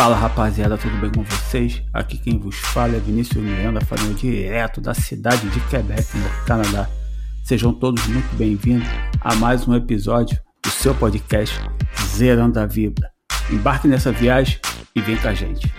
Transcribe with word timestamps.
Fala 0.00 0.16
rapaziada, 0.16 0.78
tudo 0.78 0.96
bem 0.96 1.12
com 1.12 1.22
vocês? 1.22 1.82
Aqui 1.92 2.16
quem 2.16 2.38
vos 2.38 2.56
fala 2.56 2.96
é 2.96 2.98
Vinícius 2.98 3.44
Miranda, 3.44 3.82
falando 3.82 4.16
direto 4.16 4.80
da 4.80 4.94
cidade 4.94 5.46
de 5.50 5.60
Quebec, 5.68 6.16
no 6.16 6.46
Canadá. 6.46 6.88
Sejam 7.44 7.70
todos 7.70 8.06
muito 8.06 8.34
bem-vindos 8.34 8.88
a 9.20 9.34
mais 9.34 9.68
um 9.68 9.74
episódio 9.74 10.40
do 10.64 10.70
seu 10.70 10.94
podcast 10.94 11.60
Zerando 12.16 12.58
a 12.58 12.64
Vida. 12.64 13.12
Embarque 13.50 13.86
nessa 13.86 14.10
viagem 14.10 14.58
e 14.96 15.02
vem 15.02 15.18
com 15.18 15.28
a 15.28 15.34
gente. 15.34 15.70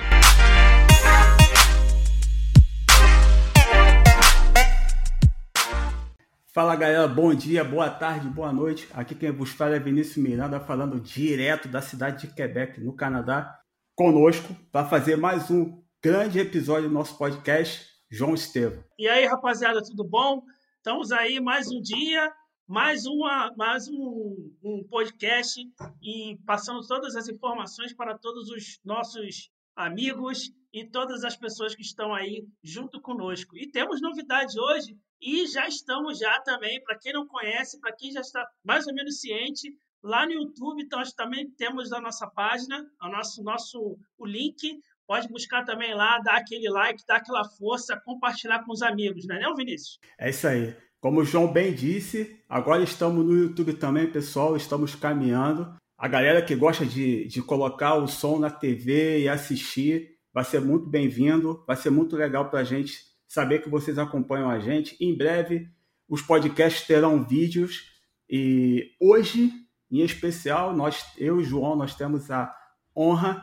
Fala 6.54 6.76
galera, 6.76 7.08
bom 7.08 7.34
dia, 7.34 7.64
boa 7.64 7.90
tarde, 7.90 8.28
boa 8.28 8.54
noite. 8.54 8.88
Aqui 8.94 9.16
quem 9.16 9.32
vos 9.32 9.50
fala 9.50 9.78
é 9.78 9.80
Vinícius 9.80 10.24
Miranda, 10.24 10.60
falando 10.60 11.00
direto 11.00 11.68
da 11.68 11.82
cidade 11.82 12.28
de 12.28 12.36
Quebec, 12.36 12.80
no 12.80 12.94
Canadá 12.94 13.61
conosco 14.02 14.56
para 14.72 14.90
fazer 14.90 15.16
mais 15.16 15.52
um 15.52 15.80
grande 16.02 16.40
episódio 16.40 16.90
do 16.90 16.94
nosso 16.94 17.16
podcast, 17.20 17.86
João 18.10 18.34
Estevam. 18.34 18.84
E 18.98 19.08
aí, 19.08 19.28
rapaziada, 19.28 19.80
tudo 19.84 20.04
bom? 20.04 20.42
Estamos 20.78 21.12
aí 21.12 21.40
mais 21.40 21.68
um 21.70 21.80
dia, 21.80 22.34
mais, 22.68 23.06
uma, 23.06 23.54
mais 23.56 23.88
um, 23.88 24.56
um 24.64 24.84
podcast 24.90 25.62
e 26.02 26.36
passando 26.48 26.82
todas 26.88 27.16
as 27.16 27.30
informações 27.30 27.94
para 27.94 28.18
todos 28.18 28.50
os 28.50 28.80
nossos 28.84 29.52
amigos 29.76 30.52
e 30.74 30.84
todas 30.84 31.24
as 31.24 31.38
pessoas 31.38 31.76
que 31.76 31.84
estão 31.84 32.12
aí 32.12 32.44
junto 32.64 33.00
conosco. 33.00 33.56
E 33.56 33.70
temos 33.70 34.02
novidade 34.02 34.60
hoje 34.60 34.98
e 35.22 35.46
já 35.46 35.68
estamos 35.68 36.18
já 36.18 36.40
também, 36.42 36.84
para 36.84 36.98
quem 36.98 37.14
não 37.14 37.28
conhece, 37.28 37.80
para 37.80 37.96
quem 37.96 38.12
já 38.12 38.22
está 38.22 38.44
mais 38.64 38.88
ou 38.88 38.96
menos 38.96 39.20
ciente, 39.20 39.72
Lá 40.04 40.26
no 40.26 40.34
YouTube, 40.34 40.88
nós 40.92 41.14
também 41.14 41.50
temos 41.52 41.94
a 41.94 42.02
nossa 42.02 42.26
página, 42.26 42.90
o 43.02 43.08
nosso, 43.08 43.44
nosso 43.44 43.98
o 44.18 44.26
link. 44.26 44.80
Pode 45.06 45.28
buscar 45.28 45.64
também 45.64 45.94
lá, 45.94 46.18
dar 46.20 46.38
aquele 46.38 46.70
like, 46.70 47.04
dar 47.08 47.18
aquela 47.18 47.44
força, 47.44 48.02
compartilhar 48.04 48.64
com 48.66 48.72
os 48.72 48.82
amigos, 48.82 49.28
não 49.28 49.36
é, 49.36 49.40
não, 49.42 49.56
Vinícius? 49.56 50.00
É 50.18 50.30
isso 50.30 50.48
aí. 50.48 50.76
Como 51.00 51.20
o 51.20 51.26
João 51.26 51.52
bem 51.52 51.74
disse, 51.74 52.40
agora 52.48 52.84
estamos 52.84 53.26
no 53.26 53.36
YouTube 53.36 53.74
também, 53.74 54.12
pessoal. 54.12 54.56
Estamos 54.56 54.96
caminhando. 54.96 55.76
A 55.98 56.08
galera 56.08 56.42
que 56.42 56.56
gosta 56.56 56.86
de, 56.86 57.28
de 57.28 57.42
colocar 57.42 57.96
o 57.96 58.08
som 58.08 58.40
na 58.40 58.50
TV 58.50 59.22
e 59.22 59.30
assistir 59.30 60.18
vai 60.34 60.44
ser 60.44 60.62
muito 60.62 60.88
bem-vindo. 60.88 61.64
Vai 61.68 61.76
ser 61.76 61.92
muito 61.92 62.16
legal 62.16 62.50
para 62.50 62.62
a 62.62 62.64
gente 62.64 63.00
saber 63.28 63.60
que 63.60 63.70
vocês 63.70 64.00
acompanham 64.00 64.50
a 64.50 64.60
gente. 64.60 64.96
Em 65.00 65.16
breve, 65.16 65.70
os 66.08 66.22
podcasts 66.22 66.88
terão 66.88 67.24
vídeos. 67.24 67.84
E 68.30 68.92
hoje 69.00 69.52
em 70.00 70.06
especial, 70.06 70.74
nós, 70.76 71.06
eu 71.18 71.42
e 71.42 71.44
João, 71.44 71.76
nós 71.76 71.96
temos 71.96 72.30
a 72.32 72.56
honra 72.96 73.42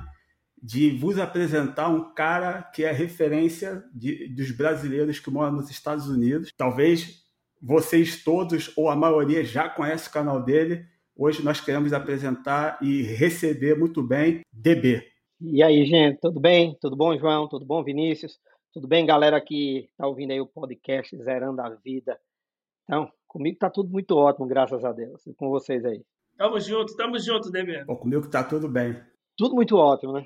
de 0.63 0.91
vos 0.91 1.19
apresentar 1.19 1.89
um 1.89 2.13
cara 2.15 2.63
que 2.63 2.85
é 2.85 2.91
referência 2.91 3.85
de, 3.95 4.29
dos 4.29 4.51
brasileiros 4.51 5.21
que 5.21 5.31
moram 5.31 5.53
nos 5.53 5.71
Estados 5.71 6.09
Unidos. 6.09 6.51
Talvez 6.57 7.23
vocês 7.61 8.23
todos, 8.23 8.73
ou 8.77 8.89
a 8.89 8.97
maioria, 8.97 9.45
já 9.45 9.69
conhecem 9.69 10.09
o 10.09 10.13
canal 10.13 10.43
dele. 10.43 10.85
Hoje 11.17 11.45
nós 11.45 11.61
queremos 11.61 11.93
apresentar 11.93 12.79
e 12.81 13.03
receber 13.03 13.77
muito 13.77 14.03
bem 14.03 14.43
DB. 14.53 15.03
E 15.41 15.63
aí, 15.63 15.85
gente, 15.85 16.19
tudo 16.21 16.41
bem? 16.41 16.77
Tudo 16.81 16.97
bom, 16.97 17.17
João? 17.17 17.49
Tudo 17.49 17.65
bom, 17.65 17.83
Vinícius? 17.83 18.39
Tudo 18.73 18.89
bem, 18.89 19.07
galera 19.07 19.41
que 19.41 19.89
está 19.91 20.07
ouvindo 20.07 20.33
aí 20.33 20.41
o 20.41 20.47
podcast 20.47 21.17
Zerando 21.17 21.61
a 21.61 21.71
Vida? 21.71 22.19
Então, 22.85 23.11
comigo 23.27 23.55
está 23.55 23.71
tudo 23.71 23.91
muito 23.91 24.17
ótimo, 24.17 24.47
graças 24.47 24.85
a 24.85 24.93
Deus. 24.93 25.27
E 25.27 25.35
com 25.35 25.49
vocês 25.49 25.85
aí. 25.85 26.05
Tamo 26.39 26.59
junto, 26.61 26.95
tamo 26.95 27.19
junto, 27.19 27.51
Demir. 27.51 27.85
Bom, 27.85 27.97
comigo 27.97 28.31
tá 28.31 28.45
tudo 28.45 28.69
bem. 28.69 28.97
Tudo 29.37 29.57
muito 29.57 29.77
ótimo, 29.77 30.13
né? 30.13 30.25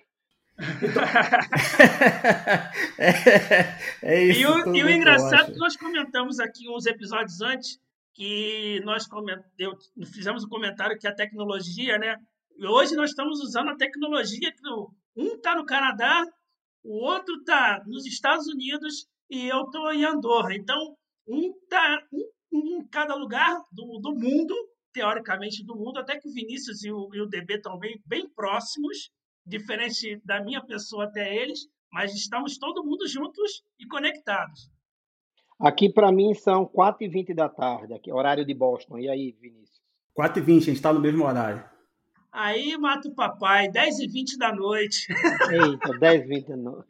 é, 2.98 3.78
é, 4.02 4.24
isso. 4.24 4.40
E 4.40 4.46
o, 4.46 4.76
e 4.76 4.84
o 4.84 4.90
engraçado 4.90 5.50
é 5.50 5.54
que 5.54 5.58
nós 5.58 5.74
comentamos 5.74 6.38
aqui 6.38 6.68
uns 6.68 6.84
episódios 6.84 7.40
antes 7.40 7.80
que 8.12 8.78
nós 8.84 9.06
coment... 9.06 9.42
Eu, 9.58 9.72
fizemos 10.12 10.44
um 10.44 10.50
comentário 10.50 10.98
que 10.98 11.08
a 11.08 11.14
tecnologia, 11.14 11.96
né? 11.96 12.18
E 12.58 12.66
hoje 12.66 12.94
nós 12.94 13.08
estamos 13.08 13.40
usando 13.40 13.70
a 13.70 13.76
tecnologia 13.76 14.52
que 14.52 14.68
um 15.16 15.36
está 15.36 15.56
no 15.56 15.64
Canadá, 15.64 16.26
o 16.84 17.06
outro 17.06 17.36
está 17.36 17.82
nos 17.86 18.04
Estados 18.04 18.46
Unidos 18.48 19.08
e 19.30 19.48
eu 19.48 19.62
estou 19.62 19.90
em 19.90 20.04
Andorra. 20.04 20.54
Então, 20.54 20.94
um 21.26 21.54
está 21.62 22.02
em, 22.12 22.28
em 22.52 22.86
cada 22.88 23.14
lugar 23.14 23.62
do, 23.72 23.98
do 23.98 24.14
mundo 24.14 24.54
teoricamente, 24.92 25.64
do 25.64 25.76
mundo, 25.76 25.98
até 25.98 26.18
que 26.18 26.28
o 26.28 26.32
Vinícius 26.32 26.84
e 26.84 26.92
o, 26.92 27.08
e 27.14 27.20
o 27.20 27.26
DB 27.26 27.54
estão 27.54 27.78
bem, 27.78 28.00
bem 28.06 28.28
próximos, 28.28 29.10
diferente 29.44 30.20
da 30.24 30.42
minha 30.42 30.64
pessoa 30.64 31.04
até 31.04 31.34
eles, 31.34 31.60
mas 31.90 32.14
estamos 32.14 32.58
todo 32.58 32.84
mundo 32.84 33.06
juntos 33.08 33.62
e 33.78 33.86
conectados. 33.86 34.70
Aqui 35.60 35.92
para 35.92 36.10
mim 36.10 36.34
são 36.34 36.66
4h20 36.66 37.34
da 37.34 37.48
tarde, 37.48 37.94
aqui, 37.94 38.12
horário 38.12 38.44
de 38.44 38.54
Boston. 38.54 38.98
E 38.98 39.08
aí, 39.08 39.36
Vinícius? 39.40 39.80
4h20, 40.18 40.56
a 40.56 40.60
gente 40.60 40.72
está 40.72 40.92
no 40.92 41.00
mesmo 41.00 41.24
horário. 41.24 41.64
Aí 42.32 42.76
mata 42.78 43.08
o 43.08 43.14
papai, 43.14 43.68
10h20 43.68 44.38
da 44.38 44.54
noite. 44.54 45.06
Eita, 45.50 45.88
10h20 46.00 46.48
da 46.48 46.56
noite. 46.56 46.88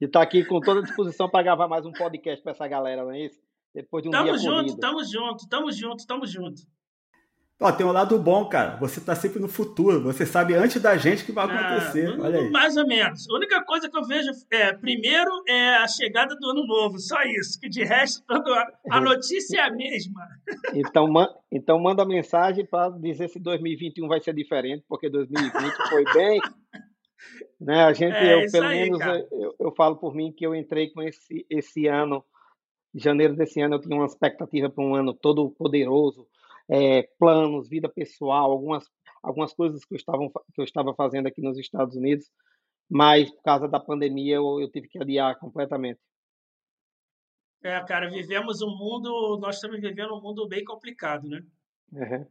E 0.00 0.06
está 0.06 0.22
aqui 0.22 0.44
com 0.44 0.58
toda 0.60 0.80
a 0.80 0.82
disposição 0.82 1.28
para 1.28 1.44
gravar 1.44 1.68
mais 1.68 1.86
um 1.86 1.92
podcast 1.92 2.42
para 2.42 2.52
essa 2.52 2.66
galera, 2.66 3.04
não 3.04 3.12
é 3.12 3.26
isso? 3.26 3.40
Depois 3.74 4.02
de 4.02 4.08
um 4.08 4.12
tamo 4.12 4.24
dia 4.24 4.38
junto, 4.38 4.54
corrido. 4.54 4.78
Tamo 4.78 5.04
junto, 5.04 5.48
tamo 5.48 5.72
junto, 5.72 6.06
tamo 6.06 6.26
junto. 6.26 6.62
Ó, 7.62 7.70
tem 7.70 7.86
um 7.86 7.92
lado 7.92 8.18
bom, 8.18 8.44
cara. 8.46 8.76
Você 8.78 9.00
tá 9.00 9.14
sempre 9.14 9.38
no 9.38 9.46
futuro. 9.46 10.02
Você 10.02 10.26
sabe 10.26 10.52
antes 10.52 10.82
da 10.82 10.96
gente 10.96 11.22
o 11.22 11.26
que 11.26 11.30
vai 11.30 11.46
ah, 11.46 11.48
acontecer. 11.48 12.08
Ah, 12.08 12.22
Olha 12.24 12.40
aí. 12.40 12.50
Mais 12.50 12.76
ou 12.76 12.84
menos. 12.84 13.30
A 13.30 13.34
única 13.34 13.62
coisa 13.62 13.88
que 13.88 13.96
eu 13.96 14.04
vejo 14.04 14.32
é, 14.50 14.72
primeiro 14.72 15.30
é 15.46 15.76
a 15.76 15.86
chegada 15.86 16.34
do 16.34 16.50
ano 16.50 16.66
novo. 16.66 16.98
Só 16.98 17.22
isso. 17.22 17.60
Que 17.60 17.68
de 17.68 17.84
resto, 17.84 18.24
a 18.90 19.00
notícia 19.00 19.60
é 19.60 19.62
a 19.62 19.70
mesma. 19.70 20.20
Então, 20.74 21.06
man, 21.06 21.28
então 21.50 21.78
manda 21.78 22.04
mensagem 22.04 22.64
para 22.66 22.88
dizer 22.90 23.28
se 23.28 23.38
2021 23.38 24.08
vai 24.08 24.20
ser 24.20 24.34
diferente, 24.34 24.84
porque 24.88 25.08
2020 25.08 25.52
foi 25.88 26.04
bem. 26.12 26.40
né? 27.60 27.84
A 27.84 27.92
gente, 27.92 28.14
é, 28.14 28.44
eu, 28.44 28.50
pelo 28.50 28.66
aí, 28.66 28.90
menos, 28.90 29.00
eu, 29.30 29.54
eu, 29.60 29.72
falo 29.72 29.96
por 29.96 30.14
mim 30.14 30.32
que 30.32 30.44
eu 30.44 30.54
entrei 30.54 30.90
com 30.90 31.02
esse, 31.02 31.46
esse 31.48 31.86
ano, 31.86 32.24
janeiro 32.94 33.36
desse 33.36 33.60
ano, 33.60 33.76
eu 33.76 33.80
tinha 33.80 33.96
uma 33.96 34.06
expectativa 34.06 34.68
para 34.68 34.82
um 34.82 34.94
ano 34.94 35.14
todo 35.14 35.50
poderoso 35.50 36.26
é, 36.70 37.02
planos, 37.18 37.68
vida 37.68 37.88
pessoal, 37.88 38.50
algumas, 38.50 38.84
algumas 39.22 39.52
coisas 39.52 39.84
que 39.84 39.94
eu, 39.94 39.96
estava, 39.96 40.28
que 40.54 40.60
eu 40.60 40.64
estava 40.64 40.94
fazendo 40.94 41.26
aqui 41.26 41.40
nos 41.40 41.58
Estados 41.58 41.96
Unidos, 41.96 42.30
mas 42.88 43.30
por 43.30 43.42
causa 43.42 43.68
da 43.68 43.80
pandemia 43.80 44.36
eu, 44.36 44.60
eu 44.60 44.70
tive 44.70 44.88
que 44.88 44.98
adiar 44.98 45.38
completamente. 45.38 46.00
É, 47.62 47.78
cara, 47.84 48.10
vivemos 48.10 48.60
um 48.60 48.76
mundo, 48.76 49.38
nós 49.40 49.56
estamos 49.56 49.80
vivendo 49.80 50.14
um 50.14 50.20
mundo 50.20 50.48
bem 50.48 50.64
complicado, 50.64 51.28
né? 51.28 51.44
Uhum. 51.92 52.26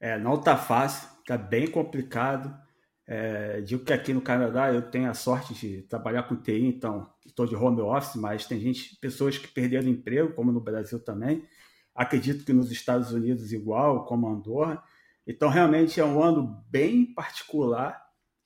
É, 0.00 0.18
não 0.18 0.40
tá 0.40 0.56
fácil, 0.56 1.08
tá 1.26 1.36
bem 1.36 1.70
complicado. 1.70 2.58
É, 3.06 3.60
digo 3.60 3.84
que 3.84 3.92
aqui 3.92 4.14
no 4.14 4.22
Canadá 4.22 4.72
eu 4.72 4.88
tenho 4.88 5.10
a 5.10 5.14
sorte 5.14 5.52
de 5.52 5.82
trabalhar 5.82 6.22
com 6.22 6.36
TI, 6.36 6.64
então 6.64 7.12
estou 7.26 7.44
de 7.44 7.54
home 7.54 7.80
office, 7.82 8.14
mas 8.14 8.46
tem 8.46 8.58
gente, 8.58 8.96
pessoas 8.96 9.36
que 9.36 9.48
perderam 9.48 9.88
emprego, 9.88 10.32
como 10.32 10.50
no 10.50 10.60
Brasil 10.60 10.98
também. 10.98 11.46
Acredito 11.94 12.44
que 12.44 12.52
nos 12.52 12.70
Estados 12.70 13.12
Unidos 13.12 13.52
igual, 13.52 14.04
como 14.04 14.28
Andorra. 14.28 14.82
Então, 15.26 15.48
realmente 15.48 16.00
é 16.00 16.04
um 16.04 16.22
ano 16.22 16.62
bem 16.68 17.12
particular, 17.14 18.00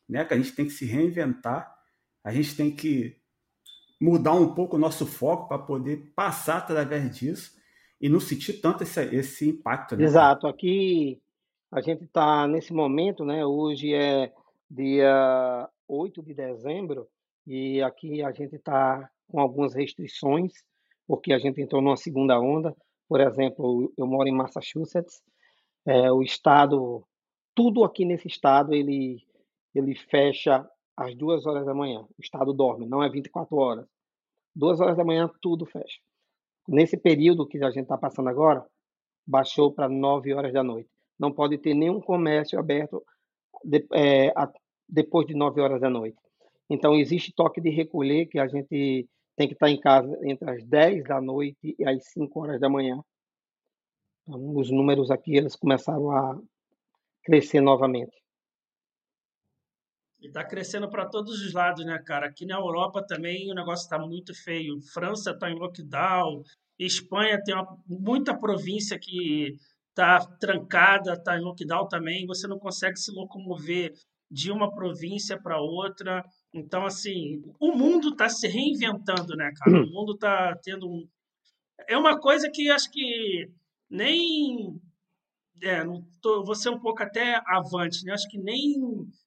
né? 0.08 0.24
Que 0.24 0.34
a 0.34 0.36
gente 0.36 0.52
tem 0.52 0.66
que 0.66 0.72
se 0.72 0.84
reinventar, 0.84 1.74
a 2.22 2.32
gente 2.32 2.56
tem 2.56 2.74
que 2.74 3.16
mudar 4.00 4.34
um 4.34 4.54
pouco 4.54 4.76
o 4.76 4.78
nosso 4.78 5.06
foco 5.06 5.48
para 5.48 5.58
poder 5.58 6.12
passar 6.14 6.58
através 6.58 7.16
disso 7.16 7.52
e 8.00 8.08
não 8.08 8.20
sentir 8.20 8.60
tanto 8.60 8.82
esse, 8.82 9.00
esse 9.14 9.48
impacto. 9.48 9.96
Né? 9.96 10.04
Exato. 10.04 10.46
Aqui 10.46 11.20
a 11.72 11.80
gente 11.80 12.04
está 12.04 12.46
nesse 12.46 12.72
momento, 12.72 13.24
né? 13.24 13.44
Hoje 13.44 13.94
é 13.94 14.32
dia 14.70 15.68
8 15.88 16.22
de 16.22 16.34
dezembro 16.34 17.08
e 17.46 17.80
aqui 17.82 18.22
a 18.22 18.32
gente 18.32 18.56
está 18.56 19.08
com 19.28 19.40
algumas 19.40 19.74
restrições, 19.74 20.52
porque 21.06 21.32
a 21.32 21.38
gente 21.38 21.60
entrou 21.60 21.80
numa 21.80 21.96
segunda 21.96 22.38
onda. 22.38 22.76
Por 23.08 23.20
exemplo, 23.20 23.92
eu 23.96 24.06
moro 24.06 24.28
em 24.28 24.34
Massachusetts, 24.34 25.22
é, 25.86 26.10
o 26.10 26.22
estado, 26.22 27.04
tudo 27.54 27.84
aqui 27.84 28.04
nesse 28.04 28.28
estado, 28.28 28.72
ele, 28.72 29.22
ele 29.74 29.94
fecha 29.94 30.68
às 30.96 31.14
duas 31.14 31.46
horas 31.46 31.66
da 31.66 31.74
manhã. 31.74 32.00
O 32.00 32.20
estado 32.20 32.52
dorme, 32.52 32.86
não 32.86 33.02
é 33.02 33.08
24 33.08 33.56
horas. 33.56 33.86
Duas 34.54 34.80
horas 34.80 34.96
da 34.96 35.04
manhã, 35.04 35.30
tudo 35.42 35.66
fecha. 35.66 36.00
Nesse 36.66 36.96
período 36.96 37.46
que 37.46 37.62
a 37.62 37.70
gente 37.70 37.82
está 37.82 37.98
passando 37.98 38.28
agora, 38.28 38.64
baixou 39.26 39.72
para 39.72 39.88
nove 39.88 40.32
horas 40.32 40.52
da 40.52 40.62
noite. 40.62 40.88
Não 41.18 41.32
pode 41.32 41.58
ter 41.58 41.74
nenhum 41.74 42.00
comércio 42.00 42.58
aberto 42.58 43.04
de, 43.62 43.86
é, 43.92 44.28
a, 44.28 44.50
depois 44.88 45.26
de 45.26 45.34
nove 45.34 45.60
horas 45.60 45.80
da 45.80 45.90
noite. 45.90 46.16
Então, 46.68 46.94
existe 46.94 47.32
toque 47.34 47.60
de 47.60 47.70
recolher 47.70 48.26
que 48.26 48.38
a 48.38 48.46
gente 48.46 49.08
tem 49.36 49.48
que 49.48 49.54
estar 49.54 49.68
em 49.68 49.80
casa 49.80 50.18
entre 50.22 50.50
as 50.50 50.64
10 50.64 51.04
da 51.04 51.20
noite 51.20 51.74
e 51.78 51.84
as 51.84 52.04
5 52.12 52.40
horas 52.40 52.60
da 52.60 52.68
manhã. 52.68 53.02
Então, 54.22 54.56
os 54.56 54.70
números 54.70 55.10
aqui 55.10 55.36
eles 55.36 55.56
começaram 55.56 56.10
a 56.10 56.40
crescer 57.22 57.60
novamente. 57.60 58.16
E 60.20 60.28
está 60.28 60.42
crescendo 60.42 60.88
para 60.88 61.06
todos 61.06 61.42
os 61.42 61.52
lados, 61.52 61.84
né, 61.84 61.98
cara? 61.98 62.26
Aqui 62.26 62.46
na 62.46 62.56
Europa 62.56 63.04
também 63.06 63.50
o 63.50 63.54
negócio 63.54 63.84
está 63.84 63.98
muito 63.98 64.34
feio. 64.34 64.80
França 64.80 65.32
está 65.32 65.50
em 65.50 65.58
lockdown, 65.58 66.42
Espanha 66.78 67.40
tem 67.42 67.54
uma, 67.54 67.76
muita 67.86 68.36
província 68.36 68.98
que 68.98 69.56
está 69.90 70.20
trancada, 70.38 71.12
está 71.12 71.36
em 71.36 71.42
lockdown 71.42 71.88
também. 71.88 72.26
Você 72.26 72.46
não 72.46 72.58
consegue 72.58 72.96
se 72.96 73.12
locomover 73.12 73.92
de 74.30 74.50
uma 74.50 74.74
província 74.74 75.40
para 75.40 75.60
outra. 75.60 76.24
Então, 76.54 76.86
assim, 76.86 77.42
o 77.58 77.72
mundo 77.72 78.10
está 78.10 78.28
se 78.28 78.46
reinventando, 78.46 79.34
né, 79.34 79.52
cara? 79.56 79.82
O 79.82 79.90
mundo 79.90 80.14
está 80.14 80.56
tendo 80.62 80.88
um. 80.88 81.08
É 81.88 81.98
uma 81.98 82.20
coisa 82.20 82.48
que 82.48 82.70
acho 82.70 82.88
que 82.92 83.50
nem. 83.90 84.80
É, 85.60 85.82
tô, 86.22 86.44
vou 86.44 86.54
ser 86.54 86.68
um 86.70 86.78
pouco 86.78 87.02
até 87.02 87.42
avante, 87.46 88.04
né? 88.04 88.12
Acho 88.12 88.28
que 88.28 88.38
nem 88.38 88.76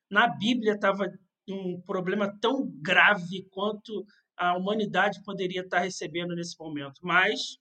na 0.09 0.27
Bíblia 0.27 0.73
estava 0.73 1.11
um 1.49 1.81
problema 1.81 2.33
tão 2.39 2.65
grave 2.81 3.45
quanto 3.51 4.05
a 4.37 4.55
humanidade 4.55 5.21
poderia 5.23 5.61
estar 5.61 5.77
tá 5.77 5.83
recebendo 5.83 6.33
nesse 6.33 6.57
momento. 6.57 7.01
Mas 7.03 7.57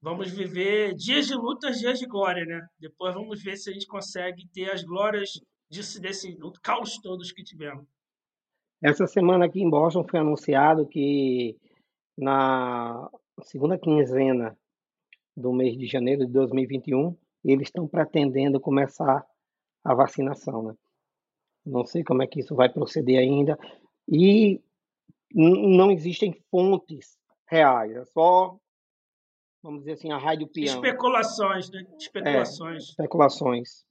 vamos 0.00 0.30
viver 0.30 0.94
dias 0.94 1.26
de 1.26 1.34
lutas, 1.34 1.80
dias 1.80 1.98
de 1.98 2.06
glória, 2.06 2.44
né? 2.44 2.64
Depois 2.78 3.12
vamos 3.12 3.42
ver 3.42 3.56
se 3.56 3.70
a 3.70 3.72
gente 3.72 3.86
consegue 3.88 4.46
ter 4.52 4.70
as 4.70 4.84
glórias 4.84 5.30
disso, 5.68 6.00
desse 6.00 6.36
caos 6.62 6.98
todos 6.98 7.32
que 7.32 7.42
tivemos. 7.42 7.97
Essa 8.82 9.06
semana 9.06 9.46
aqui 9.46 9.60
em 9.60 9.68
Boston 9.68 10.04
foi 10.04 10.20
anunciado 10.20 10.86
que 10.86 11.56
na 12.16 13.10
segunda 13.42 13.78
quinzena 13.78 14.56
do 15.36 15.52
mês 15.52 15.76
de 15.76 15.86
janeiro 15.86 16.26
de 16.26 16.32
2021 16.32 17.16
eles 17.44 17.68
estão 17.68 17.88
pretendendo 17.88 18.60
começar 18.60 19.24
a 19.84 19.94
vacinação, 19.94 20.62
né? 20.62 20.74
Não 21.64 21.84
sei 21.84 22.04
como 22.04 22.22
é 22.22 22.26
que 22.26 22.40
isso 22.40 22.54
vai 22.54 22.68
proceder 22.68 23.18
ainda. 23.18 23.58
E 24.08 24.60
não 25.34 25.90
existem 25.90 26.32
fontes 26.50 27.18
reais, 27.46 27.94
é 27.94 28.04
só, 28.06 28.56
vamos 29.62 29.80
dizer 29.80 29.92
assim, 29.92 30.10
a 30.10 30.18
rádio 30.18 30.48
peão. 30.48 30.76
Especulações, 30.76 31.70
né? 31.70 31.86
Especulações. 31.98 32.84
É, 32.84 32.90
especulações. 32.90 33.84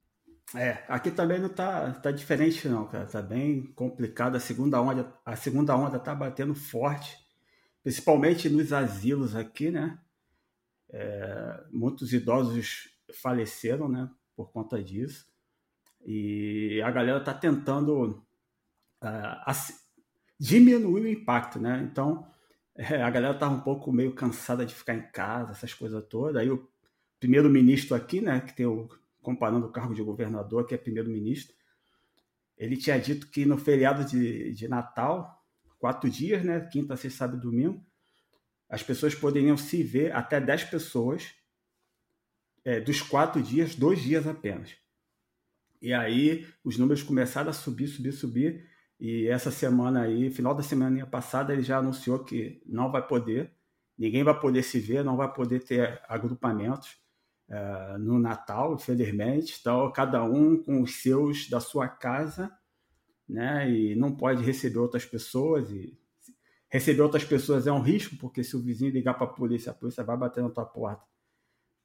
É, 0.56 0.84
aqui 0.88 1.12
também 1.12 1.40
não 1.40 1.50
tá, 1.50 1.92
tá 1.92 2.12
diferente 2.12 2.68
não, 2.70 2.88
cara. 2.88 3.06
Tá 3.06 3.22
bem 3.22 3.64
complicado. 3.74 4.36
A 4.36 4.40
segunda 4.40 4.82
onda, 4.82 5.14
a 5.26 5.36
segunda 5.36 5.76
onda 5.76 6.00
tá 6.00 6.16
batendo 6.16 6.56
forte, 6.56 7.18
principalmente 7.84 8.50
nos 8.50 8.72
asilos 8.72 9.36
aqui, 9.36 9.70
né? 9.70 10.00
É, 10.90 11.64
muitos 11.72 12.14
idosos 12.14 12.90
faleceram, 13.14 13.90
né? 13.90 14.10
Por 14.36 14.52
conta 14.52 14.82
disso. 14.82 15.28
E 16.06 16.82
a 16.84 16.92
galera 16.92 17.20
tá 17.20 17.34
tentando 17.34 18.24
uh, 19.04 19.54
diminuir 20.40 21.02
o 21.02 21.08
impacto, 21.08 21.60
né? 21.60 21.86
Então, 21.92 22.26
é, 22.76 23.02
a 23.02 23.10
galera 23.10 23.38
tava 23.38 23.56
um 23.56 23.62
pouco 23.62 23.92
meio 23.92 24.14
cansada 24.14 24.66
de 24.66 24.74
ficar 24.74 24.94
em 24.94 25.12
casa, 25.12 25.52
essas 25.52 25.74
coisas 25.74 26.02
todas. 26.08 26.38
Aí 26.38 26.50
o 26.50 26.70
primeiro-ministro 27.20 27.96
aqui, 27.96 28.22
né, 28.22 28.40
que 28.42 28.56
tem 28.56 28.66
o 28.66 28.88
comparando 29.28 29.68
o 29.68 29.72
cargo 29.74 29.94
de 29.94 30.02
governador, 30.02 30.66
que 30.66 30.74
é 30.74 30.78
primeiro-ministro, 30.78 31.54
ele 32.58 32.78
tinha 32.78 32.98
dito 32.98 33.28
que 33.28 33.46
no 33.46 33.58
feriado 33.58 34.06
de, 34.06 34.54
de 34.54 34.70
Natal, 34.70 35.46
quatro 35.78 36.10
dias, 36.10 36.46
né, 36.46 36.62
quinta, 36.72 36.96
sexta, 36.96 37.18
sábado 37.18 37.40
e 37.40 37.42
domingo, 37.42 37.86
as 38.70 38.82
pessoas 38.82 39.14
poderiam 39.14 39.58
se 39.58 39.84
ver 39.84 40.16
até 40.16 40.40
dez 40.40 40.64
pessoas, 40.64 41.34
é, 42.64 42.80
dos 42.80 43.02
quatro 43.02 43.42
dias, 43.44 43.76
dois 43.76 44.02
dias 44.02 44.26
apenas. 44.26 44.78
E 45.82 45.94
aí 45.94 46.48
os 46.64 46.78
números 46.78 47.04
começaram 47.04 47.50
a 47.50 47.54
subir, 47.54 47.90
subir, 47.90 48.14
subir, 48.14 48.66
e 48.98 49.28
essa 49.28 49.52
semana 49.52 50.04
aí, 50.04 50.32
final 50.32 50.56
da 50.56 50.64
semana 50.64 51.06
passada, 51.06 51.52
ele 51.52 51.64
já 51.64 51.80
anunciou 51.80 52.24
que 52.24 52.64
não 52.66 52.90
vai 52.90 53.06
poder, 53.06 53.52
ninguém 53.98 54.24
vai 54.24 54.40
poder 54.40 54.64
se 54.64 54.80
ver, 54.80 55.04
não 55.04 55.18
vai 55.18 55.34
poder 55.34 55.66
ter 55.66 56.02
agrupamentos 56.08 57.06
uh, 57.50 57.98
no 57.98 58.20
Natal, 58.20 58.74
infelizmente. 58.74 59.58
Então, 59.60 59.92
cada 59.92 60.24
um 60.24 60.62
com 60.62 60.82
os 60.82 61.02
seus 61.02 61.50
da 61.50 61.60
sua 61.60 61.88
casa, 61.88 62.52
né? 63.28 63.70
E 63.70 63.96
não 63.96 64.16
pode 64.16 64.44
receber 64.44 64.80
outras 64.80 65.06
pessoas. 65.06 65.70
E 65.72 65.98
receber 66.70 67.02
outras 67.02 67.24
pessoas 67.24 67.68
é 67.68 67.72
um 67.72 67.82
risco, 67.82 68.16
porque 68.18 68.44
se 68.44 68.56
o 68.56 68.62
vizinho 68.62 68.92
ligar 68.92 69.14
para 69.14 69.28
a 69.28 69.34
polícia, 69.34 69.72
a 69.72 69.76
polícia 69.76 70.04
vai 70.04 70.18
bater 70.18 70.44
na 70.44 70.50
tua 70.50 70.66
porta 70.66 71.04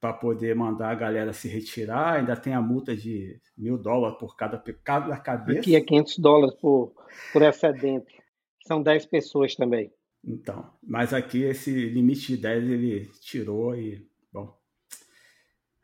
para 0.00 0.12
poder 0.12 0.56
mandar 0.56 0.90
a 0.90 0.96
galera 0.96 1.32
se 1.32 1.46
retirar. 1.46 2.14
Ainda 2.14 2.36
tem 2.36 2.52
a 2.52 2.60
multa 2.60 2.96
de 2.96 3.40
mil 3.56 3.78
dólares 3.78 4.18
por 4.18 4.36
cada, 4.36 4.58
cada 4.82 5.16
cabeça. 5.16 5.60
Aqui 5.60 5.76
é 5.76 5.80
500 5.80 6.18
dólares 6.18 6.54
por, 6.56 6.92
por 7.32 7.42
excedente. 7.42 8.20
São 8.66 8.82
10 8.82 9.06
pessoas 9.06 9.54
também. 9.54 9.92
Então, 10.24 10.68
mas 10.82 11.12
aqui 11.12 11.42
esse 11.42 11.70
limite 11.88 12.34
de 12.34 12.36
10 12.36 12.64
ele 12.64 13.06
tirou 13.20 13.76
e 13.76 14.04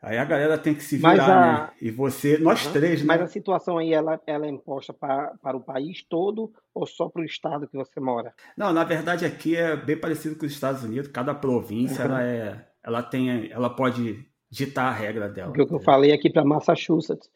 Aí 0.01 0.17
a 0.17 0.23
galera 0.23 0.57
tem 0.57 0.73
que 0.73 0.81
se 0.81 0.97
virar, 0.97 1.29
a... 1.29 1.63
né? 1.67 1.71
E 1.81 1.91
você, 1.91 2.37
nós 2.37 2.65
uhum. 2.65 2.71
três, 2.71 3.01
né? 3.01 3.07
Mas 3.07 3.21
a 3.21 3.27
situação 3.27 3.77
aí, 3.77 3.93
ela, 3.93 4.19
ela 4.25 4.45
é 4.45 4.49
imposta 4.49 4.93
para, 4.93 5.33
para 5.41 5.57
o 5.57 5.61
país 5.61 6.03
todo 6.03 6.53
ou 6.73 6.85
só 6.85 7.09
para 7.09 7.21
o 7.21 7.25
estado 7.25 7.67
que 7.67 7.75
você 7.75 7.99
mora? 7.99 8.33
Não, 8.55 8.71
na 8.71 8.85
verdade 8.85 9.25
aqui 9.25 9.57
é 9.57 9.75
bem 9.75 9.99
parecido 9.99 10.37
com 10.37 10.45
os 10.45 10.51
Estados 10.53 10.83
Unidos. 10.83 11.11
Cada 11.11 11.35
província, 11.35 12.05
uhum. 12.05 12.11
ela, 12.11 12.23
é, 12.23 12.65
ela, 12.81 13.03
tem, 13.03 13.51
ela 13.51 13.69
pode 13.69 14.25
ditar 14.49 14.87
a 14.87 14.93
regra 14.93 15.27
dela. 15.27 15.49
O 15.49 15.53
que 15.53 15.61
eu 15.61 15.79
falei 15.81 16.13
aqui 16.13 16.29
para 16.29 16.45
Massachusetts, 16.45 17.29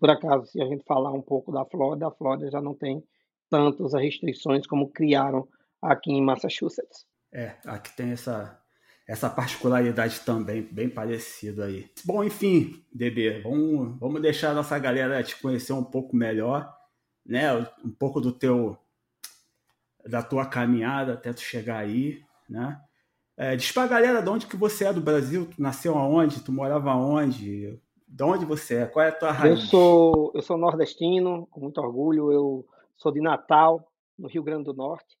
por 0.00 0.10
acaso, 0.10 0.46
se 0.46 0.60
a 0.60 0.66
gente 0.66 0.84
falar 0.84 1.12
um 1.12 1.22
pouco 1.22 1.52
da 1.52 1.64
Flórida, 1.64 2.08
a 2.08 2.10
Flórida 2.10 2.50
já 2.50 2.60
não 2.60 2.74
tem 2.74 3.02
tantas 3.48 3.94
restrições 3.94 4.66
como 4.66 4.90
criaram 4.90 5.46
aqui 5.80 6.12
em 6.12 6.22
Massachusetts. 6.22 7.06
É, 7.32 7.54
aqui 7.64 7.94
tem 7.96 8.10
essa, 8.10 8.60
essa 9.08 9.30
particularidade 9.30 10.20
também, 10.20 10.60
bem 10.60 10.90
parecido 10.90 11.62
aí. 11.62 11.90
Bom, 12.04 12.22
enfim, 12.22 12.84
DB, 12.92 13.40
vamos, 13.40 13.98
vamos 13.98 14.20
deixar 14.20 14.50
a 14.50 14.54
nossa 14.54 14.78
galera 14.78 15.22
te 15.22 15.40
conhecer 15.40 15.72
um 15.72 15.82
pouco 15.82 16.14
melhor, 16.14 16.70
né? 17.24 17.54
Um 17.82 17.90
pouco 17.90 18.20
do 18.20 18.30
teu 18.30 18.76
da 20.06 20.22
tua 20.22 20.44
caminhada 20.44 21.14
até 21.14 21.32
tu 21.32 21.40
chegar 21.40 21.78
aí, 21.78 22.22
né? 22.48 22.78
É, 23.34 23.56
diz 23.56 23.72
pra 23.72 23.86
galera 23.86 24.20
de 24.20 24.28
onde 24.28 24.46
que 24.46 24.56
você 24.56 24.84
é 24.84 24.92
do 24.92 25.00
Brasil, 25.00 25.46
tu 25.46 25.62
nasceu 25.62 25.96
aonde, 25.96 26.42
tu 26.42 26.52
morava 26.52 26.90
aonde, 26.90 27.80
de 28.06 28.22
onde 28.22 28.44
você 28.44 28.76
é, 28.76 28.86
qual 28.86 29.06
é 29.06 29.08
a 29.08 29.12
tua 29.12 29.32
raiz? 29.32 29.60
Eu 29.60 29.66
sou, 29.66 30.32
eu 30.34 30.42
sou 30.42 30.58
nordestino, 30.58 31.46
com 31.50 31.60
muito 31.60 31.80
orgulho, 31.80 32.30
eu 32.30 32.66
sou 32.96 33.10
de 33.10 33.20
Natal, 33.20 33.90
no 34.18 34.28
Rio 34.28 34.42
Grande 34.42 34.64
do 34.64 34.74
Norte. 34.74 35.16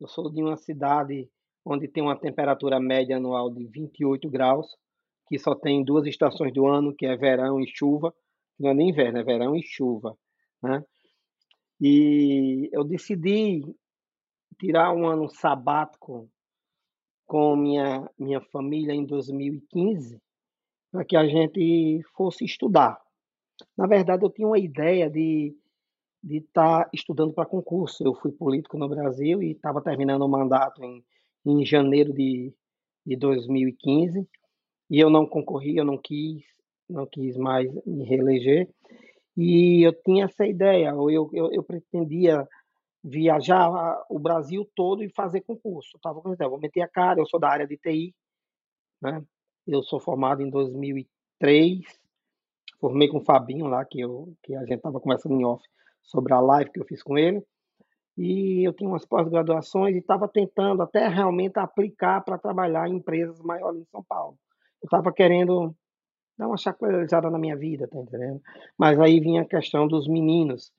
Eu 0.00 0.08
sou 0.08 0.30
de 0.30 0.42
uma 0.42 0.56
cidade 0.56 1.28
onde 1.64 1.88
tem 1.88 2.02
uma 2.02 2.18
temperatura 2.18 2.80
média 2.80 3.16
anual 3.16 3.50
de 3.50 3.64
28 3.66 4.28
graus, 4.28 4.76
que 5.28 5.38
só 5.38 5.54
tem 5.54 5.84
duas 5.84 6.06
estações 6.06 6.52
do 6.52 6.66
ano, 6.66 6.94
que 6.94 7.06
é 7.06 7.16
verão 7.16 7.60
e 7.60 7.66
chuva. 7.66 8.14
Não 8.58 8.70
é 8.70 8.74
nem 8.74 8.90
inverno, 8.90 9.18
é 9.18 9.22
verão 9.22 9.56
e 9.56 9.62
chuva. 9.62 10.16
Né? 10.62 10.84
E 11.80 12.68
eu 12.72 12.84
decidi 12.84 13.62
tirar 14.58 14.92
um 14.92 15.06
ano 15.06 15.28
sabático 15.28 16.28
com 17.26 17.56
minha, 17.56 18.08
minha 18.18 18.40
família 18.40 18.92
em 18.92 19.04
2015, 19.04 20.20
para 20.90 21.04
que 21.04 21.16
a 21.16 21.26
gente 21.26 22.02
fosse 22.14 22.44
estudar. 22.44 23.00
Na 23.76 23.86
verdade, 23.86 24.24
eu 24.24 24.30
tinha 24.30 24.46
uma 24.46 24.58
ideia 24.58 25.08
de 25.08 25.56
de 26.22 26.36
estar 26.36 26.84
tá 26.84 26.90
estudando 26.92 27.32
para 27.32 27.48
concurso. 27.48 28.04
Eu 28.04 28.14
fui 28.14 28.30
político 28.30 28.78
no 28.78 28.88
Brasil 28.88 29.42
e 29.42 29.52
estava 29.52 29.82
terminando 29.82 30.22
o 30.22 30.28
mandato 30.28 30.84
em 30.84 31.04
em 31.44 31.64
janeiro 31.64 32.12
de, 32.12 32.52
de 33.04 33.16
2015 33.16 34.26
e 34.90 35.00
eu 35.00 35.10
não 35.10 35.26
concorri, 35.26 35.76
eu 35.76 35.84
não 35.84 35.98
quis, 35.98 36.44
não 36.88 37.06
quis 37.06 37.36
mais 37.36 37.72
me 37.86 38.04
reeleger 38.04 38.68
e 39.36 39.82
eu 39.82 39.92
tinha 40.02 40.26
essa 40.26 40.46
ideia, 40.46 40.88
eu, 40.88 41.30
eu, 41.32 41.52
eu 41.52 41.62
pretendia 41.62 42.46
viajar 43.02 43.70
o 44.08 44.18
Brasil 44.18 44.68
todo 44.76 45.02
e 45.02 45.10
fazer 45.10 45.40
concurso. 45.40 45.96
Eu 45.96 46.00
tava 46.00 46.20
com 46.20 46.36
vou 46.36 46.60
meter 46.60 46.82
a 46.82 46.88
cara, 46.88 47.20
eu 47.20 47.26
sou 47.26 47.40
da 47.40 47.48
área 47.48 47.66
de 47.66 47.76
TI, 47.76 48.14
né? 49.00 49.24
Eu 49.66 49.82
sou 49.82 49.98
formado 49.98 50.42
em 50.42 50.50
2003, 50.50 51.80
formei 52.78 53.08
com 53.08 53.18
o 53.18 53.24
Fabinho 53.24 53.66
lá, 53.66 53.84
que, 53.84 54.00
eu, 54.00 54.34
que 54.42 54.54
a 54.54 54.60
gente 54.60 54.76
estava 54.76 55.00
conversando 55.00 55.34
em 55.34 55.44
off 55.44 55.64
sobre 56.02 56.32
a 56.32 56.40
live 56.40 56.70
que 56.70 56.80
eu 56.80 56.84
fiz 56.84 57.02
com 57.02 57.16
ele 57.16 57.42
e 58.16 58.66
eu 58.66 58.72
tinha 58.72 58.88
umas 58.88 59.04
pós-graduações 59.06 59.94
e 59.94 59.98
estava 59.98 60.28
tentando 60.28 60.82
até 60.82 61.08
realmente 61.08 61.58
aplicar 61.58 62.22
para 62.22 62.38
trabalhar 62.38 62.88
em 62.88 62.96
empresas 62.96 63.40
maiores 63.40 63.80
em 63.80 63.86
São 63.86 64.02
Paulo. 64.02 64.36
Eu 64.82 64.86
estava 64.86 65.12
querendo 65.12 65.74
dar 66.36 66.48
uma 66.48 66.56
chacoalhada 66.56 67.30
na 67.30 67.38
minha 67.38 67.56
vida, 67.56 67.88
tá 67.88 67.98
entendendo? 67.98 68.40
Mas 68.76 68.98
aí 69.00 69.20
vinha 69.20 69.42
a 69.42 69.48
questão 69.48 69.86
dos 69.86 70.08
meninos. 70.08 70.72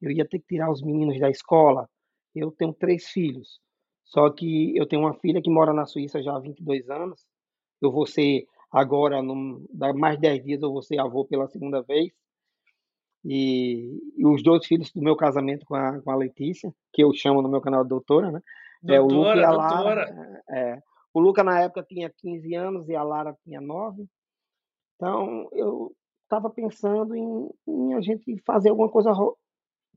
Eu 0.00 0.10
ia 0.10 0.26
ter 0.26 0.38
que 0.38 0.46
tirar 0.46 0.70
os 0.70 0.82
meninos 0.82 1.18
da 1.18 1.30
escola. 1.30 1.88
Eu 2.34 2.50
tenho 2.52 2.72
três 2.72 3.08
filhos. 3.08 3.60
Só 4.04 4.30
que 4.30 4.76
eu 4.76 4.86
tenho 4.86 5.02
uma 5.02 5.14
filha 5.14 5.40
que 5.42 5.50
mora 5.50 5.72
na 5.72 5.86
Suíça 5.86 6.22
já 6.22 6.34
há 6.34 6.40
22 6.40 6.88
anos. 6.90 7.24
Eu 7.80 7.90
vou 7.90 8.06
ser 8.06 8.46
agora, 8.70 9.22
num, 9.22 9.64
mais 9.96 10.18
10 10.18 10.44
dias, 10.44 10.62
eu 10.62 10.72
vou 10.72 10.82
ser 10.82 10.98
avô 10.98 11.24
pela 11.24 11.48
segunda 11.48 11.82
vez. 11.82 12.12
E, 13.24 14.00
e, 14.16 14.26
os 14.26 14.42
dois 14.42 14.66
filhos 14.66 14.90
do 14.92 15.02
meu 15.02 15.14
casamento 15.14 15.66
com 15.66 15.74
a, 15.74 16.00
com 16.00 16.10
a 16.10 16.16
Letícia, 16.16 16.72
que 16.92 17.02
eu 17.02 17.12
chamo 17.12 17.42
no 17.42 17.48
meu 17.48 17.60
canal 17.60 17.82
de 17.82 17.90
doutora, 17.90 18.30
né? 18.30 18.40
Doutora, 18.82 18.96
é, 18.96 19.00
o 19.00 19.06
Luca 19.06 19.36
e 19.36 19.44
a 19.44 19.50
Lara. 19.50 20.42
É, 20.48 20.78
o 21.12 21.20
Luca, 21.20 21.44
na 21.44 21.60
época, 21.60 21.82
tinha 21.82 22.10
15 22.10 22.54
anos 22.54 22.88
e 22.88 22.96
a 22.96 23.02
Lara 23.02 23.36
tinha 23.44 23.60
9. 23.60 24.06
Então, 24.96 25.48
eu 25.52 25.92
estava 26.22 26.48
pensando 26.48 27.14
em, 27.14 27.50
em, 27.66 27.94
a 27.94 28.00
gente 28.00 28.40
fazer 28.46 28.70
alguma 28.70 28.88
coisa 28.88 29.12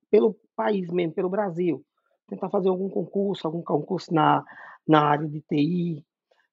pelo 0.10 0.36
país 0.56 0.92
mesmo, 0.92 1.14
pelo 1.14 1.30
Brasil. 1.30 1.84
Tentar 2.28 2.50
fazer 2.50 2.70
algum 2.70 2.90
concurso, 2.90 3.48
algum 3.48 3.62
concurso 3.62 4.14
na, 4.14 4.44
na 4.88 5.02
área 5.02 5.28
de 5.28 5.42
TI. 5.42 6.06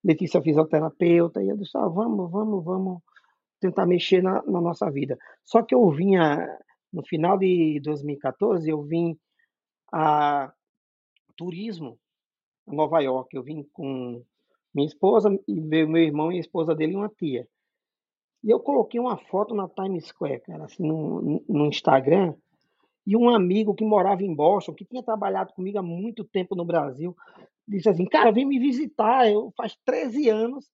Letícia 0.03 0.37
é 0.37 0.41
fisioterapeuta. 0.41 1.43
E 1.43 1.49
eu 1.49 1.57
disse, 1.57 1.77
ah, 1.77 1.87
vamos, 1.87 2.31
vamos, 2.31 2.63
vamos 2.63 3.01
tentar 3.61 3.85
mexer 3.85 4.21
na, 4.21 4.43
na 4.43 4.59
nossa 4.59 4.89
vida. 4.89 5.17
Só 5.45 5.61
que 5.61 5.73
eu 5.73 5.89
vinha, 5.91 6.59
no 6.91 7.05
final 7.05 7.37
de 7.37 7.79
2014, 7.81 8.69
eu 8.69 8.81
vim 8.81 9.17
a 9.93 10.51
turismo 11.37 11.97
a 12.67 12.73
Nova 12.73 12.99
York. 12.99 13.33
Eu 13.35 13.43
vim 13.43 13.63
com 13.71 14.23
minha 14.73 14.87
esposa 14.87 15.29
e 15.47 15.61
meu, 15.61 15.87
meu 15.87 16.03
irmão 16.03 16.31
e 16.31 16.37
a 16.37 16.41
esposa 16.41 16.75
dele 16.75 16.93
e 16.93 16.95
uma 16.95 17.09
tia. 17.09 17.47
E 18.43 18.49
eu 18.49 18.59
coloquei 18.59 18.99
uma 18.99 19.17
foto 19.17 19.53
na 19.53 19.69
Times 19.69 20.07
Square, 20.07 20.41
cara, 20.41 20.65
assim, 20.65 20.83
no, 20.83 21.43
no 21.47 21.67
Instagram, 21.67 22.33
e 23.05 23.15
um 23.15 23.29
amigo 23.29 23.75
que 23.75 23.85
morava 23.85 24.23
em 24.23 24.33
Boston, 24.33 24.73
que 24.73 24.85
tinha 24.85 25.03
trabalhado 25.03 25.53
comigo 25.53 25.77
há 25.77 25.83
muito 25.83 26.23
tempo 26.23 26.55
no 26.55 26.65
Brasil, 26.65 27.15
disse 27.67 27.87
assim, 27.87 28.05
cara, 28.05 28.31
vem 28.31 28.45
me 28.45 28.57
visitar, 28.57 29.29
eu 29.29 29.53
faz 29.55 29.77
13 29.85 30.29
anos 30.29 30.71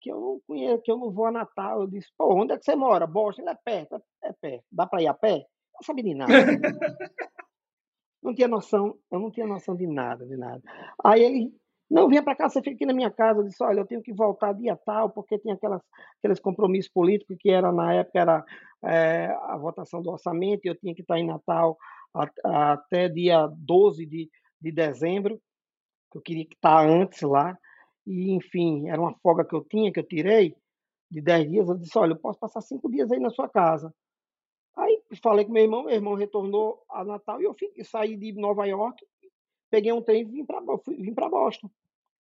que 0.00 0.10
eu 0.10 0.20
não 0.20 0.40
conheço, 0.46 0.82
que 0.82 0.90
eu 0.90 0.98
não 0.98 1.10
vou 1.10 1.26
a 1.26 1.32
Natal. 1.32 1.82
Eu 1.82 1.86
disse, 1.86 2.08
pô, 2.16 2.34
onde 2.34 2.52
é 2.52 2.58
que 2.58 2.64
você 2.64 2.76
mora? 2.76 3.06
Boston, 3.06 3.42
ele 3.42 3.50
é 3.50 3.58
perto, 3.64 4.02
é, 4.22 4.32
perto. 4.32 4.64
Dá 4.70 4.86
para 4.86 5.02
ir 5.02 5.08
a 5.08 5.14
pé? 5.14 5.44
Não 5.74 5.82
sabia 5.82 6.04
de 6.04 6.14
nada. 6.14 6.32
não 8.22 8.34
tinha 8.34 8.48
noção, 8.48 8.96
eu 9.10 9.18
não 9.18 9.30
tinha 9.30 9.46
noção 9.46 9.76
de 9.76 9.86
nada, 9.86 10.26
de 10.26 10.36
nada. 10.36 10.60
Aí 11.04 11.22
ele, 11.22 11.52
não, 11.90 12.08
vinha 12.08 12.22
para 12.22 12.36
cá, 12.36 12.48
você 12.48 12.60
fica 12.60 12.74
aqui 12.74 12.86
na 12.86 12.92
minha 12.92 13.10
casa. 13.10 13.40
Eu 13.40 13.44
disse, 13.44 13.62
olha, 13.62 13.80
eu 13.80 13.86
tenho 13.86 14.02
que 14.02 14.12
voltar 14.12 14.52
dia 14.52 14.76
tal, 14.84 15.10
porque 15.10 15.38
tinha 15.38 15.54
aquelas, 15.54 15.80
aqueles 16.18 16.38
compromissos 16.38 16.90
políticos 16.90 17.36
que 17.38 17.50
era, 17.50 17.72
na 17.72 17.94
época, 17.94 18.18
era 18.20 18.44
é, 18.84 19.26
a 19.44 19.56
votação 19.56 20.02
do 20.02 20.10
orçamento, 20.10 20.64
e 20.64 20.68
eu 20.68 20.76
tinha 20.76 20.94
que 20.94 21.02
estar 21.02 21.18
em 21.18 21.26
Natal 21.26 21.76
até 22.44 23.08
dia 23.08 23.46
12 23.46 24.04
de, 24.06 24.28
de 24.60 24.72
dezembro, 24.72 25.40
que 26.10 26.18
eu 26.18 26.22
queria 26.22 26.44
estar 26.44 26.86
antes 26.86 27.22
lá. 27.22 27.56
E, 28.08 28.32
enfim, 28.32 28.88
era 28.88 28.98
uma 28.98 29.14
folga 29.18 29.44
que 29.44 29.54
eu 29.54 29.62
tinha, 29.62 29.92
que 29.92 30.00
eu 30.00 30.06
tirei, 30.06 30.56
de 31.10 31.20
10 31.20 31.50
dias. 31.50 31.68
Eu 31.68 31.76
disse: 31.76 31.98
Olha, 31.98 32.12
eu 32.12 32.18
posso 32.18 32.40
passar 32.40 32.62
cinco 32.62 32.90
dias 32.90 33.12
aí 33.12 33.20
na 33.20 33.28
sua 33.28 33.48
casa. 33.48 33.94
Aí 34.74 35.02
falei 35.22 35.44
com 35.44 35.52
meu 35.52 35.62
irmão, 35.62 35.84
meu 35.84 35.94
irmão 35.94 36.14
retornou 36.14 36.82
a 36.88 37.04
Natal 37.04 37.40
e 37.40 37.44
eu 37.44 37.54
fui, 37.54 37.68
saí 37.84 38.16
de 38.16 38.32
Nova 38.32 38.64
York, 38.64 39.04
peguei 39.68 39.92
um 39.92 40.00
trem 40.00 40.22
e 40.22 40.24
vim 40.24 40.44
para 40.44 40.60
vim 40.60 41.12
Boston 41.12 41.68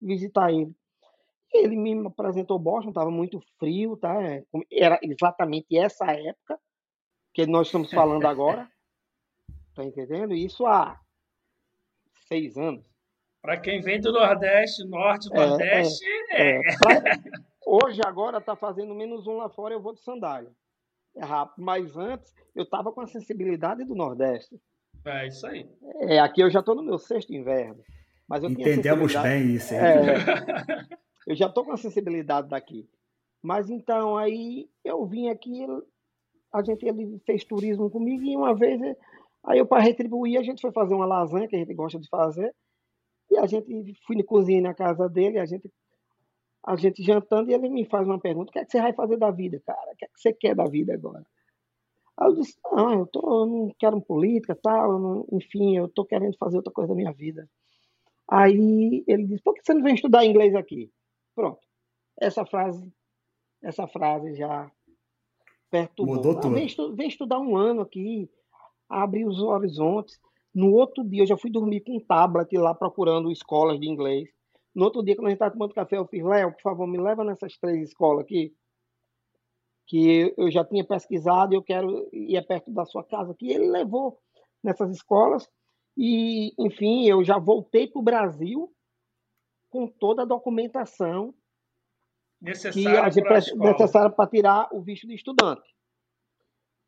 visitar 0.02 0.52
ele. 0.52 0.76
Ele 1.54 1.78
me 1.78 2.08
apresentou 2.08 2.60
Boston, 2.60 2.90
estava 2.90 3.10
muito 3.10 3.40
frio, 3.58 3.96
tá? 3.96 4.22
É, 4.22 4.44
era 4.72 5.00
exatamente 5.02 5.78
essa 5.78 6.12
época 6.12 6.60
que 7.34 7.46
nós 7.46 7.68
estamos 7.68 7.92
falando 7.92 8.26
agora. 8.26 8.70
tá 9.74 9.86
entendendo? 9.86 10.34
Isso 10.34 10.66
há 10.66 11.00
seis 12.28 12.58
anos. 12.58 12.84
Para 13.42 13.58
quem 13.58 13.82
vem 13.82 14.00
do 14.00 14.12
Nordeste, 14.12 14.84
Norte, 14.86 15.30
é, 15.32 15.36
Nordeste. 15.36 16.06
É, 16.32 16.52
é. 16.52 16.58
é. 16.58 16.62
Pra... 16.78 17.02
Hoje, 17.66 18.00
agora, 18.06 18.38
está 18.38 18.56
fazendo 18.56 18.96
menos 18.96 19.28
um 19.28 19.38
lá 19.38 19.50
fora, 19.50 19.74
eu 19.74 19.82
vou 19.82 19.94
de 19.94 20.02
sandália. 20.02 20.50
É 21.16 21.26
rápido. 21.26 21.64
Mas 21.64 21.98
antes, 21.98 22.34
eu 22.56 22.64
estava 22.64 22.94
com 22.94 23.02
a 23.02 23.08
sensibilidade 23.08 23.84
do 23.84 23.94
Nordeste. 23.94 24.58
É 25.06 25.28
isso 25.28 25.46
aí. 25.46 25.70
É, 26.02 26.20
aqui 26.20 26.42
eu 26.42 26.50
já 26.50 26.60
estou 26.60 26.76
no 26.76 26.84
meu 26.84 26.98
sexto 26.98 27.34
inverno. 27.34 27.84
Mas 28.28 28.44
eu 28.44 28.50
Entendemos 28.50 29.14
bem 29.16 29.56
isso. 29.56 29.74
Hein? 29.74 29.80
É, 29.80 30.98
eu 31.28 31.36
já 31.36 31.48
estou 31.48 31.64
com 31.64 31.74
a 31.74 31.78
sensibilidade 31.78 32.50
daqui. 32.50 32.88
Mas 33.42 33.70
então, 33.70 34.18
aí 34.18 34.70
eu 34.84 35.06
vim 35.06 35.30
aqui, 35.30 35.66
a 36.54 36.64
gente 36.64 36.86
ele 36.86 37.22
fez 37.26 37.44
turismo 37.44 37.90
comigo 37.90 38.24
e 38.24 38.36
uma 38.36 38.54
vez, 38.56 38.82
aí 39.46 39.60
eu 39.60 39.66
para 39.66 39.82
retribuir, 39.82 40.38
a 40.38 40.44
gente 40.44 40.62
foi 40.62 40.72
fazer 40.72 40.94
uma 40.94 41.06
lasanha 41.06 41.48
que 41.48 41.56
a 41.56 41.60
gente 41.60 41.74
gosta 41.74 42.00
de 42.00 42.10
fazer. 42.10 42.54
E 43.38 43.40
a 43.40 43.46
gente 43.46 43.94
fui 44.06 44.16
na 44.16 44.24
cozinha 44.24 44.62
na 44.62 44.74
casa 44.74 45.08
dele, 45.08 45.38
a 45.38 45.46
gente 45.46 45.72
a 46.66 46.76
gente 46.76 47.02
jantando 47.02 47.50
e 47.50 47.54
ele 47.54 47.70
me 47.70 47.86
faz 47.86 48.06
uma 48.06 48.20
pergunta: 48.20 48.50
o 48.50 48.52
que 48.52 48.60
é 48.60 48.66
que 48.66 48.72
você 48.72 48.82
vai 48.82 48.94
fazer 48.94 49.18
da 49.18 49.32
vida, 49.32 49.62
cara? 49.66 49.92
O 49.94 49.96
que 49.96 50.06
é 50.06 50.08
que 50.08 50.20
você 50.20 50.34
quer 50.34 50.56
da 50.56 50.66
vida 50.66 50.94
agora? 50.94 51.26
Aí 52.18 52.28
eu 52.28 52.36
disse: 52.36 52.58
não, 52.72 53.00
eu, 53.00 53.06
tô, 53.06 53.20
eu 53.22 53.46
não 53.46 53.76
quero 53.80 54.02
política, 54.02 54.58
tal, 54.62 55.00
não, 55.00 55.28
enfim, 55.32 55.78
eu 55.78 55.86
estou 55.86 56.04
querendo 56.04 56.36
fazer 56.38 56.58
outra 56.58 56.74
coisa 56.74 56.90
da 56.90 56.96
minha 56.96 57.14
vida. 57.14 57.48
Aí 58.30 59.04
ele 59.08 59.26
disse: 59.26 59.44
por 59.44 59.54
que 59.54 59.62
você 59.64 59.74
não 59.74 59.84
vem 59.84 59.96
estudar 59.96 60.26
inglês 60.26 60.56
aqui? 60.56 60.92
Pronto. 61.36 61.60
Essa 62.20 62.46
frase, 62.46 62.92
essa 63.64 63.88
frase 63.88 64.34
já 64.36 64.70
perturbou. 65.70 66.16
Mudou 66.16 66.36
tudo. 66.36 66.48
Ah, 66.48 66.56
vem, 66.56 66.66
estu, 66.66 66.96
vem 66.96 67.08
estudar 67.08 67.40
um 67.40 67.56
ano 67.56 67.82
aqui, 67.82 68.30
abre 68.90 69.26
os 69.26 69.40
horizontes. 69.40 70.20
No 70.58 70.74
outro 70.74 71.04
dia, 71.04 71.22
eu 71.22 71.28
já 71.28 71.38
fui 71.38 71.52
dormir 71.52 71.82
com 71.82 71.98
um 71.98 72.00
tablet 72.00 72.58
lá 72.58 72.74
procurando 72.74 73.32
escolas 73.32 73.80
de 73.80 73.88
inglês. 73.88 74.28
No 74.74 74.86
outro 74.86 75.04
dia, 75.04 75.16
quando 75.16 75.28
a 75.28 75.30
gente 75.30 75.36
estava 75.36 75.54
tomando 75.54 75.72
café, 75.72 76.00
eu 76.00 76.08
fiz, 76.08 76.24
Léo, 76.24 76.52
por 76.52 76.62
favor, 76.64 76.88
me 76.88 76.98
leva 76.98 77.24
nessas 77.24 77.56
três 77.60 77.90
escolas 77.90 78.24
aqui, 78.24 78.56
que 79.86 80.34
eu 80.36 80.50
já 80.50 80.66
tinha 80.66 80.84
pesquisado 80.84 81.54
e 81.54 81.58
eu 81.58 81.62
quero 81.62 82.10
ir 82.12 82.44
perto 82.48 82.72
da 82.72 82.86
sua 82.86 83.04
casa. 83.04 83.36
Que 83.36 83.52
ele 83.52 83.68
levou 83.68 84.20
nessas 84.64 84.90
escolas 84.90 85.48
e, 85.96 86.52
enfim, 86.58 87.08
eu 87.08 87.24
já 87.24 87.38
voltei 87.38 87.86
para 87.86 88.00
o 88.00 88.04
Brasil 88.04 88.74
com 89.70 89.88
toda 89.88 90.24
a 90.24 90.26
documentação 90.26 91.36
necessária 93.60 94.10
para 94.10 94.28
tirar 94.28 94.70
o 94.72 94.82
visto 94.82 95.06
de 95.06 95.14
estudante. 95.14 95.70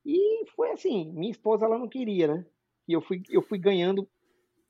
E 0.03 0.43
foi 0.55 0.71
assim, 0.71 1.11
minha 1.11 1.29
esposa 1.29 1.67
ela 1.67 1.77
não 1.77 1.87
queria, 1.87 2.33
né? 2.33 2.45
E 2.89 2.93
eu 2.93 3.01
fui, 3.01 3.21
eu 3.29 3.43
fui 3.43 3.59
ganhando 3.59 4.09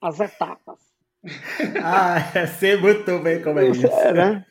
as 0.02 0.20
etapas. 0.20 0.78
ah, 1.82 2.48
sei 2.60 2.76
muito 2.76 3.18
bem 3.20 3.42
como 3.42 3.60
é 3.60 3.70
isso. 3.70 3.88
É, 3.88 4.14
né? 4.14 4.46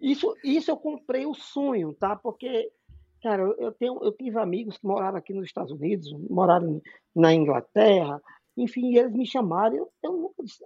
Isso, 0.00 0.36
isso 0.42 0.72
eu 0.72 0.76
comprei 0.76 1.24
o 1.24 1.34
sonho, 1.34 1.94
tá? 1.94 2.16
Porque, 2.16 2.72
cara, 3.22 3.42
eu, 3.58 3.70
tenho, 3.70 4.02
eu 4.02 4.10
tive 4.10 4.40
amigos 4.40 4.76
que 4.76 4.84
moraram 4.84 5.16
aqui 5.16 5.32
nos 5.32 5.46
Estados 5.46 5.70
Unidos, 5.70 6.12
moraram 6.28 6.82
na 7.14 7.32
Inglaterra, 7.32 8.20
enfim, 8.56 8.96
eles 8.96 9.12
me 9.12 9.24
chamaram. 9.24 9.76
Eu, 9.76 9.92
eu 10.02 10.12
nunca 10.12 10.42
disse, 10.42 10.64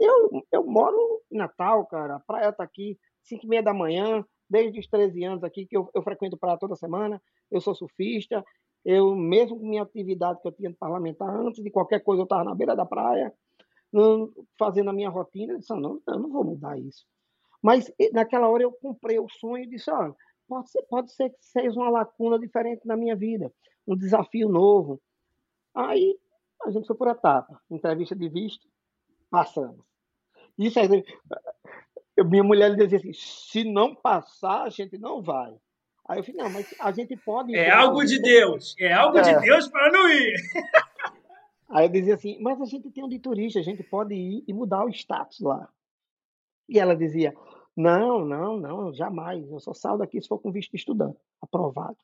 eu, 0.00 0.44
eu 0.50 0.66
moro 0.66 1.22
em 1.30 1.36
Natal, 1.36 1.86
cara, 1.86 2.16
a 2.16 2.20
praia 2.20 2.52
tá 2.52 2.64
aqui, 2.64 2.98
5 3.22 3.46
e 3.46 3.48
meia 3.48 3.62
da 3.62 3.72
manhã, 3.72 4.24
desde 4.50 4.80
os 4.80 4.88
13 4.88 5.22
anos 5.22 5.44
aqui, 5.44 5.66
que 5.66 5.76
eu, 5.76 5.88
eu 5.94 6.02
frequento 6.02 6.36
praia 6.36 6.58
toda 6.58 6.74
semana, 6.74 7.22
eu 7.48 7.60
sou 7.60 7.76
surfista, 7.76 8.44
eu, 8.84 9.14
mesmo 9.14 9.58
com 9.58 9.66
minha 9.66 9.82
atividade 9.82 10.40
que 10.40 10.48
eu 10.48 10.52
tinha 10.52 10.70
de 10.70 10.76
parlamentar, 10.76 11.28
antes 11.28 11.62
de 11.62 11.70
qualquer 11.70 12.00
coisa, 12.00 12.20
eu 12.22 12.24
estava 12.24 12.44
na 12.44 12.54
beira 12.54 12.74
da 12.74 12.86
praia, 12.86 13.32
fazendo 14.58 14.90
a 14.90 14.92
minha 14.92 15.10
rotina. 15.10 15.54
Eu 15.54 15.58
disse, 15.58 15.74
não, 15.74 16.00
eu 16.06 16.18
não 16.18 16.30
vou 16.30 16.44
mudar 16.44 16.78
isso. 16.78 17.04
Mas 17.62 17.92
naquela 18.12 18.48
hora 18.48 18.62
eu 18.62 18.72
comprei 18.72 19.18
o 19.18 19.28
sonho 19.28 19.64
e 19.64 19.68
disse, 19.68 19.90
olha, 19.90 20.14
pode 20.46 20.70
ser, 20.70 20.82
pode 20.84 21.12
ser 21.12 21.30
que 21.30 21.36
seja 21.40 21.78
uma 21.78 21.90
lacuna 21.90 22.38
diferente 22.38 22.86
na 22.86 22.96
minha 22.96 23.16
vida, 23.16 23.52
um 23.86 23.96
desafio 23.96 24.48
novo. 24.48 25.00
Aí 25.74 26.18
a 26.62 26.70
gente 26.70 26.86
foi 26.86 26.96
por 26.96 27.08
etapa. 27.08 27.60
Entrevista 27.70 28.14
de 28.14 28.28
visto, 28.28 28.68
passamos. 29.30 29.84
Isso 30.56 30.78
aí, 30.80 31.04
minha 32.24 32.42
mulher 32.42 32.74
dizia 32.74 32.98
assim, 32.98 33.12
se 33.12 33.64
não 33.64 33.94
passar, 33.94 34.64
a 34.64 34.70
gente 34.70 34.98
não 34.98 35.22
vai. 35.22 35.54
Aí 36.08 36.20
eu 36.20 36.24
falei, 36.24 36.42
não, 36.42 36.50
mas 36.50 36.74
a 36.80 36.90
gente 36.90 37.14
pode. 37.18 37.54
É 37.54 37.70
algo 37.70 38.02
de 38.02 38.18
Deus. 38.18 38.74
É 38.78 38.92
algo 38.94 39.18
é. 39.18 39.22
de 39.22 39.40
Deus 39.40 39.68
para 39.68 39.92
não 39.92 40.10
ir. 40.10 40.34
Aí 41.68 41.84
eu 41.84 41.90
dizia 41.90 42.14
assim, 42.14 42.38
mas 42.40 42.58
a 42.62 42.64
gente 42.64 42.90
tem 42.90 43.04
um 43.04 43.08
de 43.08 43.18
turista, 43.18 43.58
a 43.58 43.62
gente 43.62 43.82
pode 43.82 44.14
ir 44.14 44.42
e 44.48 44.54
mudar 44.54 44.86
o 44.86 44.88
status 44.88 45.40
lá. 45.40 45.68
E 46.66 46.78
ela 46.78 46.96
dizia, 46.96 47.34
não, 47.76 48.24
não, 48.24 48.58
não, 48.58 48.94
jamais. 48.94 49.46
Eu 49.50 49.60
só 49.60 49.74
saio 49.74 49.98
daqui 49.98 50.20
se 50.20 50.28
for 50.28 50.38
com 50.38 50.50
visto 50.50 50.70
de 50.70 50.78
estudante. 50.78 51.18
Aprovado. 51.42 51.98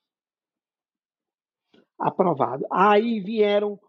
Aprovado. 1.98 2.66
Aí 2.70 3.20
vieram 3.20 3.80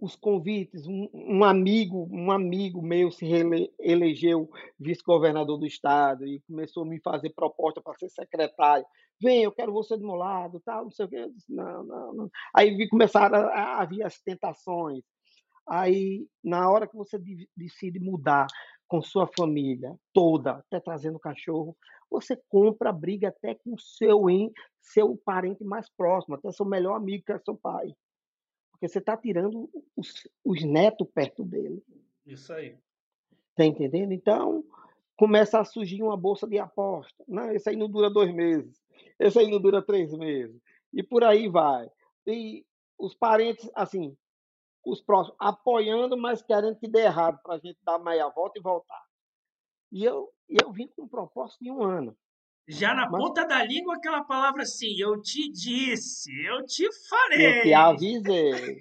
os 0.00 0.16
convites, 0.16 0.86
um, 0.86 1.08
um, 1.12 1.44
amigo, 1.44 2.08
um 2.10 2.30
amigo 2.30 2.80
meu 2.80 3.10
se 3.10 3.26
elegeu 3.78 4.50
vice-governador 4.78 5.58
do 5.58 5.66
estado 5.66 6.26
e 6.26 6.40
começou 6.40 6.84
a 6.84 6.86
me 6.86 6.98
fazer 7.00 7.30
proposta 7.30 7.82
para 7.82 7.98
ser 7.98 8.08
secretário. 8.08 8.86
Vem, 9.20 9.42
eu 9.42 9.52
quero 9.52 9.72
você 9.72 9.96
do 9.98 10.06
meu 10.06 10.16
lado, 10.16 10.60
tal, 10.64 10.84
não 10.84 10.90
sei 10.90 11.04
o 11.04 11.08
quê. 11.08 11.28
Disse, 11.28 11.52
não, 11.52 11.84
não, 11.84 12.14
não. 12.14 12.30
Aí 12.56 12.88
começaram 12.88 13.38
a, 13.48 13.82
haver 13.82 14.02
as 14.02 14.18
tentações. 14.20 15.04
Aí, 15.68 16.26
na 16.42 16.70
hora 16.70 16.88
que 16.88 16.96
você 16.96 17.20
decide 17.54 18.00
mudar 18.00 18.46
com 18.88 19.02
sua 19.02 19.28
família 19.36 19.94
toda, 20.12 20.52
até 20.52 20.80
trazendo 20.80 21.18
cachorro, 21.18 21.76
você 22.10 22.36
compra 22.48 22.90
briga 22.90 23.28
até 23.28 23.54
com 23.54 23.76
seu, 23.78 24.24
seu 24.80 25.16
parente 25.24 25.62
mais 25.62 25.88
próximo, 25.94 26.34
até 26.34 26.50
seu 26.50 26.66
melhor 26.66 26.96
amigo, 26.96 27.24
que 27.24 27.32
é 27.32 27.38
seu 27.38 27.56
pai. 27.56 27.94
Porque 28.80 28.88
você 28.88 28.98
está 28.98 29.14
tirando 29.14 29.68
os, 29.94 30.26
os 30.42 30.64
netos 30.64 31.06
perto 31.14 31.44
dele. 31.44 31.84
Isso 32.24 32.50
aí. 32.50 32.78
Tá 33.54 33.62
entendendo? 33.62 34.12
Então, 34.12 34.64
começa 35.18 35.60
a 35.60 35.64
surgir 35.66 36.02
uma 36.02 36.16
bolsa 36.16 36.48
de 36.48 36.58
aposta. 36.58 37.22
Não, 37.28 37.50
esse 37.52 37.68
aí 37.68 37.76
não 37.76 37.90
dura 37.90 38.08
dois 38.08 38.32
meses. 38.34 38.82
Esse 39.18 39.38
aí 39.38 39.50
não 39.50 39.60
dura 39.60 39.82
três 39.82 40.16
meses. 40.16 40.58
E 40.94 41.02
por 41.02 41.22
aí 41.22 41.46
vai. 41.46 41.90
E 42.26 42.64
os 42.98 43.14
parentes, 43.14 43.70
assim, 43.74 44.16
os 44.82 45.02
próximos, 45.02 45.36
apoiando, 45.38 46.16
mas 46.16 46.40
querendo 46.40 46.78
que 46.78 46.88
dê 46.88 47.00
errado 47.00 47.38
para 47.42 47.56
a 47.56 47.58
gente 47.58 47.78
dar 47.84 47.98
meia 47.98 48.30
volta 48.30 48.58
e 48.58 48.62
voltar. 48.62 49.04
E 49.92 50.04
eu, 50.04 50.32
eu 50.48 50.72
vim 50.72 50.86
com 50.86 51.02
um 51.02 51.08
propósito 51.08 51.62
de 51.62 51.70
um 51.70 51.82
ano. 51.82 52.16
Já 52.68 52.94
na 52.94 53.08
mas, 53.10 53.20
ponta 53.20 53.46
da 53.46 53.64
língua, 53.64 53.96
aquela 53.96 54.22
palavra 54.22 54.62
assim, 54.62 54.94
eu 54.98 55.20
te 55.20 55.50
disse, 55.50 56.30
eu 56.44 56.64
te 56.64 56.88
falei. 57.08 57.58
Eu 57.58 57.62
te 57.62 57.74
avisei. 57.74 58.78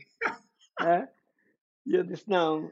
é? 0.81 1.09
E 1.85 1.95
eu 1.95 2.03
disse, 2.03 2.29
não, 2.29 2.71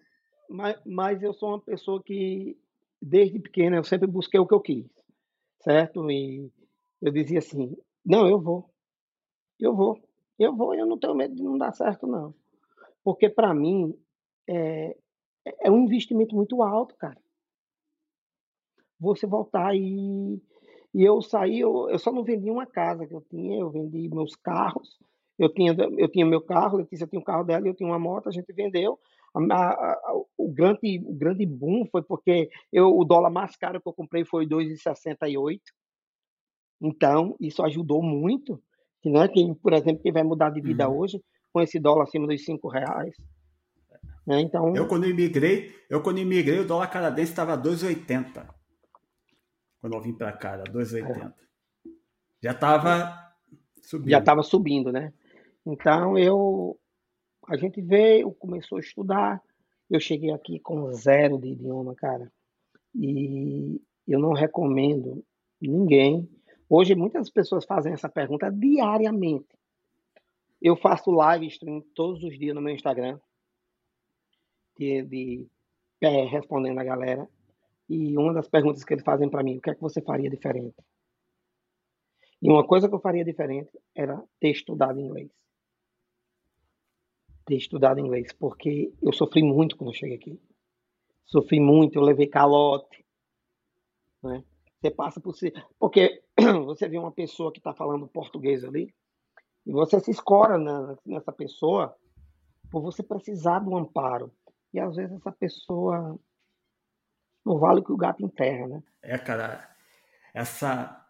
mas, 0.50 0.80
mas 0.86 1.24
eu 1.24 1.34
sou 1.34 1.50
uma 1.50 1.62
pessoa 1.62 2.02
que, 2.04 2.58
desde 3.02 3.40
pequena, 3.40 3.78
eu 3.78 3.84
sempre 3.84 4.08
busquei 4.08 4.40
o 4.40 4.46
que 4.46 4.54
eu 4.54 4.62
quis, 4.62 4.86
certo? 5.64 6.10
E 6.12 6.52
eu 7.02 7.12
dizia 7.12 7.40
assim, 7.40 7.76
não, 8.06 8.28
eu 8.28 8.40
vou, 8.40 8.70
eu 9.60 9.76
vou, 9.76 10.00
eu 10.38 10.56
vou, 10.56 10.76
eu 10.76 10.86
não 10.86 11.00
tenho 11.00 11.16
medo 11.16 11.36
de 11.36 11.44
não 11.44 11.58
dar 11.58 11.74
certo, 11.74 12.06
não. 12.06 12.34
Porque, 13.04 13.30
para 13.30 13.54
mim, 13.54 13.98
é, 14.48 14.96
é 15.62 15.72
um 15.72 15.84
investimento 15.86 16.36
muito 16.36 16.62
alto, 16.62 16.96
cara. 16.96 17.18
Você 19.00 19.26
voltar 19.26 19.76
e... 19.76 20.42
E 20.94 21.03
eu 21.03 21.22
saí, 21.22 21.60
eu, 21.60 21.89
eu 21.89 22.00
só 22.00 22.12
não 22.12 22.24
vendi 22.24 22.50
uma 22.50 22.65
casa 22.65 23.06
que 23.06 23.13
eu 23.13 23.22
tinha, 23.22 23.60
eu 23.60 23.70
vendi 23.70 24.10
meus 24.10 24.36
carros, 24.36 24.98
eu 25.38 25.53
tinha, 25.53 25.75
eu 25.98 26.10
tinha 26.10 26.25
meu 26.25 26.41
carro, 26.41 26.77
Letícia 26.77 27.06
tinha 27.06 27.20
um 27.20 27.24
carro 27.24 27.44
dela, 27.44 27.67
eu 27.67 27.75
tinha 27.75 27.88
uma 27.88 28.00
moto, 28.00 28.27
a 28.27 28.32
gente 28.32 28.51
vendeu, 28.53 28.98
a, 29.51 29.67
a, 29.70 30.13
o, 30.38 30.51
grande, 30.51 31.01
o 31.06 31.13
grande 31.13 31.46
boom 31.46 31.86
foi 31.91 32.01
porque 32.01 32.50
eu, 32.72 32.98
o 32.98 33.03
dólar 33.03 33.29
mais 33.29 33.56
caro 33.56 33.79
que 33.79 33.88
eu 33.88 33.94
comprei 33.94 34.25
foi 34.25 34.48
2,68. 34.48 35.60
Então, 36.82 37.36
isso 37.39 37.63
ajudou 37.63 38.01
muito. 38.01 38.62
Que 39.01 39.10
não 39.10 39.22
é 39.22 39.27
quem, 39.27 39.53
por 39.53 39.74
exemplo, 39.74 40.01
quem 40.01 40.12
vai 40.12 40.24
mudar 40.24 40.50
de 40.50 40.62
vida 40.62 40.89
uhum. 40.89 40.98
hoje 40.98 41.22
com 41.53 41.62
esse 41.62 41.79
dólar 41.79 42.03
acima 42.03 42.27
dos 42.27 42.44
5 42.44 42.67
reais. 42.67 43.15
Né? 44.25 44.41
Então, 44.41 44.75
eu 44.75 44.88
quando 44.88 45.08
imigrei, 45.08 45.72
eu 45.89 46.01
quando 46.01 46.20
imigrei, 46.20 46.60
o 46.60 46.67
dólar 46.67 46.88
canadense 46.88 47.32
estava 47.32 47.58
2,80. 47.58 48.48
Quando 49.79 49.93
eu 49.93 50.01
vim 50.01 50.13
para 50.13 50.31
cá, 50.31 50.53
era 50.53 50.63
2,80. 50.63 51.34
É. 51.34 51.91
Já 52.41 52.51
estava 52.51 53.34
subindo. 53.81 54.10
Já 54.10 54.19
estava 54.19 54.43
subindo, 54.43 54.91
né? 54.91 55.13
Então 55.65 56.17
eu 56.17 56.79
a 57.48 57.55
gente 57.55 57.81
veio, 57.81 58.31
começou 58.34 58.77
a 58.77 58.81
estudar. 58.81 59.41
Eu 59.89 60.00
cheguei 60.00 60.31
aqui 60.31 60.60
com 60.60 60.91
zero 60.91 61.39
de 61.39 61.50
idioma, 61.50 61.96
cara. 61.96 62.31
E 62.93 63.81
eu 64.05 64.19
não 64.19 64.34
recomendo 64.34 65.24
ninguém. 65.62 66.29
Hoje 66.69 66.93
muitas 66.93 67.29
pessoas 67.29 67.63
fazem 67.63 67.93
essa 67.93 68.10
pergunta 68.10 68.51
diariamente. 68.51 69.48
Eu 70.62 70.75
faço 70.75 71.12
live 71.12 71.48
stream 71.48 71.81
todos 71.96 72.22
os 72.24 72.38
dias 72.38 72.53
no 72.53 72.62
meu 72.62 72.74
Instagram, 72.74 73.19
de, 74.77 75.03
de 75.03 75.48
é, 76.01 76.25
respondendo 76.25 76.79
a 76.79 76.84
galera. 76.84 77.29
E 77.89 78.17
uma 78.17 78.34
das 78.34 78.48
perguntas 78.48 78.84
que 78.84 78.94
eles 78.94 79.03
fazem 79.03 79.29
para 79.29 79.44
mim, 79.44 79.58
o 79.58 79.62
que 79.62 79.70
é 79.70 79.75
que 79.75 79.82
você 79.82 80.01
faria 80.01 80.29
diferente? 80.29 80.75
E 82.41 82.50
uma 82.50 82.65
coisa 82.65 82.88
que 82.88 82.96
eu 82.96 83.00
faria 83.00 83.24
diferente 83.24 83.72
era 83.96 84.22
ter 84.39 84.51
estudado 84.51 85.00
inglês 85.00 85.32
ter 87.48 87.56
estudado 87.56 88.00
inglês, 88.00 88.34
porque 88.34 88.94
eu 89.01 89.13
sofri 89.13 89.41
muito 89.41 89.77
quando 89.77 89.91
eu 89.91 89.95
cheguei 89.95 90.17
aqui. 90.17 90.39
Sofri 91.26 91.62
muito, 91.62 91.97
eu 91.97 92.04
levei 92.04 92.28
calote. 92.28 93.06
Né? 94.21 94.43
Você 94.80 94.91
passa 94.91 95.21
por 95.21 95.34
si. 95.34 95.54
Porque 95.80 96.21
você 96.65 96.89
vê 96.89 96.97
uma 96.97 97.12
pessoa 97.12 97.52
que 97.52 97.60
está 97.60 97.73
falando 97.73 98.08
português 98.08 98.65
ali, 98.65 98.93
e 99.65 99.71
você 99.71 100.00
se 100.00 100.12
escora 100.12 100.58
na, 100.58 100.97
nessa 101.06 101.32
pessoa 101.32 101.95
por 102.69 102.82
você 102.82 103.02
precisar 103.02 103.60
do 103.60 103.78
amparo. 103.78 104.30
E 104.73 104.80
às 104.80 104.95
vezes 104.97 105.15
essa 105.15 105.32
pessoa 105.32 106.19
não 107.47 107.57
vale 107.57 107.81
que 107.81 107.91
o 107.91 107.97
gato 107.97 108.23
enterra, 108.23 108.67
né? 108.67 108.83
É, 109.01 109.17
cara, 109.17 109.67
essa 110.33 111.03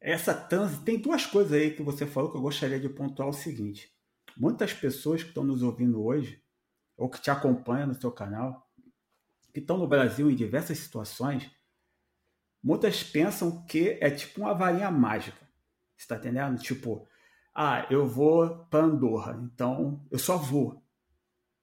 essa 0.00 0.34
trans 0.34 0.78
tem 0.80 0.98
duas 0.98 1.24
coisas 1.26 1.52
aí 1.52 1.70
que 1.70 1.82
você 1.82 2.06
falou 2.06 2.30
que 2.30 2.36
eu 2.36 2.42
gostaria 2.42 2.78
de 2.78 2.88
pontuar 2.88 3.28
o 3.28 3.32
seguinte 3.32 3.96
muitas 4.36 4.72
pessoas 4.72 5.22
que 5.22 5.30
estão 5.30 5.42
nos 5.42 5.62
ouvindo 5.62 6.04
hoje, 6.04 6.42
ou 6.96 7.08
que 7.08 7.20
te 7.20 7.30
acompanham 7.30 7.88
no 7.88 7.94
seu 7.94 8.12
canal, 8.12 8.70
que 9.52 9.60
estão 9.60 9.78
no 9.78 9.88
Brasil 9.88 10.30
em 10.30 10.36
diversas 10.36 10.78
situações, 10.78 11.50
muitas 12.62 13.02
pensam 13.02 13.64
que 13.64 13.98
é 14.00 14.10
tipo 14.10 14.42
uma 14.42 14.54
varinha 14.54 14.90
mágica. 14.90 15.46
Está 15.96 16.16
entendendo? 16.16 16.60
Tipo, 16.60 17.08
ah, 17.54 17.86
eu 17.90 18.06
vou 18.06 18.66
para 18.66 18.84
Andorra, 18.84 19.40
então 19.42 20.04
eu 20.10 20.18
só 20.18 20.36
vou. 20.36 20.82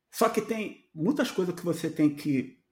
Só 0.10 0.28
que 0.28 0.42
tem 0.42 0.90
muitas 0.94 1.30
coisas 1.30 1.54
que 1.54 1.64
você 1.64 1.90
tem 1.90 2.16
que 2.16 2.63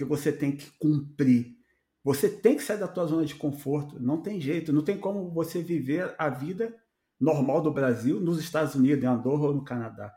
que 0.00 0.04
você 0.04 0.32
tem 0.32 0.56
que 0.56 0.70
cumprir. 0.78 1.54
Você 2.02 2.30
tem 2.30 2.56
que 2.56 2.62
sair 2.62 2.78
da 2.78 2.88
tua 2.88 3.04
zona 3.04 3.26
de 3.26 3.34
conforto, 3.34 4.00
não 4.00 4.22
tem 4.22 4.40
jeito, 4.40 4.72
não 4.72 4.82
tem 4.82 4.96
como 4.96 5.30
você 5.30 5.62
viver 5.62 6.14
a 6.18 6.30
vida 6.30 6.74
normal 7.20 7.60
do 7.60 7.70
Brasil 7.70 8.18
nos 8.18 8.40
Estados 8.40 8.74
Unidos, 8.74 9.04
em 9.04 9.06
Andorra 9.06 9.48
ou 9.48 9.54
no 9.54 9.62
Canadá. 9.62 10.10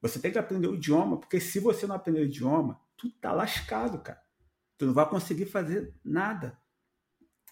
Você 0.00 0.18
tem 0.18 0.32
que 0.32 0.38
aprender 0.38 0.66
o 0.66 0.74
idioma, 0.74 1.20
porque 1.20 1.38
se 1.38 1.60
você 1.60 1.86
não 1.86 1.94
aprender 1.94 2.22
o 2.22 2.24
idioma, 2.24 2.80
tu 2.96 3.08
tá 3.20 3.32
lascado, 3.32 4.00
cara. 4.00 4.20
Tu 4.76 4.86
não 4.86 4.92
vai 4.92 5.08
conseguir 5.08 5.46
fazer 5.46 5.94
nada. 6.04 6.58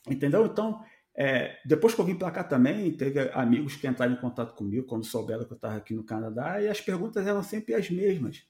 Entendeu? 0.09 0.45
Então, 0.47 0.83
é, 1.17 1.57
depois 1.65 1.95
que 1.95 2.01
eu 2.01 2.05
vim 2.05 2.17
para 2.17 2.33
cá 2.33 2.43
também, 2.43 2.91
teve 2.97 3.21
amigos 3.31 3.77
que 3.77 3.87
entraram 3.87 4.15
em 4.15 4.21
contato 4.21 4.57
comigo 4.57 4.89
quando 4.89 5.05
souberam 5.05 5.45
que 5.45 5.53
eu 5.53 5.57
estava 5.57 5.77
aqui 5.77 5.95
no 5.95 6.03
Canadá, 6.03 6.61
e 6.61 6.67
as 6.67 6.81
perguntas 6.81 7.25
eram 7.25 7.45
sempre 7.45 7.75
as 7.75 7.89
mesmas. 7.89 8.50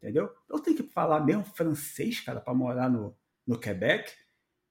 Entendeu? 0.00 0.30
Eu 0.48 0.58
tenho 0.58 0.78
que 0.78 0.82
falar 0.82 1.20
mesmo 1.20 1.44
francês, 1.44 2.20
cara, 2.20 2.40
para 2.40 2.54
morar 2.54 2.88
no, 2.88 3.14
no 3.46 3.60
Quebec? 3.60 4.10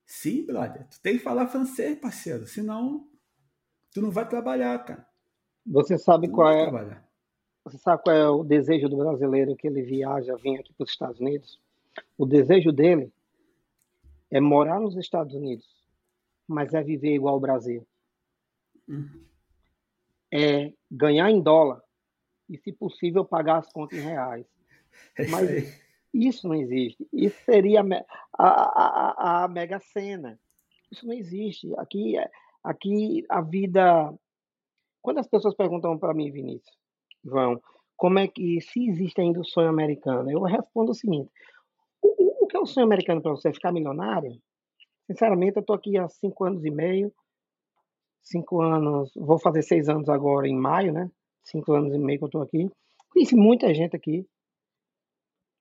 Sim, 0.03 0.43
brother. 0.43 0.87
Tu 0.89 0.99
tem 1.01 1.17
que 1.17 1.23
falar 1.23 1.47
francês, 1.47 1.99
parceiro. 1.99 2.47
Senão, 2.47 3.07
tu 3.93 4.01
não 4.01 4.09
vai 4.09 4.27
trabalhar, 4.27 4.83
cara. 4.83 5.07
Você 5.67 5.99
sabe 5.99 6.27
tu 6.27 6.33
qual 6.33 6.51
é? 6.51 6.63
Trabalhar. 6.63 7.07
Você 7.63 7.77
sabe 7.77 8.01
qual 8.01 8.15
é 8.15 8.27
o 8.27 8.43
desejo 8.43 8.89
do 8.89 8.97
brasileiro 8.97 9.55
que 9.55 9.67
ele 9.67 9.83
viaja, 9.83 10.35
vem 10.37 10.57
aqui 10.57 10.73
para 10.73 10.83
os 10.83 10.89
Estados 10.89 11.19
Unidos? 11.19 11.59
O 12.17 12.25
desejo 12.25 12.71
dele 12.71 13.13
é 14.31 14.41
morar 14.41 14.79
nos 14.79 14.97
Estados 14.97 15.35
Unidos, 15.35 15.67
mas 16.47 16.73
é 16.73 16.81
viver 16.81 17.13
igual 17.13 17.35
ao 17.35 17.39
Brasil. 17.39 17.87
Hum. 18.87 19.07
É 20.33 20.73
ganhar 20.89 21.29
em 21.29 21.39
dólar 21.39 21.83
e, 22.49 22.57
se 22.57 22.73
possível, 22.73 23.23
pagar 23.23 23.59
as 23.59 23.71
contas 23.71 23.99
em 23.99 24.01
reais. 24.01 24.47
É 25.17 25.27
mas 25.27 25.49
isso, 25.49 25.81
isso 26.13 26.47
não 26.47 26.55
existe. 26.55 27.07
Isso 27.11 27.37
seria 27.43 27.81
a, 27.81 27.85
a, 28.37 29.43
a, 29.43 29.43
a 29.43 29.47
mega 29.47 29.79
cena. 29.79 30.39
Isso 30.91 31.05
não 31.05 31.13
existe. 31.13 31.71
Aqui 31.77 32.17
é, 32.17 32.29
Aqui 32.63 33.25
a 33.29 33.41
vida. 33.41 34.13
Quando 35.01 35.19
as 35.19 35.27
pessoas 35.27 35.55
perguntam 35.55 35.97
para 35.97 36.13
mim, 36.13 36.29
Vinícius, 36.29 36.75
João, 37.23 37.61
como 37.95 38.19
é 38.19 38.27
que 38.27 38.59
se 38.61 38.87
existe 38.89 39.21
ainda 39.21 39.39
o 39.39 39.45
sonho 39.45 39.69
americano, 39.69 40.29
eu 40.29 40.41
respondo 40.41 40.91
o 40.91 40.95
seguinte: 40.95 41.31
o, 42.01 42.43
o 42.43 42.47
que 42.47 42.57
é 42.57 42.59
o 42.59 42.65
sonho 42.65 42.85
americano 42.85 43.21
para 43.21 43.31
você? 43.31 43.53
Ficar 43.53 43.71
milionário? 43.71 44.37
Sinceramente, 45.07 45.55
eu 45.55 45.61
estou 45.61 45.75
aqui 45.75 45.97
há 45.97 46.07
cinco 46.09 46.43
anos 46.43 46.63
e 46.65 46.69
meio, 46.69 47.11
cinco 48.21 48.61
anos, 48.61 49.11
vou 49.15 49.39
fazer 49.39 49.61
seis 49.63 49.87
anos 49.87 50.09
agora 50.09 50.47
em 50.47 50.55
maio, 50.55 50.91
né? 50.91 51.09
Cinco 51.43 51.73
anos 51.73 51.93
e 51.93 51.97
meio 51.97 52.19
que 52.19 52.25
eu 52.25 52.27
estou 52.27 52.41
aqui. 52.41 52.69
Conheci 53.09 53.35
muita 53.35 53.73
gente 53.73 53.95
aqui, 53.95 54.27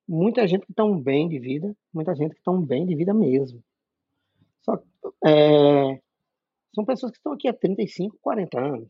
muita 0.09 0.47
gente 0.47 0.65
que 0.65 0.71
estão 0.71 0.99
bem 0.99 1.29
de 1.29 1.37
vida, 1.37 1.75
muita 1.93 2.15
gente 2.15 2.31
que 2.31 2.39
estão 2.39 2.59
bem 2.59 2.83
de 2.83 2.95
vida 2.95 3.13
mesmo. 3.13 3.63
Só 4.61 4.81
é, 5.23 6.01
são 6.73 6.83
pessoas 6.83 7.11
que 7.11 7.19
estão 7.19 7.33
aqui 7.33 7.47
há 7.47 7.53
35, 7.53 8.17
40 8.19 8.59
anos. 8.59 8.89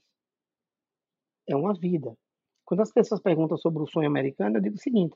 É 1.46 1.56
uma 1.56 1.74
vida. 1.74 2.18
Quando 2.64 2.82
as 2.82 2.92
pessoas 2.92 3.20
perguntam 3.20 3.58
sobre 3.58 3.84
o 3.84 3.88
sonho 3.88 4.08
americano, 4.08 4.58
eu 4.58 4.62
digo 4.62 4.76
o 4.76 4.80
seguinte: 4.80 5.16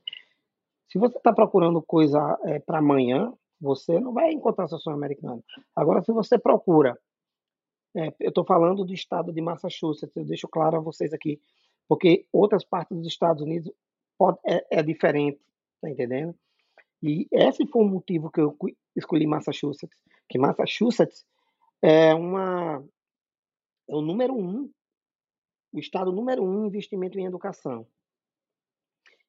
se 0.89 0.99
você 0.99 1.17
está 1.17 1.31
procurando 1.31 1.81
coisa 1.81 2.37
é, 2.43 2.59
para 2.59 2.79
amanhã, 2.79 3.31
você 3.61 3.97
não 3.99 4.11
vai 4.11 4.31
encontrar 4.31 4.67
seu 4.67 4.79
sonho 4.79 4.97
americano. 4.97 5.41
Agora, 5.73 6.03
se 6.03 6.11
você 6.11 6.37
procura, 6.37 6.99
é, 7.95 8.07
eu 8.19 8.29
estou 8.29 8.43
falando 8.43 8.83
do 8.83 8.93
estado 8.93 9.31
de 9.31 9.39
Massachusetts, 9.39 10.15
eu 10.17 10.25
deixo 10.25 10.49
claro 10.49 10.77
a 10.77 10.81
vocês 10.81 11.13
aqui, 11.13 11.39
porque 11.87 12.25
outras 12.33 12.65
partes 12.65 12.97
dos 12.97 13.07
Estados 13.07 13.41
Unidos 13.41 13.71
pode, 14.17 14.39
é, 14.45 14.79
é 14.79 14.83
diferente, 14.83 15.39
tá 15.83 15.89
entendendo? 15.89 16.33
E 17.01 17.27
esse 17.29 17.67
foi 17.67 17.83
o 17.83 17.87
motivo 17.87 18.31
que 18.31 18.39
eu 18.39 18.57
escolhi 18.95 19.27
Massachusetts, 19.27 19.99
que 20.29 20.39
Massachusetts 20.39 21.25
é 21.81 22.15
uma 22.15 22.81
é 23.89 23.93
o 23.93 24.01
número 24.01 24.33
um, 24.33 24.71
o 25.73 25.79
estado 25.79 26.13
número 26.13 26.41
um 26.41 26.63
em 26.63 26.67
investimento 26.67 27.19
em 27.19 27.25
educação. 27.25 27.85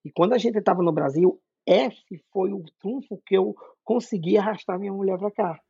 E 0.04 0.12
quando 0.12 0.34
a 0.34 0.38
gente 0.38 0.58
estava 0.58 0.80
no 0.80 0.92
Brasil, 0.92 1.42
esse 1.66 2.22
foi 2.30 2.52
o 2.52 2.62
trunfo 2.78 3.20
que 3.26 3.36
eu 3.36 3.56
consegui 3.82 4.38
arrastar 4.38 4.78
minha 4.78 4.92
mulher 4.92 5.18
para 5.18 5.32
cá. 5.32 5.60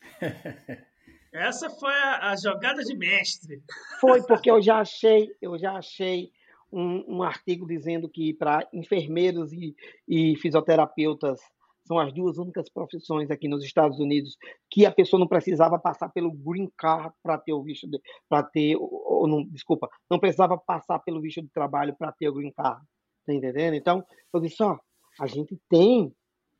Essa 1.32 1.68
foi 1.68 1.92
a, 1.92 2.30
a, 2.30 2.36
jogada 2.36 2.82
de 2.82 2.96
mestre. 2.96 3.62
Foi 4.00 4.24
porque 4.24 4.50
eu 4.50 4.62
já 4.62 4.78
achei, 4.78 5.28
eu 5.42 5.58
já 5.58 5.72
achei 5.72 6.30
um, 6.72 7.16
um 7.16 7.22
artigo 7.22 7.66
dizendo 7.66 8.08
que 8.08 8.34
para 8.34 8.68
enfermeiros 8.72 9.52
e, 9.52 9.74
e 10.06 10.36
fisioterapeutas 10.36 11.40
são 11.86 11.98
as 11.98 12.12
duas 12.12 12.36
únicas 12.36 12.68
profissões 12.68 13.30
aqui 13.30 13.48
nos 13.48 13.64
Estados 13.64 13.98
Unidos 13.98 14.36
que 14.70 14.84
a 14.84 14.92
pessoa 14.92 15.18
não 15.18 15.26
precisava 15.26 15.78
passar 15.78 16.10
pelo 16.10 16.30
green 16.30 16.70
card 16.76 17.14
para 17.22 17.38
ter 17.38 17.54
o 17.54 17.62
visto 17.62 17.88
para 18.28 18.42
ter 18.42 18.76
ou 18.78 19.26
não, 19.26 19.42
desculpa, 19.44 19.88
não 20.10 20.18
precisava 20.18 20.58
passar 20.58 20.98
pelo 20.98 21.20
visto 21.20 21.40
de 21.40 21.48
trabalho 21.48 21.96
para 21.96 22.12
ter 22.12 22.28
o 22.28 22.34
green 22.34 22.52
card. 22.52 22.84
Tá 23.26 23.32
entendendo? 23.32 23.74
Então, 23.74 24.04
eu 24.32 24.40
disse, 24.40 24.62
ó, 24.62 24.78
a 25.18 25.26
gente 25.26 25.58
tem 25.68 26.14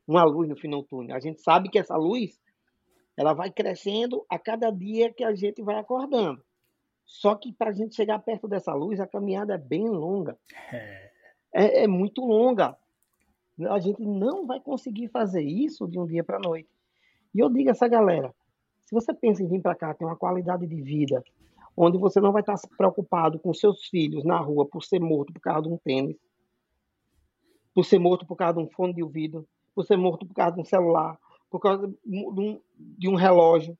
uma 0.07 0.23
luz 0.23 0.49
no 0.49 0.57
final 0.57 0.81
do 0.81 0.87
túnel. 0.87 1.15
A 1.15 1.19
gente 1.19 1.41
sabe 1.41 1.69
que 1.69 1.79
essa 1.79 1.95
luz 1.95 2.39
ela 3.15 3.33
vai 3.33 3.51
crescendo 3.51 4.25
a 4.29 4.39
cada 4.39 4.71
dia 4.71 5.13
que 5.13 5.23
a 5.23 5.35
gente 5.35 5.61
vai 5.61 5.75
acordando. 5.75 6.43
Só 7.09 7.33
que 7.33 7.51
para 7.51 7.71
a 7.71 7.73
gente 7.73 7.95
chegar 7.95 8.19
perto 8.19 8.47
dessa 8.47 8.71
luz, 8.71 8.99
a 8.99 9.07
caminhada 9.07 9.55
é 9.55 9.57
bem 9.57 9.89
longa. 9.89 10.37
É, 10.71 11.11
é, 11.51 11.83
é 11.83 11.87
muito 11.87 12.21
longa 12.21 12.77
a 13.67 13.79
gente 13.79 14.01
não 14.01 14.45
vai 14.45 14.59
conseguir 14.59 15.07
fazer 15.09 15.41
isso 15.41 15.87
de 15.87 15.99
um 15.99 16.05
dia 16.05 16.23
para 16.23 16.37
a 16.37 16.39
noite. 16.39 16.69
E 17.33 17.39
eu 17.39 17.49
digo 17.49 17.69
a 17.69 17.71
essa 17.71 17.87
galera: 17.87 18.33
se 18.81 18.93
você 18.93 19.13
pensa 19.13 19.43
em 19.43 19.47
vir 19.47 19.61
para 19.61 19.75
cá, 19.75 19.93
ter 19.93 20.05
uma 20.05 20.15
qualidade 20.15 20.65
de 20.65 20.81
vida, 20.81 21.23
onde 21.75 21.97
você 21.97 22.21
não 22.21 22.31
vai 22.31 22.41
estar 22.41 22.55
preocupado 22.77 23.39
com 23.39 23.53
seus 23.53 23.85
filhos 23.87 24.23
na 24.23 24.37
rua 24.37 24.65
por 24.65 24.83
ser 24.83 24.99
morto 24.99 25.33
por 25.33 25.41
causa 25.41 25.63
de 25.63 25.73
um 25.73 25.77
tênis, 25.77 26.17
por 27.73 27.83
ser 27.83 27.99
morto 27.99 28.25
por 28.25 28.35
causa 28.35 28.59
de 28.59 28.63
um 28.63 28.69
fone 28.69 28.93
de 28.93 29.03
ouvido, 29.03 29.47
por 29.75 29.85
ser 29.85 29.97
morto 29.97 30.25
por 30.25 30.33
causa 30.33 30.55
de 30.55 30.61
um 30.61 30.65
celular, 30.65 31.19
por 31.49 31.59
causa 31.59 31.87
de 31.87 31.97
um, 32.05 32.61
de 32.77 33.09
um 33.09 33.15
relógio. 33.15 33.77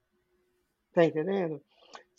Tá 0.91 1.05
entendendo? 1.05 1.61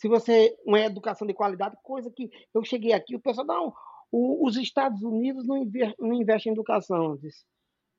Se 0.01 0.07
você. 0.07 0.57
Uma 0.65 0.79
educação 0.79 1.27
de 1.27 1.33
qualidade, 1.33 1.77
coisa 1.83 2.09
que 2.09 2.31
eu 2.55 2.63
cheguei 2.63 2.91
aqui, 2.91 3.15
o 3.15 3.19
pessoal, 3.19 3.45
não, 3.45 3.73
o, 4.11 4.47
os 4.47 4.57
Estados 4.57 5.03
Unidos 5.03 5.45
não, 5.45 5.57
inver, 5.57 5.93
não 5.99 6.13
investem 6.13 6.49
em 6.49 6.55
educação. 6.55 7.19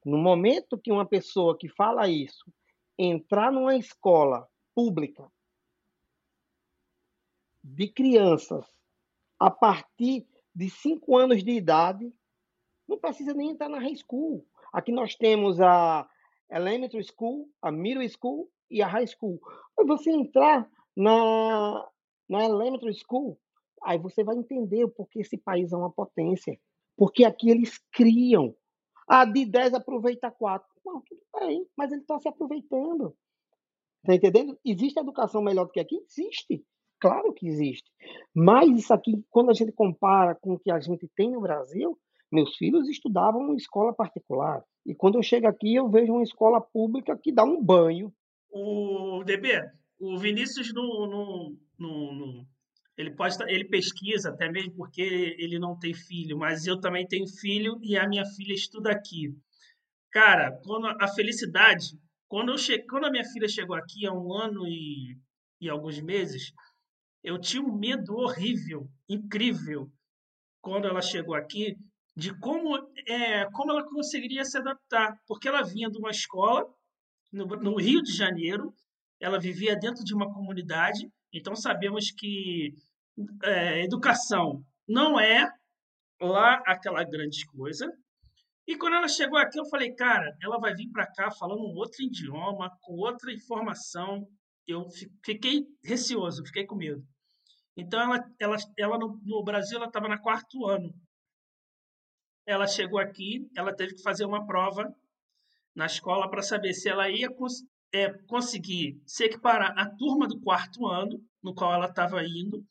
No 0.05 0.19
momento 0.19 0.77
que 0.77 0.91
uma 0.91 1.07
pessoa 1.07 1.57
que 1.57 1.69
fala 1.69 2.09
isso 2.09 2.53
entrar 2.99 3.53
numa 3.53 3.77
escola 3.77 4.49
pública 4.75 5.31
de 7.63 7.87
crianças 7.87 8.67
a 9.39 9.49
partir 9.49 10.27
de 10.53 10.69
5 10.69 11.17
anos 11.17 11.45
de 11.45 11.53
idade, 11.53 12.13
não 12.89 12.99
precisa 12.99 13.33
nem 13.33 13.51
entrar 13.51 13.69
na 13.69 13.79
high 13.79 13.95
school. 13.95 14.45
Aqui 14.73 14.91
nós 14.91 15.15
temos 15.15 15.61
a 15.61 16.09
elementary 16.51 17.05
school, 17.05 17.49
a 17.63 17.71
middle 17.71 18.09
school 18.09 18.51
e 18.69 18.83
a 18.83 18.89
high 18.89 19.07
school. 19.07 19.41
Quando 19.77 19.97
você 19.97 20.11
entrar 20.11 20.69
na, 20.97 21.89
na 22.29 22.45
elementary 22.45 22.95
school, 22.95 23.39
Aí 23.85 23.99
você 23.99 24.23
vai 24.23 24.37
entender 24.37 24.85
o 24.85 24.91
porquê 24.91 25.21
esse 25.21 25.37
país 25.37 25.73
é 25.73 25.77
uma 25.77 25.91
potência. 25.91 26.59
Porque 26.97 27.25
aqui 27.25 27.51
eles 27.51 27.79
criam. 27.93 28.55
Ah, 29.09 29.25
de 29.25 29.45
10 29.45 29.75
aproveita 29.75 30.31
4. 30.31 30.67
Não, 30.85 31.03
tudo 31.03 31.21
bem, 31.41 31.67
mas 31.77 31.91
ele 31.91 32.03
está 32.03 32.19
se 32.19 32.29
aproveitando. 32.29 33.15
Está 34.03 34.15
entendendo? 34.15 34.59
Existe 34.65 34.99
educação 34.99 35.43
melhor 35.43 35.67
do 35.67 35.73
que 35.73 35.81
aqui? 35.81 35.97
Existe. 36.09 36.65
Claro 37.01 37.33
que 37.33 37.47
existe. 37.47 37.91
Mas 38.35 38.71
isso 38.71 38.95
aqui, 38.95 39.25
quando 39.31 39.51
a 39.51 39.55
gente 39.55 39.73
compara 39.73 40.35
com 40.37 40.53
o 40.53 40.59
que 40.59 40.71
a 40.71 40.79
gente 40.79 41.09
tem 41.17 41.31
no 41.31 41.41
Brasil, 41.41 41.99
meus 42.31 42.57
filhos 42.57 42.89
estudavam 42.89 43.53
em 43.53 43.57
escola 43.57 43.93
particular. 43.93 44.65
E 44.87 44.95
quando 44.95 45.17
eu 45.17 45.23
chego 45.23 45.49
aqui, 45.49 45.75
eu 45.75 45.91
vejo 45.91 46.13
uma 46.13 46.23
escola 46.23 46.61
pública 46.61 47.19
que 47.21 47.33
dá 47.33 47.43
um 47.43 47.63
banho. 47.63 48.13
O 48.51 49.25
DB, 49.25 49.49
o 50.03 50.19
Vinícius 50.19 50.73
no, 50.75 51.57
no 51.79 52.47
ele 52.97 53.13
pode 53.13 53.37
ele 53.49 53.65
pesquisa 53.65 54.31
até 54.31 54.51
mesmo 54.51 54.75
porque 54.75 55.01
ele 55.39 55.59
não 55.59 55.79
tem 55.79 55.95
filho, 55.95 56.37
mas 56.37 56.67
eu 56.67 56.79
também 56.81 57.07
tenho 57.07 57.27
filho 57.27 57.79
e 57.81 57.97
a 57.97 58.09
minha 58.09 58.25
filha 58.27 58.53
estuda 58.53 58.91
aqui. 58.91 59.35
Cara, 60.11 60.61
quando 60.65 60.89
a 61.01 61.09
felicidade, 61.09 61.99
quando 62.29 62.51
eu 62.51 62.59
che, 62.59 62.81
quando 62.81 63.07
a 63.07 63.11
minha 63.11 63.25
filha 63.25 63.49
chegou 63.49 63.77
aqui 63.77 64.05
há 64.05 64.13
um 64.13 64.33
ano 64.35 64.67
e, 64.67 65.17
e 65.61 65.71
alguns 65.71 66.01
meses, 66.01 66.53
eu 67.23 67.41
tinha 67.41 67.63
um 67.63 67.79
medo 67.79 68.15
horrível, 68.17 68.91
incrível, 69.09 69.91
quando 70.61 70.87
ela 70.87 71.01
chegou 71.01 71.35
aqui, 71.35 71.77
de 72.17 72.37
como 72.41 72.77
é, 73.09 73.47
como 73.53 73.71
ela 73.71 73.85
conseguiria 73.85 74.45
se 74.45 74.59
adaptar, 74.59 75.17
porque 75.27 75.49
ela 75.49 75.63
vinha 75.63 75.89
de 75.89 75.97
uma 75.97 76.11
escola 76.11 76.67
no, 77.33 77.47
no 77.47 77.77
Rio 77.77 78.03
de 78.03 78.13
Janeiro, 78.13 78.75
ela 79.23 79.39
vivia 79.39 79.75
dentro 79.75 80.05
de 80.05 80.15
uma 80.15 80.33
comunidade 80.33 81.11
então, 81.33 81.57
sabemos 81.57 82.11
que 82.11 82.75
é, 83.43 83.83
educação 83.83 84.63
não 84.87 85.19
é 85.19 85.51
lá 86.21 86.63
aquela 86.67 87.03
grande 87.05 87.47
coisa. 87.47 87.91
E 88.67 88.77
quando 88.77 88.97
ela 88.97 89.09
chegou 89.09 89.39
aqui, 89.39 89.59
eu 89.59 89.65
falei, 89.67 89.93
cara, 89.95 90.37
ela 90.41 90.59
vai 90.59 90.75
vir 90.75 90.91
para 90.91 91.07
cá 91.07 91.31
falando 91.31 91.63
um 91.63 91.75
outro 91.75 92.03
idioma, 92.03 92.71
com 92.83 92.95
outra 92.95 93.33
informação. 93.33 94.29
Eu 94.67 94.87
fiquei 95.25 95.67
receoso, 95.83 96.45
fiquei 96.45 96.67
com 96.67 96.77
medo. 96.77 97.03
Então, 97.77 98.01
ela, 98.01 98.25
ela, 98.39 98.57
ela 98.79 98.99
no, 98.99 99.19
no 99.25 99.43
Brasil, 99.43 99.79
ela 99.79 99.87
estava 99.87 100.09
na 100.09 100.19
quarto 100.19 100.67
ano. 100.67 100.95
Ela 102.47 102.67
chegou 102.67 102.99
aqui, 102.99 103.49
ela 103.57 103.75
teve 103.75 103.95
que 103.95 104.03
fazer 104.03 104.27
uma 104.27 104.47
prova 104.47 104.95
na 105.75 105.87
escola 105.87 106.29
para 106.31 106.43
saber 106.43 106.75
se 106.75 106.89
ela 106.89 107.09
ia 107.09 107.33
é, 107.93 108.11
conseguir 108.27 109.01
se 109.07 109.25
equiparar 109.25 109.79
à 109.79 109.89
turma 109.89 110.27
do 110.27 110.41
quarto 110.41 110.87
ano, 110.87 111.23
no 111.43 111.55
qual 111.55 111.75
ela 111.75 111.87
estava 111.87 112.25
indo, 112.25 112.65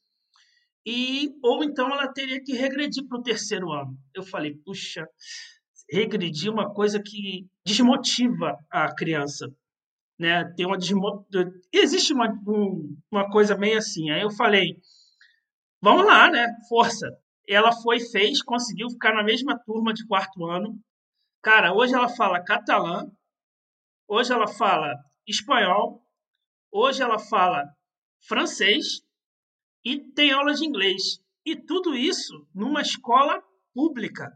e 0.86 1.30
ou 1.44 1.64
então 1.64 1.90
ela 1.92 2.12
teria 2.12 2.42
que 2.44 2.54
regredir 2.54 3.08
para 3.08 3.20
o 3.20 3.24
terceiro 3.24 3.72
ano. 3.72 3.96
Eu 4.16 4.24
falei, 4.24 4.56
puxa, 4.66 5.08
regredir 5.92 6.50
é 6.50 6.52
uma 6.52 6.74
coisa 6.74 7.02
que 7.02 7.48
desmotiva 7.66 8.58
a 8.70 8.94
criança. 8.94 9.48
Né? 10.18 10.44
Tem 10.56 10.66
uma 10.66 10.78
desmo... 10.78 11.26
Existe 11.72 12.14
uma, 12.14 12.30
um, 12.48 12.98
uma 13.12 13.30
coisa 13.30 13.58
meio 13.58 13.78
assim. 13.78 14.10
Aí 14.10 14.22
eu 14.22 14.32
falei, 14.32 14.78
vamos 15.82 16.06
lá, 16.06 16.30
né? 16.32 16.48
Força. 16.68 17.08
Ela 17.48 17.72
foi, 17.72 18.00
fez, 18.00 18.42
conseguiu 18.42 18.90
ficar 18.90 19.14
na 19.14 19.24
mesma 19.24 19.60
turma 19.60 19.94
de 19.94 20.06
quarto 20.08 20.46
ano. 20.46 20.80
Cara, 21.44 21.74
hoje 21.74 21.94
ela 21.94 22.08
fala 22.08 22.44
catalã, 22.44 23.06
hoje 24.08 24.32
ela 24.32 24.48
fala 24.48 24.96
espanhol, 25.28 26.02
hoje 26.72 27.02
ela 27.02 27.20
fala 27.20 27.64
francês 28.28 29.02
e 29.84 30.00
tem 30.14 30.32
aula 30.32 30.54
de 30.54 30.66
inglês. 30.66 31.20
E 31.46 31.56
tudo 31.56 31.96
isso 31.96 32.48
numa 32.54 32.82
escola 32.82 33.42
pública. 33.74 34.32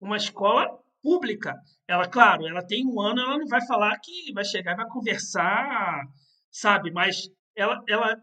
Uma 0.00 0.16
escola 0.16 0.68
pública. 1.02 1.54
Ela, 1.88 2.08
claro, 2.08 2.46
ela 2.46 2.64
tem 2.64 2.86
um 2.86 3.00
ano, 3.00 3.20
ela 3.20 3.38
não 3.38 3.46
vai 3.46 3.64
falar 3.66 3.98
que 4.02 4.32
vai 4.32 4.44
chegar 4.44 4.72
e 4.72 4.76
vai 4.76 4.88
conversar, 4.88 6.04
sabe? 6.50 6.90
Mas 6.92 7.28
ela, 7.56 7.82
ela 7.88 8.16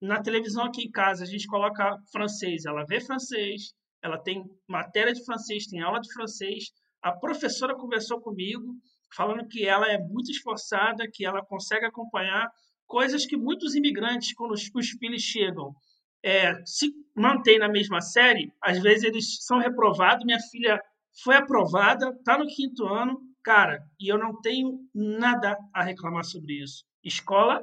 na 0.00 0.22
televisão 0.22 0.64
aqui 0.64 0.82
em 0.82 0.90
casa, 0.90 1.24
a 1.24 1.26
gente 1.26 1.46
coloca 1.46 1.96
francês, 2.12 2.66
ela 2.66 2.84
vê 2.84 3.00
francês, 3.00 3.72
ela 4.02 4.18
tem 4.18 4.44
matéria 4.68 5.12
de 5.12 5.24
francês, 5.24 5.66
tem 5.66 5.80
aula 5.80 6.00
de 6.00 6.12
francês. 6.12 6.64
A 7.00 7.12
professora 7.12 7.74
conversou 7.74 8.20
comigo, 8.20 8.74
falando 9.14 9.48
que 9.48 9.66
ela 9.66 9.86
é 9.90 9.98
muito 9.98 10.30
esforçada, 10.30 11.08
que 11.10 11.24
ela 11.24 11.44
consegue 11.44 11.86
acompanhar 11.86 12.50
coisas 12.86 13.26
que 13.26 13.36
muitos 13.36 13.74
imigrantes, 13.74 14.34
quando 14.34 14.52
os, 14.52 14.70
os 14.74 14.90
filhos 14.90 15.22
chegam, 15.22 15.74
é, 16.22 16.54
se 16.64 16.92
mantêm 17.14 17.58
na 17.58 17.68
mesma 17.68 18.00
série, 18.00 18.52
às 18.60 18.80
vezes 18.80 19.04
eles 19.04 19.44
são 19.44 19.58
reprovados. 19.58 20.24
Minha 20.24 20.40
filha 20.50 20.80
foi 21.22 21.36
aprovada, 21.36 22.10
está 22.10 22.38
no 22.38 22.46
quinto 22.46 22.86
ano, 22.86 23.20
cara, 23.42 23.82
e 24.00 24.10
eu 24.10 24.18
não 24.18 24.40
tenho 24.40 24.80
nada 24.94 25.56
a 25.72 25.82
reclamar 25.82 26.24
sobre 26.24 26.62
isso. 26.62 26.84
Escola 27.04 27.62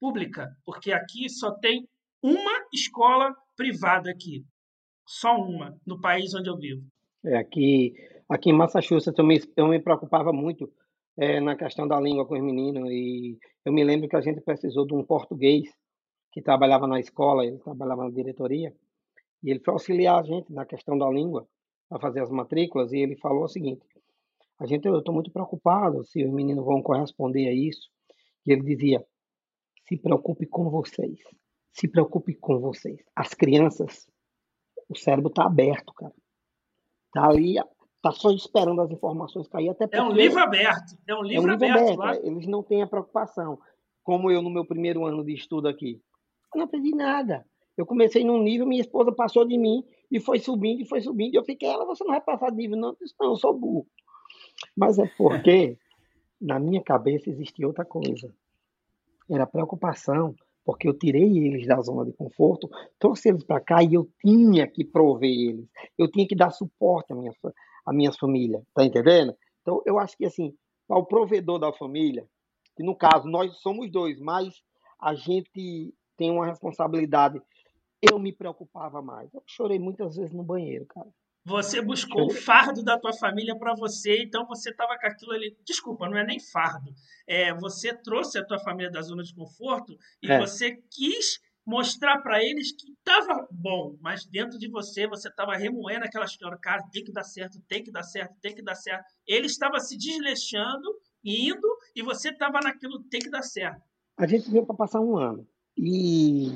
pública, 0.00 0.48
porque 0.64 0.92
aqui 0.92 1.28
só 1.28 1.52
tem 1.52 1.88
uma 2.22 2.66
escola 2.72 3.34
privada 3.56 4.10
aqui, 4.10 4.44
só 5.06 5.36
uma 5.36 5.76
no 5.86 6.00
país 6.00 6.34
onde 6.34 6.50
eu 6.50 6.56
vivo. 6.56 6.82
É, 7.24 7.36
aqui, 7.36 7.94
aqui 8.28 8.50
em 8.50 8.56
Massachusetts 8.56 9.18
eu 9.18 9.24
me, 9.24 9.40
eu 9.56 9.68
me 9.68 9.78
preocupava 9.78 10.32
muito 10.32 10.70
é, 11.20 11.38
na 11.38 11.54
questão 11.54 11.86
da 11.86 12.00
língua 12.00 12.26
com 12.26 12.34
os 12.34 12.42
meninos. 12.42 12.90
E 12.90 13.38
eu 13.62 13.72
me 13.74 13.84
lembro 13.84 14.08
que 14.08 14.16
a 14.16 14.22
gente 14.22 14.40
precisou 14.40 14.86
de 14.86 14.94
um 14.94 15.04
português 15.04 15.68
que 16.32 16.40
trabalhava 16.40 16.86
na 16.86 16.98
escola, 16.98 17.44
ele 17.44 17.58
trabalhava 17.58 18.04
na 18.04 18.10
diretoria, 18.10 18.74
e 19.42 19.50
ele 19.50 19.60
foi 19.60 19.74
auxiliar 19.74 20.18
a 20.18 20.22
gente 20.22 20.50
na 20.50 20.64
questão 20.64 20.96
da 20.96 21.08
língua, 21.10 21.46
para 21.90 22.00
fazer 22.00 22.22
as 22.22 22.30
matrículas, 22.30 22.92
e 22.92 22.98
ele 22.98 23.16
falou 23.16 23.44
o 23.44 23.48
seguinte: 23.48 23.84
a 24.58 24.64
gente, 24.64 24.86
eu 24.86 24.98
estou 24.98 25.12
muito 25.12 25.30
preocupado 25.30 26.02
se 26.04 26.24
os 26.24 26.32
meninos 26.32 26.64
vão 26.64 26.82
corresponder 26.82 27.48
a 27.48 27.52
isso. 27.52 27.90
E 28.46 28.52
ele 28.52 28.62
dizia: 28.62 29.04
se 29.86 29.98
preocupe 29.98 30.46
com 30.46 30.70
vocês, 30.70 31.18
se 31.70 31.86
preocupe 31.86 32.34
com 32.34 32.58
vocês. 32.60 32.98
As 33.14 33.34
crianças, 33.34 34.08
o 34.88 34.96
cérebro 34.96 35.28
está 35.28 35.44
aberto, 35.44 35.92
cara. 35.92 36.14
Tá 37.12 37.28
ali 37.28 37.58
Está 38.00 38.12
só 38.12 38.30
esperando 38.30 38.80
as 38.80 38.90
informações 38.90 39.46
cair. 39.46 39.68
Até 39.68 39.86
é 39.92 40.02
um 40.02 40.10
livro 40.10 40.40
aberto. 40.40 40.96
É 41.06 41.14
um 41.14 41.22
livro, 41.22 41.50
é 41.50 41.54
um 41.54 41.58
livro 41.58 41.66
aberto. 41.66 42.02
aberto 42.02 42.26
Eles 42.26 42.46
não 42.46 42.62
têm 42.62 42.80
a 42.80 42.86
preocupação. 42.86 43.58
Como 44.02 44.30
eu 44.30 44.40
no 44.40 44.48
meu 44.48 44.64
primeiro 44.64 45.04
ano 45.04 45.22
de 45.22 45.34
estudo 45.34 45.68
aqui. 45.68 46.00
Eu 46.54 46.60
não 46.60 46.64
aprendi 46.64 46.94
nada. 46.94 47.44
Eu 47.76 47.84
comecei 47.84 48.24
num 48.24 48.42
nível, 48.42 48.66
minha 48.66 48.80
esposa 48.80 49.12
passou 49.12 49.44
de 49.44 49.58
mim 49.58 49.84
e 50.10 50.18
foi 50.18 50.38
subindo 50.38 50.80
e 50.80 50.86
foi 50.86 51.02
subindo. 51.02 51.34
E 51.34 51.36
eu 51.36 51.44
fiquei, 51.44 51.68
ela, 51.68 51.84
você 51.84 52.02
não 52.02 52.12
vai 52.12 52.22
passar 52.22 52.50
de 52.50 52.56
nível, 52.56 52.78
não. 52.78 52.88
Eu 52.88 52.96
disse, 52.98 53.14
não, 53.20 53.30
eu 53.30 53.36
sou 53.36 53.52
burro. 53.52 53.86
Mas 54.74 54.98
é 54.98 55.06
porque 55.18 55.76
na 56.40 56.58
minha 56.58 56.82
cabeça 56.82 57.28
existia 57.28 57.66
outra 57.66 57.84
coisa. 57.84 58.34
Era 59.28 59.46
preocupação, 59.46 60.34
porque 60.64 60.88
eu 60.88 60.94
tirei 60.94 61.38
eles 61.38 61.66
da 61.66 61.80
zona 61.82 62.04
de 62.06 62.12
conforto, 62.12 62.68
trouxe 62.98 63.28
eles 63.28 63.44
para 63.44 63.60
cá 63.60 63.82
e 63.82 63.92
eu 63.92 64.08
tinha 64.22 64.66
que 64.66 64.84
prover 64.84 65.30
eles. 65.30 65.68
Eu 65.98 66.10
tinha 66.10 66.26
que 66.26 66.34
dar 66.34 66.50
suporte 66.50 67.12
à 67.12 67.16
minha, 67.16 67.32
à 67.84 67.92
minha 67.92 68.12
família, 68.12 68.62
tá 68.74 68.84
entendendo? 68.84 69.36
Então, 69.62 69.82
eu 69.86 69.98
acho 69.98 70.16
que, 70.16 70.24
assim, 70.24 70.54
o 70.88 71.04
provedor 71.04 71.58
da 71.58 71.72
família, 71.72 72.26
que 72.76 72.82
no 72.82 72.96
caso 72.96 73.28
nós 73.28 73.56
somos 73.58 73.90
dois, 73.90 74.18
mas 74.20 74.62
a 75.00 75.14
gente 75.14 75.94
tem 76.16 76.30
uma 76.30 76.46
responsabilidade. 76.46 77.40
Eu 78.02 78.18
me 78.18 78.32
preocupava 78.32 79.00
mais. 79.00 79.32
Eu 79.32 79.42
chorei 79.46 79.78
muitas 79.78 80.16
vezes 80.16 80.32
no 80.32 80.42
banheiro, 80.42 80.86
cara. 80.86 81.08
Você 81.44 81.80
buscou 81.80 82.26
o 82.26 82.30
fardo 82.30 82.82
da 82.82 82.98
tua 82.98 83.14
família 83.14 83.56
para 83.56 83.74
você, 83.74 84.22
então 84.22 84.46
você 84.46 84.70
estava 84.70 84.98
com 84.98 85.06
aquilo 85.06 85.32
ali. 85.32 85.56
Desculpa, 85.64 86.08
não 86.08 86.18
é 86.18 86.24
nem 86.24 86.38
fardo. 86.38 86.92
É, 87.26 87.54
você 87.54 87.94
trouxe 87.94 88.38
a 88.38 88.44
tua 88.44 88.58
família 88.58 88.90
da 88.90 89.00
zona 89.00 89.22
de 89.22 89.34
conforto 89.34 89.96
e 90.22 90.30
é. 90.30 90.38
você 90.38 90.76
quis 90.90 91.40
mostrar 91.64 92.18
para 92.22 92.42
eles 92.42 92.72
que 92.72 92.90
estava 92.92 93.46
bom, 93.50 93.96
mas 94.00 94.26
dentro 94.26 94.58
de 94.58 94.68
você 94.68 95.06
você 95.06 95.28
estava 95.28 95.56
remoendo 95.56 96.04
aquela 96.04 96.24
história, 96.24 96.58
cara, 96.58 96.82
tem 96.92 97.04
que 97.04 97.12
dar 97.12 97.24
certo, 97.24 97.60
tem 97.68 97.82
que 97.82 97.90
dar 97.90 98.02
certo, 98.02 98.34
tem 98.40 98.54
que 98.54 98.62
dar 98.62 98.74
certo. 98.74 99.04
Ele 99.26 99.46
estava 99.46 99.78
se 99.78 99.96
desleixando, 99.96 100.88
indo, 101.24 101.68
e 101.94 102.02
você 102.02 102.30
estava 102.30 102.60
naquilo, 102.60 103.02
tem 103.04 103.20
que 103.20 103.30
dar 103.30 103.42
certo. 103.42 103.82
A 104.16 104.26
gente 104.26 104.50
veio 104.50 104.66
para 104.66 104.76
passar 104.76 105.00
um 105.00 105.16
ano 105.16 105.46
e 105.76 106.52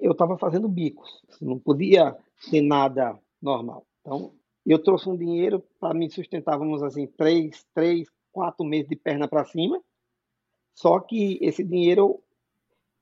eu 0.00 0.12
estava 0.12 0.36
fazendo 0.38 0.68
bicos, 0.68 1.22
não 1.40 1.58
podia 1.58 2.16
ter 2.50 2.60
nada 2.60 3.18
normal. 3.40 3.86
Então, 4.00 4.34
eu 4.66 4.78
trouxe 4.82 5.08
um 5.08 5.16
dinheiro 5.16 5.64
para 5.80 5.94
me 5.94 6.10
sustentar, 6.10 6.58
vamos 6.58 6.82
assim, 6.82 7.06
três, 7.06 7.66
três, 7.74 8.08
quatro 8.30 8.64
meses 8.64 8.88
de 8.88 8.96
perna 8.96 9.26
para 9.26 9.44
cima. 9.44 9.82
Só 10.74 11.00
que 11.00 11.38
esse 11.40 11.64
dinheiro 11.64 12.22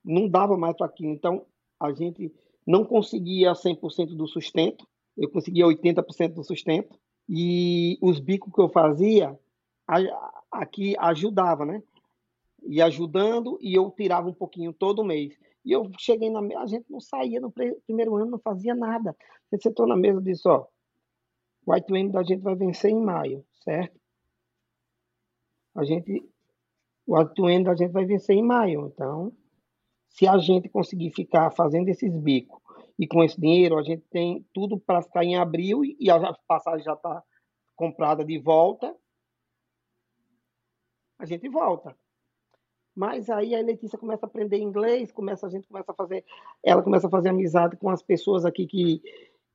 não 0.07 0.27
dava 0.27 0.57
mais 0.57 0.75
para 0.75 0.85
aquilo. 0.85 1.11
Então, 1.11 1.45
a 1.79 1.91
gente 1.91 2.33
não 2.65 2.83
conseguia 2.83 3.51
100% 3.53 4.15
do 4.15 4.27
sustento. 4.27 4.87
Eu 5.17 5.29
conseguia 5.29 5.65
80% 5.65 6.33
do 6.33 6.43
sustento. 6.43 6.97
E 7.29 7.97
os 8.01 8.19
bicos 8.19 8.53
que 8.53 8.61
eu 8.61 8.69
fazia 8.69 9.37
aqui 10.51 10.95
ajudava, 10.97 11.65
né? 11.65 11.83
E 12.63 12.81
ajudando, 12.81 13.57
e 13.61 13.75
eu 13.75 13.91
tirava 13.91 14.29
um 14.29 14.33
pouquinho 14.33 14.73
todo 14.73 15.03
mês. 15.03 15.37
E 15.63 15.71
eu 15.71 15.89
cheguei 15.97 16.29
na 16.29 16.39
a 16.59 16.65
gente 16.65 16.85
não 16.89 16.99
saía 16.99 17.39
no 17.39 17.51
primeiro 17.51 18.15
ano, 18.15 18.31
não 18.31 18.39
fazia 18.39 18.73
nada. 18.73 19.15
Você 19.49 19.61
sentou 19.61 19.85
na 19.85 19.95
mesa 19.95 20.19
e 20.19 20.23
disse, 20.23 20.47
ó, 20.47 20.65
o 21.65 21.73
White 21.73 22.09
da 22.09 22.23
gente 22.23 22.41
vai 22.41 22.55
vencer 22.55 22.91
em 22.91 23.01
maio, 23.01 23.45
certo? 23.63 23.99
A 25.75 25.83
gente, 25.83 26.25
o 27.05 27.17
White 27.17 27.63
da 27.63 27.75
gente 27.75 27.91
vai 27.91 28.05
vencer 28.05 28.35
em 28.35 28.43
maio, 28.43 28.87
então, 28.87 29.33
se 30.17 30.27
a 30.27 30.37
gente 30.39 30.67
conseguir 30.67 31.11
ficar 31.11 31.51
fazendo 31.51 31.89
esses 31.89 32.11
bicos 32.11 32.59
e 32.97 33.07
com 33.07 33.23
esse 33.23 33.39
dinheiro, 33.39 33.77
a 33.77 33.83
gente 33.83 34.03
tem 34.09 34.43
tudo 34.51 34.79
para 34.79 35.03
ficar 35.03 35.23
em 35.23 35.37
abril 35.37 35.83
e 35.83 36.09
a 36.09 36.33
passagem 36.47 36.83
já 36.83 36.93
está 36.93 37.23
comprada 37.75 38.25
de 38.25 38.39
volta, 38.39 38.95
a 41.19 41.25
gente 41.25 41.47
volta. 41.47 41.95
Mas 42.95 43.29
aí 43.29 43.53
a 43.53 43.61
Letícia 43.61 43.99
começa 43.99 44.25
a 44.25 44.29
aprender 44.29 44.57
inglês, 44.57 45.11
começa 45.11 45.45
a 45.45 45.49
gente 45.51 45.67
começa 45.67 45.91
a 45.91 45.95
fazer, 45.95 46.25
ela 46.63 46.81
começa 46.81 47.05
a 47.05 47.11
fazer 47.11 47.29
amizade 47.29 47.77
com 47.77 47.89
as 47.89 48.01
pessoas 48.01 48.43
aqui 48.43 48.65
que 48.65 49.01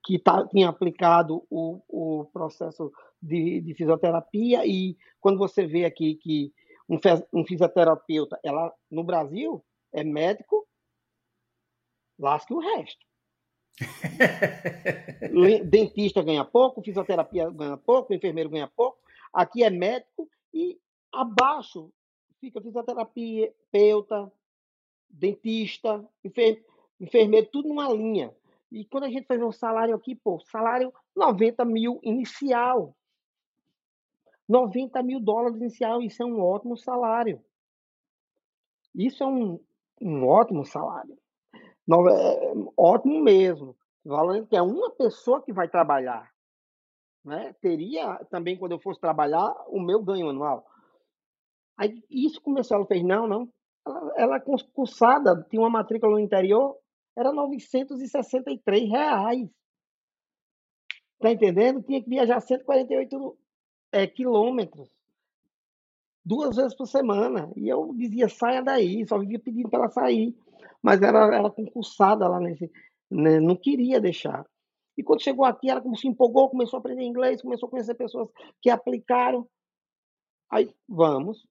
que 0.04 0.18
tá, 0.18 0.44
tinha 0.48 0.68
aplicado 0.68 1.46
o, 1.48 1.80
o 1.88 2.24
processo 2.32 2.92
de, 3.22 3.60
de, 3.60 3.72
fisioterapia 3.72 4.66
e 4.66 4.96
quando 5.20 5.38
você 5.38 5.64
vê 5.64 5.84
aqui 5.84 6.16
que 6.16 6.52
um, 6.88 6.98
um 7.32 7.46
fisioterapeuta, 7.46 8.36
ela 8.42 8.74
no 8.90 9.04
Brasil 9.04 9.64
é 9.92 10.02
médico, 10.02 10.66
lasque 12.18 12.52
o 12.52 12.58
resto. 12.58 13.04
Dentista 15.68 16.22
ganha 16.22 16.44
pouco, 16.44 16.82
fisioterapia 16.82 17.50
ganha 17.50 17.76
pouco, 17.76 18.14
enfermeiro 18.14 18.50
ganha 18.50 18.68
pouco. 18.68 18.98
Aqui 19.32 19.64
é 19.64 19.70
médico 19.70 20.28
e 20.52 20.78
abaixo 21.10 21.92
fica 22.40 22.60
fisioterapia, 22.60 23.54
peuta, 23.70 24.30
dentista, 25.08 26.06
enfermeiro, 27.00 27.48
tudo 27.50 27.68
numa 27.68 27.88
linha. 27.92 28.34
E 28.70 28.84
quando 28.86 29.04
a 29.04 29.10
gente 29.10 29.26
faz 29.26 29.40
um 29.40 29.52
salário 29.52 29.94
aqui, 29.94 30.14
pô, 30.14 30.40
salário 30.40 30.92
90 31.14 31.64
mil 31.64 32.00
inicial. 32.02 32.96
90 34.48 35.02
mil 35.02 35.20
dólares 35.20 35.56
inicial, 35.56 36.02
isso 36.02 36.22
é 36.22 36.26
um 36.26 36.40
ótimo 36.40 36.76
salário. 36.76 37.42
Isso 38.94 39.22
é 39.22 39.26
um, 39.26 39.60
um 40.00 40.26
ótimo 40.26 40.64
salário. 40.64 41.16
É, 42.10 42.52
ótimo 42.76 43.20
mesmo. 43.20 43.76
Falando 44.06 44.46
que 44.46 44.56
é 44.56 44.62
uma 44.62 44.90
pessoa 44.90 45.42
que 45.42 45.52
vai 45.52 45.68
trabalhar. 45.68 46.30
Né? 47.24 47.52
Teria 47.60 48.16
também, 48.30 48.56
quando 48.56 48.72
eu 48.72 48.80
fosse 48.80 49.00
trabalhar, 49.00 49.52
o 49.68 49.80
meu 49.80 50.02
ganho 50.02 50.30
anual. 50.30 50.66
Aí 51.78 52.02
isso 52.10 52.40
começou, 52.40 52.76
ela 52.76 52.86
fez, 52.86 53.02
não, 53.02 53.26
não. 53.26 53.48
Ela, 53.86 54.12
ela 54.16 54.36
é 54.36 54.40
concursada, 54.40 55.46
tinha 55.48 55.62
uma 55.62 55.70
matrícula 55.70 56.12
no 56.12 56.18
interior, 56.18 56.76
era 57.16 57.32
963 57.32 58.90
reais. 58.90 59.48
Tá 61.20 61.30
entendendo? 61.30 61.82
Tinha 61.82 62.02
que 62.02 62.08
viajar 62.08 62.40
148 62.40 63.38
é, 63.92 64.06
quilômetros. 64.06 64.90
Duas 66.24 66.56
vezes 66.56 66.74
por 66.74 66.86
semana. 66.86 67.50
E 67.56 67.68
eu 67.68 67.92
dizia, 67.94 68.28
saia 68.28 68.62
daí, 68.62 69.06
só 69.06 69.18
vivia 69.18 69.38
pedindo 69.38 69.68
para 69.68 69.80
ela 69.80 69.90
sair. 69.90 70.34
Mas 70.82 71.02
ela 71.02 71.34
era 71.34 71.50
concursada 71.50 72.26
lá 72.28 72.40
nesse. 72.40 72.70
Né, 73.10 73.40
não 73.40 73.56
queria 73.56 74.00
deixar. 74.00 74.46
E 74.96 75.02
quando 75.02 75.22
chegou 75.22 75.44
aqui, 75.44 75.68
ela 75.70 75.82
se 75.96 76.08
empolgou, 76.08 76.50
começou 76.50 76.76
a 76.76 76.80
aprender 76.80 77.02
inglês, 77.02 77.42
começou 77.42 77.66
a 77.66 77.70
conhecer 77.70 77.94
pessoas 77.94 78.28
que 78.60 78.70
aplicaram. 78.70 79.48
Aí, 80.50 80.70
vamos, 80.86 81.46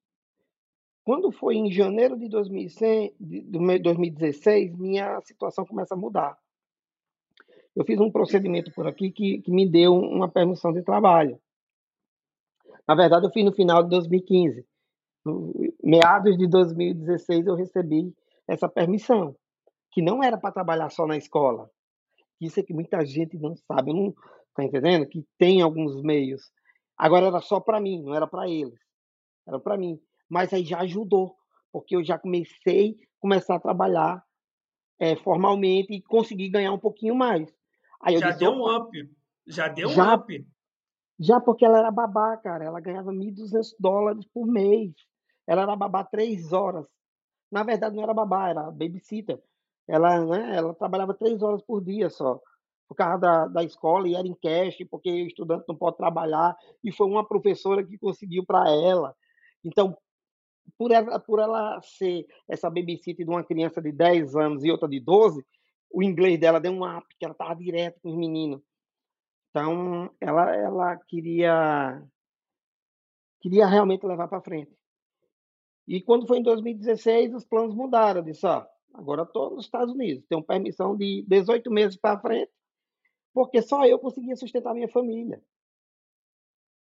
quando 1.03 1.31
foi 1.31 1.55
em 1.55 1.71
janeiro 1.71 2.15
de, 2.17 2.29
2016, 2.29 4.77
minha 4.77 5.19
situação 5.21 5.65
começa 5.65 5.95
a 5.95 5.97
mudar. 5.97 6.37
Eu 7.75 7.83
fiz 7.83 7.99
um 7.99 8.11
procedimento 8.11 8.71
por 8.73 8.87
aqui 8.87 9.11
que, 9.11 9.41
que 9.41 9.51
me 9.51 9.67
deu 9.67 9.95
uma 9.95 10.29
permissão 10.29 10.71
de 10.71 10.83
trabalho. 10.83 11.41
Na 12.87 12.95
verdade, 12.95 13.25
eu 13.25 13.31
fiz 13.31 13.43
no 13.45 13.53
final 13.53 13.83
de 13.83 13.89
2015. 13.89 14.65
No 15.25 15.53
meados 15.83 16.37
de 16.37 16.47
2016, 16.47 17.45
eu 17.47 17.55
recebi 17.55 18.13
essa 18.47 18.67
permissão, 18.67 19.35
que 19.91 20.01
não 20.01 20.23
era 20.23 20.37
para 20.37 20.51
trabalhar 20.51 20.89
só 20.89 21.05
na 21.05 21.17
escola. 21.17 21.69
Isso 22.39 22.59
é 22.59 22.63
que 22.63 22.73
muita 22.73 23.05
gente 23.05 23.37
não 23.37 23.55
sabe, 23.55 23.93
não 23.93 24.13
está 24.49 24.63
entendendo? 24.63 25.07
Que 25.07 25.25
tem 25.37 25.61
alguns 25.61 26.01
meios. 26.01 26.51
Agora 26.97 27.27
era 27.27 27.39
só 27.39 27.59
para 27.59 27.79
mim, 27.79 28.01
não 28.01 28.15
era 28.15 28.27
para 28.27 28.49
eles. 28.49 28.79
Era 29.47 29.59
para 29.59 29.77
mim 29.77 29.99
mas 30.31 30.53
aí 30.53 30.63
já 30.63 30.79
ajudou, 30.79 31.35
porque 31.73 31.93
eu 31.93 32.01
já 32.01 32.17
comecei 32.17 32.91
a 32.91 33.19
começar 33.19 33.55
a 33.55 33.59
trabalhar 33.59 34.23
é, 34.97 35.13
formalmente 35.17 35.93
e 35.93 36.01
consegui 36.01 36.47
ganhar 36.47 36.71
um 36.71 36.79
pouquinho 36.79 37.13
mais. 37.13 37.53
Aí 38.01 38.17
já 38.17 38.27
disse, 38.27 38.39
deu 38.39 38.53
um 38.53 38.73
up. 38.73 38.89
Já 39.45 39.67
deu 39.67 39.89
já, 39.89 40.09
um 40.09 40.13
up. 40.15 40.47
Já 41.21 41.39
porque 41.39 41.63
ela 41.63 41.77
era 41.79 41.91
babá, 41.91 42.35
cara. 42.37 42.65
Ela 42.65 42.79
ganhava 42.79 43.11
1.200 43.11 43.75
dólares 43.79 44.25
por 44.33 44.47
mês. 44.47 44.91
Ela 45.47 45.61
era 45.63 45.75
babá 45.75 46.03
três 46.03 46.51
horas. 46.51 46.85
Na 47.51 47.63
verdade, 47.63 47.95
não 47.95 48.03
era 48.03 48.13
babá, 48.13 48.49
era 48.49 48.71
babysitter. 48.71 49.41
Ela, 49.87 50.25
né, 50.25 50.57
ela 50.57 50.73
trabalhava 50.73 51.13
três 51.13 51.41
horas 51.41 51.61
por 51.61 51.83
dia 51.83 52.09
só 52.09 52.41
por 52.91 52.95
causa 52.95 53.19
da, 53.19 53.47
da 53.47 53.63
escola 53.63 54.05
e 54.05 54.15
era 54.15 54.27
em 54.27 54.35
cash, 54.35 54.85
porque 54.89 55.09
o 55.09 55.27
estudante 55.27 55.63
não 55.65 55.77
pode 55.77 55.95
trabalhar, 55.95 56.57
e 56.83 56.91
foi 56.91 57.07
uma 57.07 57.25
professora 57.25 57.81
que 57.81 57.97
conseguiu 57.97 58.45
para 58.45 58.69
ela. 58.69 59.15
Então, 59.63 59.97
por 60.77 60.91
ela, 60.91 61.17
por 61.17 61.39
ela 61.39 61.81
ser 61.81 62.27
essa 62.49 62.69
babysitter 62.69 63.25
de 63.25 63.31
uma 63.31 63.45
criança 63.45 63.81
de 63.81 63.93
10 63.93 64.35
anos 64.35 64.65
e 64.65 64.69
outra 64.69 64.89
de 64.89 64.99
12, 64.99 65.41
o 65.89 66.03
inglês 66.03 66.37
dela 66.37 66.59
deu 66.59 66.73
um 66.73 66.83
up, 66.83 67.07
que 67.17 67.23
ela 67.23 67.31
estava 67.31 67.55
direto 67.55 67.97
com 68.01 68.09
os 68.09 68.17
meninos. 68.17 68.61
Então, 69.51 70.09
ela, 70.19 70.55
ela 70.55 70.97
queria 70.97 72.01
queria 73.41 73.67
realmente 73.67 74.05
levar 74.05 74.27
para 74.27 74.41
frente. 74.41 74.71
E 75.87 76.01
quando 76.01 76.25
foi 76.27 76.37
em 76.37 76.43
2016, 76.43 77.33
os 77.33 77.45
planos 77.45 77.75
mudaram. 77.75 78.21
Eu 78.21 78.25
disse, 78.25 78.45
ó, 78.45 78.65
agora 78.93 79.23
estou 79.23 79.51
nos 79.51 79.65
Estados 79.65 79.93
Unidos, 79.93 80.25
tenho 80.27 80.43
permissão 80.43 80.95
de 80.95 81.25
18 81.27 81.69
meses 81.69 81.97
para 81.97 82.19
frente, 82.19 82.51
porque 83.33 83.61
só 83.61 83.85
eu 83.85 83.99
conseguia 83.99 84.35
sustentar 84.35 84.73
minha 84.73 84.87
família. 84.87 85.41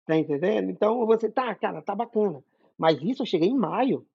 Tá 0.06 0.16
entendendo? 0.16 0.70
Então 0.70 1.04
você, 1.06 1.30
tá, 1.30 1.54
cara, 1.54 1.82
tá 1.82 1.94
bacana. 1.94 2.42
Mas 2.78 3.00
isso 3.02 3.22
eu 3.22 3.26
cheguei 3.26 3.48
em 3.48 3.56
maio. 3.56 4.06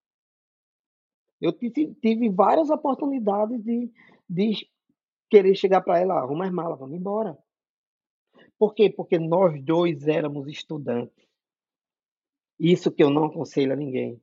Eu 1.42 1.54
tive, 1.54 2.30
várias 2.30 2.70
oportunidades 2.70 3.62
de, 3.64 3.92
de 4.30 4.70
querer 5.30 5.56
chegar 5.56 5.82
para 5.82 6.00
ela, 6.00 6.16
arruma 6.16 6.46
as 6.46 6.52
malas, 6.52 6.80
vamos 6.80 6.98
embora. 6.98 7.38
Por 8.60 8.74
quê? 8.74 8.90
Porque 8.90 9.18
nós 9.18 9.64
dois 9.64 10.06
éramos 10.06 10.48
estudantes. 10.50 11.26
Isso 12.60 12.92
que 12.92 13.02
eu 13.02 13.10
não 13.10 13.26
aconselho 13.26 13.72
a 13.72 13.76
ninguém. 13.76 14.22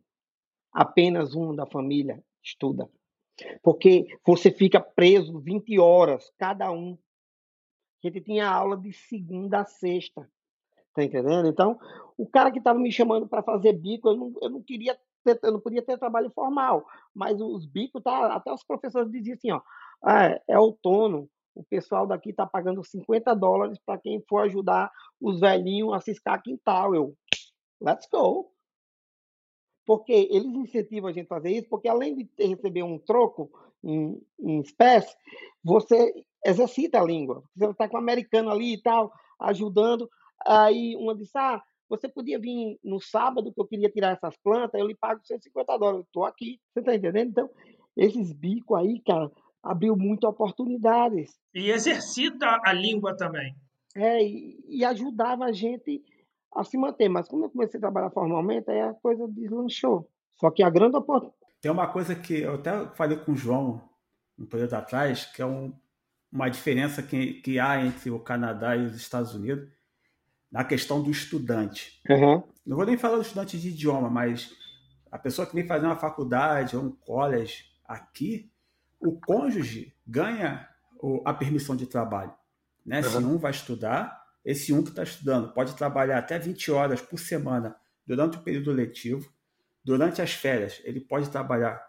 Apenas 0.71 1.35
um 1.35 1.55
da 1.55 1.65
família 1.65 2.23
estuda. 2.45 2.89
Porque 3.63 4.07
você 4.25 4.51
fica 4.51 4.79
preso 4.79 5.41
20 5.41 5.79
horas, 5.79 6.31
cada 6.37 6.71
um. 6.71 6.99
A 8.05 8.07
gente 8.07 8.21
tinha 8.21 8.47
aula 8.47 8.77
de 8.77 8.93
segunda 8.93 9.61
a 9.61 9.65
sexta. 9.65 10.31
Tá 10.93 11.03
entendendo? 11.03 11.49
Então, 11.49 11.79
o 12.17 12.27
cara 12.27 12.51
que 12.51 12.59
estava 12.59 12.79
me 12.79 12.93
chamando 12.93 13.27
para 13.27 13.43
fazer 13.43 13.73
bico, 13.73 14.09
eu 14.09 14.17
não, 14.17 14.35
eu 14.43 14.51
não 14.51 14.63
queria 14.63 14.99
ter, 15.25 15.39
eu 15.43 15.53
não 15.53 15.61
podia 15.61 15.83
ter 15.83 15.99
trabalho 15.99 16.31
formal. 16.31 16.87
Mas 17.15 17.41
os 17.41 17.67
bicos, 17.67 18.03
tá, 18.03 18.35
até 18.35 18.53
os 18.53 18.63
professores 18.63 19.11
diziam 19.11 19.35
assim, 19.35 19.51
ó, 19.51 19.63
ah, 20.03 20.39
é 20.47 20.59
outono, 20.59 21.29
o 21.57 21.65
pessoal 21.65 22.07
daqui 22.07 22.31
está 22.31 22.47
pagando 22.47 22.85
50 22.85 23.35
dólares 23.35 23.79
para 23.85 23.99
quem 23.99 24.23
for 24.29 24.41
ajudar 24.41 24.93
os 25.19 25.41
velhinhos 25.41 25.95
a 25.95 26.01
ciscar 26.01 26.43
quintal. 26.43 26.95
Eu, 26.95 27.17
let's 27.81 28.07
go. 28.13 28.53
Porque 29.87 30.13
eles 30.13 30.55
incentivam 30.55 31.09
a 31.09 31.13
gente 31.13 31.27
a 31.27 31.37
fazer 31.37 31.51
isso, 31.51 31.69
porque 31.69 31.89
além 31.89 32.15
de 32.15 32.29
receber 32.39 32.83
um 32.83 32.99
troco 32.99 33.51
em, 33.83 34.21
em 34.39 34.61
espécie, 34.61 35.17
você 35.65 36.13
exercita 36.45 37.01
a 37.01 37.05
língua. 37.05 37.43
Você 37.57 37.71
está 37.71 37.89
com 37.89 37.97
o 37.97 38.01
americano 38.01 38.51
ali 38.51 38.75
e 38.75 38.83
tal, 38.83 39.11
ajudando. 39.41 40.11
Aí 40.47 40.95
uma 40.97 41.15
disse, 41.15 41.39
ah, 41.39 41.63
você 41.89 42.09
podia 42.09 42.39
vir 42.39 42.79
no 42.85 43.01
sábado 43.01 43.53
que 43.53 43.61
eu 43.61 43.67
queria 43.67 43.89
tirar 43.89 44.13
essas 44.13 44.37
plantas, 44.37 44.79
eu 44.79 44.87
lhe 44.87 44.95
pago 44.95 45.25
150 45.25 45.79
dólares. 45.79 46.05
Estou 46.05 46.25
aqui. 46.25 46.61
Você 46.75 46.81
está 46.81 46.95
entendendo? 46.95 47.31
Então, 47.31 47.51
esses 47.97 48.33
bicos 48.33 48.77
aí, 48.77 49.01
cara, 49.01 49.31
abriu 49.67 49.97
muitas 49.97 50.31
oportunidades. 50.31 51.39
E 51.55 51.71
exercita 51.71 52.61
a 52.65 52.73
língua 52.73 53.17
também. 53.17 53.55
É, 53.95 54.23
e, 54.23 54.59
e, 54.69 54.85
ajudava 54.85 55.47
a 55.47 55.53
gente 55.53 56.03
a 56.55 56.63
se 56.63 56.77
manter. 56.79 57.09
Mas 57.09 57.29
como 57.29 57.45
eu 57.45 57.51
comecei 57.51 57.79
a 57.79 57.81
trabalhar 57.81 58.11
formalmente, 58.11 58.71
aí 58.71 58.81
a 58.81 58.95
coisa 58.95 59.27
deslanchou. 59.29 60.09
Só 60.39 60.51
que 60.51 60.63
a 60.63 60.71
grande 60.71 60.97
oportunidade. 60.97 61.37
Tem 61.61 61.71
uma 61.71 61.89
coisa 61.89 62.15
que 62.15 62.41
eu 62.41 62.55
até 62.55 62.87
falei 62.95 63.17
com 63.17 63.33
o 63.33 63.37
João 63.37 63.83
um 64.39 64.47
período 64.47 64.75
atrás, 64.75 65.25
que 65.25 65.41
é 65.41 65.47
um, 65.47 65.73
uma 66.31 66.49
diferença 66.49 67.03
que, 67.03 67.35
que 67.41 67.59
há 67.59 67.83
entre 67.85 68.11
o 68.11 68.21
Canadá 68.21 68.77
e 68.77 68.85
os 68.85 68.95
Estados 68.95 69.35
Unidos 69.35 69.69
na 70.53 70.63
questão 70.63 71.03
do 71.03 71.11
estudante. 71.11 72.01
Uhum. 72.09 72.43
Não 72.65 72.77
vou 72.77 72.87
nem 72.87 72.99
falar 72.99 73.17
do 73.17 73.23
estudante 73.23 73.59
de 73.59 73.69
idioma, 73.69 74.11
mas 74.11 74.51
a 75.11 75.19
pessoa 75.19 75.47
que 75.47 75.55
vem 75.55 75.67
fazer 75.67 75.87
uma 75.87 75.97
faculdade 75.97 76.77
ou 76.77 76.85
um 76.85 76.91
college 76.91 77.65
aqui, 77.85 78.51
o 79.01 79.21
cônjuge 79.21 79.95
ganha 80.07 80.69
a 81.25 81.35
permissão 81.35 81.77
de 81.77 81.87
trabalho. 81.87 82.33
Né? 82.85 83.01
Uhum. 83.01 83.11
Se 83.11 83.17
um 83.19 83.39
vai 83.39 83.51
estudar, 83.51 84.25
esse 84.45 84.73
um 84.73 84.83
que 84.83 84.91
está 84.91 85.03
estudando 85.03 85.53
pode 85.53 85.75
trabalhar 85.75 86.19
até 86.19 86.39
20 86.39 86.71
horas 86.71 87.01
por 87.01 87.19
semana 87.19 87.77
durante 88.07 88.39
o 88.39 88.43
período 88.43 88.73
letivo. 88.73 89.31
Durante 89.85 90.21
as 90.21 90.33
férias, 90.33 90.81
ele 90.85 91.01
pode 91.01 91.31
trabalhar 91.31 91.81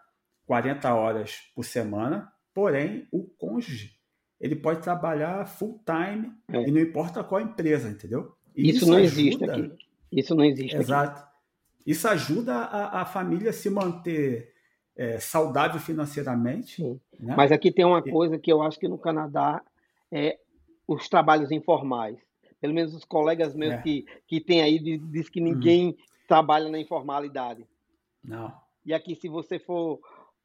40 0.45 0.93
horas 0.93 1.39
por 1.55 1.63
semana, 1.63 2.31
porém, 2.53 3.07
o 3.11 3.23
cônjuge 3.23 3.97
ele 4.39 4.55
pode 4.55 4.81
trabalhar 4.81 5.45
full 5.45 5.83
time 5.83 6.31
é. 6.47 6.67
e 6.67 6.71
não 6.71 6.79
importa 6.79 7.23
qual 7.23 7.41
empresa, 7.41 7.89
entendeu? 7.89 8.35
Isso, 8.55 8.77
isso, 8.77 8.85
não 8.87 8.97
ajuda, 8.97 9.21
existe 9.21 9.43
aqui. 9.43 9.71
Isso 10.11 10.35
não 10.35 10.43
existe 10.43 10.75
Exato. 10.75 11.21
Aqui. 11.21 11.27
Isso 11.85 12.07
ajuda 12.07 12.53
a, 12.53 13.01
a 13.01 13.05
família 13.05 13.51
se 13.51 13.69
manter 13.69 14.53
é, 14.97 15.19
saudável 15.19 15.79
financeiramente. 15.79 16.83
Né? 17.19 17.36
Mas 17.38 17.51
aqui 17.51 17.71
tem 17.71 17.86
uma 17.86 18.01
coisa 18.01 18.38
que 18.38 18.51
eu 18.51 18.62
acho 18.62 18.79
que 18.79 18.88
no 18.88 18.97
Canadá 18.97 19.62
é 20.12 20.39
os 20.88 21.07
trabalhos 21.07 21.51
informais. 21.51 22.17
Pelo 22.60 22.73
menos 22.73 22.95
os 22.95 23.05
colegas 23.05 23.55
meus 23.55 23.75
é. 23.75 23.81
que, 23.81 24.05
que 24.27 24.41
tem 24.41 24.62
aí 24.62 24.79
diz 24.79 25.29
que 25.29 25.39
ninguém 25.39 25.88
uhum. 25.88 25.95
trabalha 26.27 26.69
na 26.69 26.79
informalidade. 26.79 27.67
Não. 28.23 28.51
E 28.83 28.93
aqui, 28.93 29.15
se 29.15 29.29
você 29.29 29.60
for, 29.60 29.99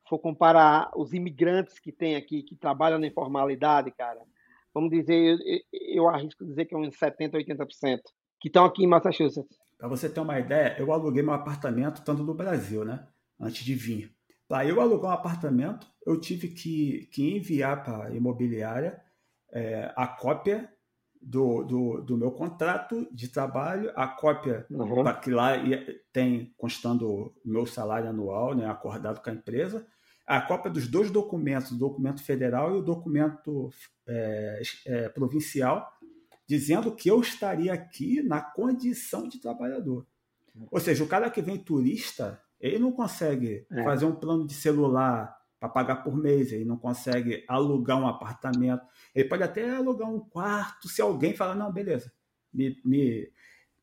for 0.07 0.19
comparar 0.19 0.91
os 0.95 1.15
imigrantes 1.15 1.79
que 1.79 1.91
tem 1.91 2.17
aqui, 2.17 2.43
que 2.43 2.55
trabalham 2.55 2.99
na 2.99 3.07
informalidade, 3.07 3.91
cara, 3.93 4.21
vamos 4.75 4.91
dizer, 4.91 5.39
eu, 5.47 5.61
eu 5.73 6.09
arrisco 6.09 6.45
dizer 6.45 6.67
que 6.67 6.75
é 6.75 6.79
uns 6.79 6.95
70%, 6.97 7.33
80%, 7.33 8.01
que 8.39 8.49
estão 8.49 8.65
aqui 8.65 8.85
em 8.85 8.89
Massachusetts. 8.89 9.57
Para 9.79 9.89
você 9.89 10.09
ter 10.09 10.21
uma 10.21 10.39
ideia, 10.39 10.77
eu 10.79 10.93
aluguei 10.93 11.23
meu 11.23 11.33
apartamento 11.33 12.05
tanto 12.05 12.23
no 12.23 12.35
Brasil, 12.35 12.85
né? 12.85 13.07
Antes 13.41 13.65
de 13.65 13.75
vir. 13.75 14.13
Para 14.53 14.67
eu 14.67 14.83
alugar 14.83 15.13
um 15.13 15.15
apartamento, 15.15 15.87
eu 16.07 16.21
tive 16.21 16.49
que, 16.49 17.09
que 17.11 17.37
enviar 17.39 17.83
para 17.83 18.09
a 18.09 18.15
imobiliária 18.15 19.03
é, 19.51 19.91
a 19.97 20.07
cópia 20.07 20.71
do, 21.23 21.65
do, 21.65 22.03
do, 22.03 22.19
meu 22.19 22.31
contrato 22.33 23.09
de 23.11 23.29
trabalho, 23.29 23.91
a 23.97 24.07
cópia 24.07 24.67
uhum. 24.69 25.05
que 25.23 25.31
lá 25.31 25.53
tem 26.13 26.53
constando 26.59 27.09
o 27.11 27.35
meu 27.43 27.65
salário 27.65 28.11
anual, 28.11 28.55
né, 28.55 28.67
acordado 28.67 29.23
com 29.23 29.31
a 29.31 29.33
empresa, 29.33 29.87
a 30.27 30.39
cópia 30.43 30.71
dos 30.71 30.87
dois 30.87 31.11
documentos, 31.11 31.71
o 31.71 31.79
documento 31.79 32.23
federal 32.23 32.75
e 32.75 32.79
o 32.79 32.83
documento 32.83 33.71
é, 34.07 34.63
é, 34.85 35.09
provincial, 35.09 35.91
dizendo 36.47 36.95
que 36.95 37.11
eu 37.11 37.23
estaria 37.23 37.73
aqui 37.73 38.23
na 38.23 38.43
condição 38.43 39.27
de 39.27 39.41
trabalhador. 39.41 40.07
Ou 40.71 40.79
seja, 40.79 41.03
o 41.03 41.09
cara 41.09 41.31
que 41.31 41.41
vem 41.41 41.57
turista, 41.57 42.39
ele 42.63 42.79
não 42.79 42.93
consegue 42.93 43.67
é. 43.71 43.83
fazer 43.83 44.07
um 44.07 44.15
plano 44.15 44.47
de 44.47 44.55
celular 44.55 45.37
para 45.59 45.69
pagar 45.69 45.97
por 45.97 46.17
mês, 46.17 46.53
ele 46.53 46.65
não 46.65 46.77
consegue 46.77 47.45
alugar 47.49 47.99
um 48.01 48.07
apartamento. 48.07 48.83
Ele 49.15 49.29
pode 49.29 49.43
até 49.43 49.69
alugar 49.69 50.09
um 50.09 50.21
quarto 50.21 50.89
se 50.89 51.03
alguém 51.03 51.35
falar, 51.35 51.57
não, 51.57 51.73
beleza, 51.73 52.13
me, 52.55 52.81
me, 52.85 53.29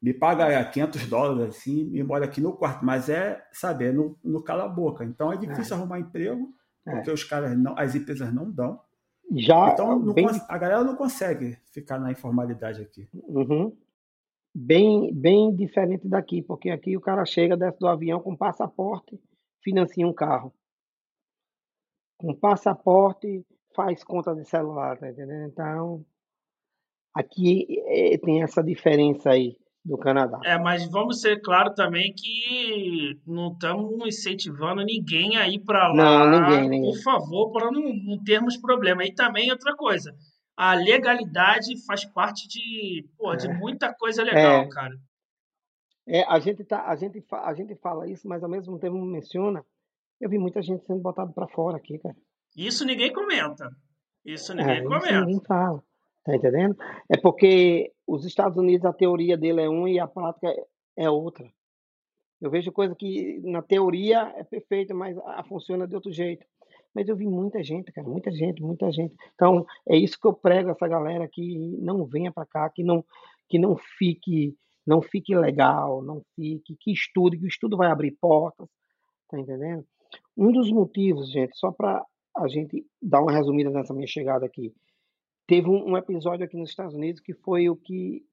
me 0.01 0.13
paga 0.13 0.63
500 0.63 1.07
dólares 1.07 1.55
assim, 1.57 1.85
me 1.85 2.01
mora 2.03 2.25
aqui 2.25 2.39
no 2.39 2.53
quarto, 2.53 2.85
mas 2.85 3.09
é, 3.09 3.45
sabe, 3.51 3.85
é 3.85 3.91
no, 3.91 4.17
no 4.23 4.41
cala-boca. 4.41 5.03
Então 5.03 5.31
é 5.31 5.37
difícil 5.37 5.75
é. 5.75 5.79
arrumar 5.79 5.99
emprego, 5.99 6.53
é. 6.85 6.91
porque 6.91 7.11
os 7.11 7.23
caras 7.23 7.57
não, 7.57 7.77
as 7.77 7.95
empresas 7.95 8.33
não 8.33 8.49
dão. 8.49 8.79
Já 9.35 9.69
então 9.73 10.13
bem... 10.13 10.27
a 10.47 10.57
galera 10.57 10.83
não 10.83 10.95
consegue 10.95 11.57
ficar 11.71 11.99
na 11.99 12.11
informalidade 12.11 12.81
aqui. 12.81 13.07
Uhum 13.13 13.75
bem, 14.53 15.13
bem 15.13 15.55
diferente 15.55 16.07
daqui, 16.07 16.41
porque 16.41 16.69
aqui 16.69 16.97
o 16.97 17.01
cara 17.01 17.25
chega, 17.25 17.57
desce 17.57 17.79
do 17.79 17.88
avião 17.88 18.19
com 18.19 18.35
passaporte, 18.35 19.19
financia 19.63 20.07
um 20.07 20.13
carro. 20.13 20.53
Com 22.17 22.33
passaporte, 22.33 23.45
faz 23.75 24.03
conta 24.03 24.35
de 24.35 24.43
celular, 24.45 24.97
tá 24.97 25.09
entendendo? 25.09 25.47
Então, 25.47 26.05
aqui 27.13 27.65
é, 27.88 28.17
tem 28.17 28.43
essa 28.43 28.63
diferença 28.63 29.29
aí 29.29 29.57
do 29.83 29.97
Canadá. 29.97 30.39
É, 30.43 30.57
mas 30.57 30.89
vamos 30.89 31.21
ser 31.21 31.41
claro 31.41 31.73
também 31.73 32.13
que 32.13 33.17
não 33.25 33.53
estamos 33.53 34.05
incentivando 34.05 34.83
ninguém 34.83 35.38
a 35.38 35.47
ir 35.47 35.59
para 35.59 35.88
lá, 35.93 36.29
não, 36.29 36.41
ninguém, 36.41 36.69
ninguém. 36.69 36.91
por 36.91 37.01
favor, 37.01 37.51
para 37.51 37.71
não, 37.71 37.93
não 37.93 38.23
termos 38.23 38.57
problema. 38.57 39.05
E 39.05 39.13
também 39.13 39.49
outra 39.49 39.75
coisa, 39.75 40.13
a 40.60 40.74
legalidade 40.74 41.78
faz 41.86 42.04
parte 42.04 42.45
de, 42.45 43.08
pô, 43.17 43.34
de 43.34 43.48
é. 43.48 43.54
muita 43.54 43.93
coisa 43.93 44.22
legal, 44.22 44.63
é. 44.63 44.67
cara. 44.67 45.00
É, 46.06 46.24
a 46.24 46.38
gente 46.38 46.65
tá, 46.65 46.86
a 46.86 46.98
gente, 46.98 47.24
a 47.32 47.54
gente 47.54 47.76
fala 47.76 48.10
isso, 48.10 48.28
mas 48.28 48.43
ao 48.43 48.50
mesmo 48.50 48.78
tempo 48.78 48.98
menciona. 48.98 49.65
Eu 50.19 50.30
vi 50.30 50.38
muita 50.38 50.62
gente 50.62 50.86
sendo 50.86 51.00
botada 51.00 51.32
para 51.32 51.48
fora 51.48 51.78
aqui, 51.78 51.97
cara. 51.97 52.16
Isso 52.57 52.84
ninguém 52.84 53.14
comenta. 53.14 53.74
Isso 54.26 54.53
ninguém 54.53 54.80
é, 54.80 54.84
comenta. 54.84 55.05
Isso 55.05 55.20
ninguém 55.22 55.41
fala. 55.47 55.82
Tá 56.26 56.36
entendendo? 56.36 56.76
É 57.07 57.18
porque 57.18 57.93
os 58.05 58.26
Estados 58.26 58.57
Unidos 58.57 58.86
a 58.86 58.91
teoria 58.91 59.38
dele 59.38 59.62
é 59.62 59.70
uma 59.70 59.89
e 59.89 59.97
a 59.97 60.07
prática 60.10 60.53
é 60.97 61.10
outra. 61.10 61.49
Eu 62.41 62.51
vejo 62.51 62.70
coisa 62.74 62.93
que 62.93 63.39
na 63.45 63.62
teoria 63.62 64.34
é 64.36 64.43
perfeita, 64.43 64.93
mas 64.93 65.18
a, 65.20 65.41
funciona 65.45 65.88
de 65.88 65.95
outro 65.95 66.12
jeito. 66.12 66.45
Mas 66.93 67.07
eu 67.07 67.15
vi 67.15 67.27
muita 67.27 67.63
gente, 67.63 67.91
cara, 67.91 68.07
muita 68.07 68.31
gente, 68.31 68.61
muita 68.61 68.91
gente. 68.91 69.15
Então, 69.35 69.65
é 69.87 69.95
isso 69.95 70.19
que 70.19 70.27
eu 70.27 70.33
prego 70.33 70.71
essa 70.71 70.87
galera 70.87 71.27
que 71.27 71.77
não 71.79 72.05
venha 72.05 72.31
para 72.31 72.45
cá, 72.45 72.69
que 72.69 72.83
não 72.83 73.03
que 73.47 73.57
não 73.57 73.75
fique 73.75 74.55
não 74.85 75.03
fique 75.03 75.35
legal, 75.35 76.01
não 76.01 76.23
fique, 76.35 76.75
que 76.79 76.91
estude, 76.91 77.37
que 77.37 77.45
o 77.45 77.47
estudo 77.47 77.77
vai 77.77 77.91
abrir 77.91 78.17
portas, 78.19 78.67
tá 79.29 79.39
entendendo? 79.39 79.85
Um 80.35 80.51
dos 80.51 80.71
motivos, 80.71 81.31
gente, 81.31 81.55
só 81.55 81.71
para 81.71 82.03
a 82.35 82.47
gente 82.47 82.83
dar 82.99 83.21
uma 83.21 83.31
resumida 83.31 83.69
nessa 83.69 83.93
minha 83.93 84.07
chegada 84.07 84.47
aqui, 84.47 84.73
teve 85.45 85.69
um, 85.69 85.95
episódio 85.95 86.43
aqui 86.43 86.57
nos 86.57 86.71
Estados 86.71 86.95
Unidos 86.95 87.21
que 87.21 87.33
foi 87.33 87.69
o 87.69 87.75
que 87.75 88.25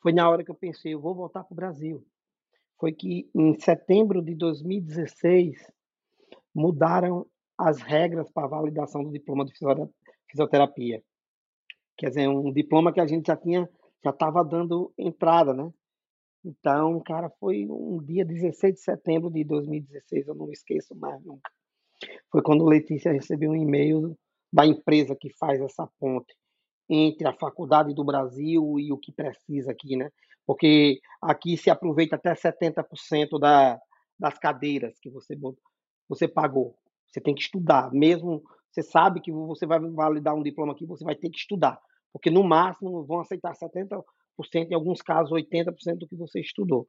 foi 0.00 0.12
na 0.12 0.28
hora 0.28 0.42
que 0.42 0.50
eu 0.50 0.56
pensei, 0.56 0.94
eu 0.94 1.00
vou 1.00 1.14
voltar 1.14 1.44
para 1.44 1.52
o 1.52 1.56
Brasil. 1.56 2.04
Foi 2.80 2.92
que 2.92 3.30
em 3.32 3.54
setembro 3.54 4.20
de 4.20 4.34
2016 4.34 5.70
mudaram 6.52 7.24
as 7.58 7.80
regras 7.80 8.30
para 8.30 8.46
validação 8.46 9.04
do 9.04 9.10
diploma 9.10 9.44
de 9.44 9.52
fisioterapia. 10.30 11.02
Quer 11.96 12.08
dizer, 12.08 12.28
um 12.28 12.52
diploma 12.52 12.92
que 12.92 13.00
a 13.00 13.06
gente 13.06 13.26
já 13.26 13.36
tinha, 13.36 13.68
já 14.04 14.10
estava 14.10 14.44
dando 14.44 14.92
entrada, 14.98 15.52
né? 15.52 15.70
Então, 16.44 17.00
cara, 17.00 17.30
foi 17.38 17.66
um 17.68 18.02
dia 18.02 18.24
16 18.24 18.74
de 18.74 18.80
setembro 18.80 19.30
de 19.30 19.44
2016, 19.44 20.26
eu 20.26 20.34
não 20.34 20.50
esqueço 20.50 20.94
mais 20.96 21.22
nunca. 21.24 21.50
Foi 22.30 22.42
quando 22.42 22.64
Letícia 22.64 23.12
recebeu 23.12 23.50
um 23.50 23.56
e-mail 23.56 24.16
da 24.52 24.66
empresa 24.66 25.16
que 25.18 25.30
faz 25.38 25.60
essa 25.60 25.88
ponte 26.00 26.34
entre 26.88 27.26
a 27.28 27.32
faculdade 27.32 27.94
do 27.94 28.04
Brasil 28.04 28.78
e 28.78 28.92
o 28.92 28.98
que 28.98 29.12
precisa 29.12 29.70
aqui, 29.70 29.96
né? 29.96 30.10
Porque 30.44 31.00
aqui 31.20 31.56
se 31.56 31.70
aproveita 31.70 32.16
até 32.16 32.34
70% 32.34 33.38
da, 33.38 33.80
das 34.18 34.36
cadeiras 34.38 34.98
que 35.00 35.08
você, 35.08 35.38
você 36.08 36.26
pagou. 36.26 36.76
Você 37.12 37.20
tem 37.20 37.34
que 37.34 37.42
estudar, 37.42 37.92
mesmo 37.92 38.42
você 38.70 38.82
sabe 38.82 39.20
que 39.20 39.30
você 39.30 39.66
vai 39.66 39.78
validar 39.78 40.34
um 40.34 40.42
diploma 40.42 40.72
aqui, 40.72 40.86
você 40.86 41.04
vai 41.04 41.14
ter 41.14 41.28
que 41.28 41.38
estudar, 41.38 41.78
porque 42.10 42.30
no 42.30 42.42
máximo 42.42 43.04
vão 43.04 43.20
aceitar 43.20 43.52
70%, 43.52 44.02
em 44.54 44.74
alguns 44.74 45.02
casos 45.02 45.30
80% 45.30 45.98
do 45.98 46.08
que 46.08 46.16
você 46.16 46.40
estudou. 46.40 46.88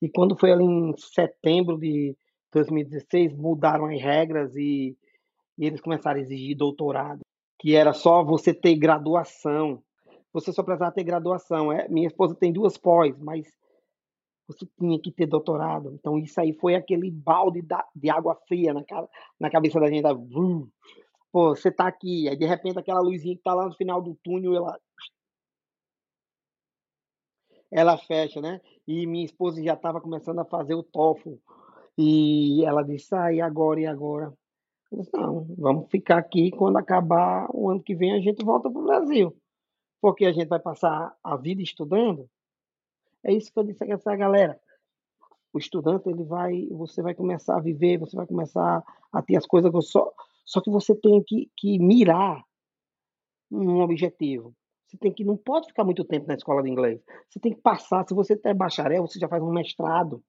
E 0.00 0.08
quando 0.08 0.36
foi 0.36 0.50
ali 0.50 0.64
em 0.64 0.96
setembro 0.96 1.78
de 1.78 2.16
2016, 2.52 3.36
mudaram 3.36 3.86
as 3.86 4.00
regras 4.00 4.56
e, 4.56 4.96
e 5.58 5.66
eles 5.66 5.80
começaram 5.80 6.18
a 6.18 6.22
exigir 6.22 6.56
doutorado, 6.56 7.20
que 7.58 7.76
era 7.76 7.92
só 7.92 8.24
você 8.24 8.54
ter 8.54 8.74
graduação. 8.74 9.82
Você 10.32 10.50
só 10.50 10.62
precisava 10.62 10.92
ter 10.92 11.04
graduação. 11.04 11.70
É, 11.70 11.86
minha 11.88 12.08
esposa 12.08 12.34
tem 12.34 12.52
duas 12.52 12.78
pós, 12.78 13.18
mas 13.18 13.46
você 14.52 14.66
tinha 14.78 14.98
que 15.00 15.10
ter 15.10 15.26
doutorado. 15.26 15.92
Então, 15.94 16.18
isso 16.18 16.40
aí 16.40 16.52
foi 16.52 16.74
aquele 16.74 17.10
balde 17.10 17.64
de 17.94 18.10
água 18.10 18.34
fria 18.46 18.72
na, 18.72 18.82
na 19.40 19.50
cabeça 19.50 19.80
da 19.80 19.88
gente. 19.88 20.02
Pô, 21.32 21.56
você 21.56 21.70
tá 21.70 21.86
aqui, 21.86 22.28
aí 22.28 22.36
de 22.36 22.44
repente 22.44 22.78
aquela 22.78 23.00
luzinha 23.00 23.34
que 23.34 23.42
tá 23.42 23.54
lá 23.54 23.66
no 23.66 23.74
final 23.74 24.02
do 24.02 24.14
túnel, 24.22 24.54
ela. 24.54 24.78
Ela 27.70 27.96
fecha, 27.96 28.40
né? 28.40 28.60
E 28.86 29.06
minha 29.06 29.24
esposa 29.24 29.62
já 29.62 29.72
estava 29.72 29.98
começando 29.98 30.40
a 30.40 30.44
fazer 30.44 30.74
o 30.74 30.82
TOEFL. 30.82 31.36
E 31.96 32.64
ela 32.66 32.82
disse: 32.82 33.14
ah, 33.14 33.32
e 33.32 33.40
agora? 33.40 33.80
E 33.80 33.86
agora? 33.86 34.32
Eu 34.90 34.98
disse: 34.98 35.10
não, 35.14 35.46
vamos 35.56 35.90
ficar 35.90 36.18
aqui. 36.18 36.50
Quando 36.50 36.76
acabar 36.76 37.48
o 37.50 37.70
ano 37.70 37.82
que 37.82 37.94
vem, 37.94 38.12
a 38.12 38.20
gente 38.20 38.44
volta 38.44 38.70
para 38.70 38.80
o 38.80 38.84
Brasil. 38.84 39.34
Porque 40.02 40.26
a 40.26 40.32
gente 40.32 40.48
vai 40.48 40.60
passar 40.60 41.16
a 41.24 41.36
vida 41.36 41.62
estudando. 41.62 42.28
É 43.24 43.32
isso 43.32 43.52
que 43.52 43.58
eu 43.58 43.64
disse 43.64 43.84
a 43.84 43.94
essa 43.94 44.16
galera. 44.16 44.60
O 45.52 45.58
estudante, 45.58 46.08
ele 46.08 46.24
vai, 46.24 46.66
você 46.70 47.02
vai 47.02 47.14
começar 47.14 47.56
a 47.56 47.60
viver, 47.60 47.98
você 47.98 48.16
vai 48.16 48.26
começar 48.26 48.82
a 49.12 49.22
ter 49.22 49.36
as 49.36 49.46
coisas 49.46 49.70
só, 49.88 50.12
só 50.44 50.60
que 50.60 50.70
você 50.70 50.94
tem 50.94 51.22
que, 51.22 51.50
que 51.56 51.78
mirar 51.78 52.42
um 53.50 53.80
objetivo. 53.80 54.54
Você 54.86 54.96
tem 54.96 55.12
que 55.12 55.24
não 55.24 55.36
pode 55.36 55.68
ficar 55.68 55.84
muito 55.84 56.04
tempo 56.04 56.26
na 56.26 56.34
escola 56.34 56.62
de 56.62 56.70
inglês. 56.70 57.02
Você 57.28 57.38
tem 57.38 57.54
que 57.54 57.60
passar. 57.60 58.06
Se 58.06 58.14
você 58.14 58.38
é 58.44 58.54
bacharel, 58.54 59.06
você 59.06 59.18
já 59.18 59.28
faz 59.28 59.42
um 59.42 59.52
mestrado. 59.52 60.22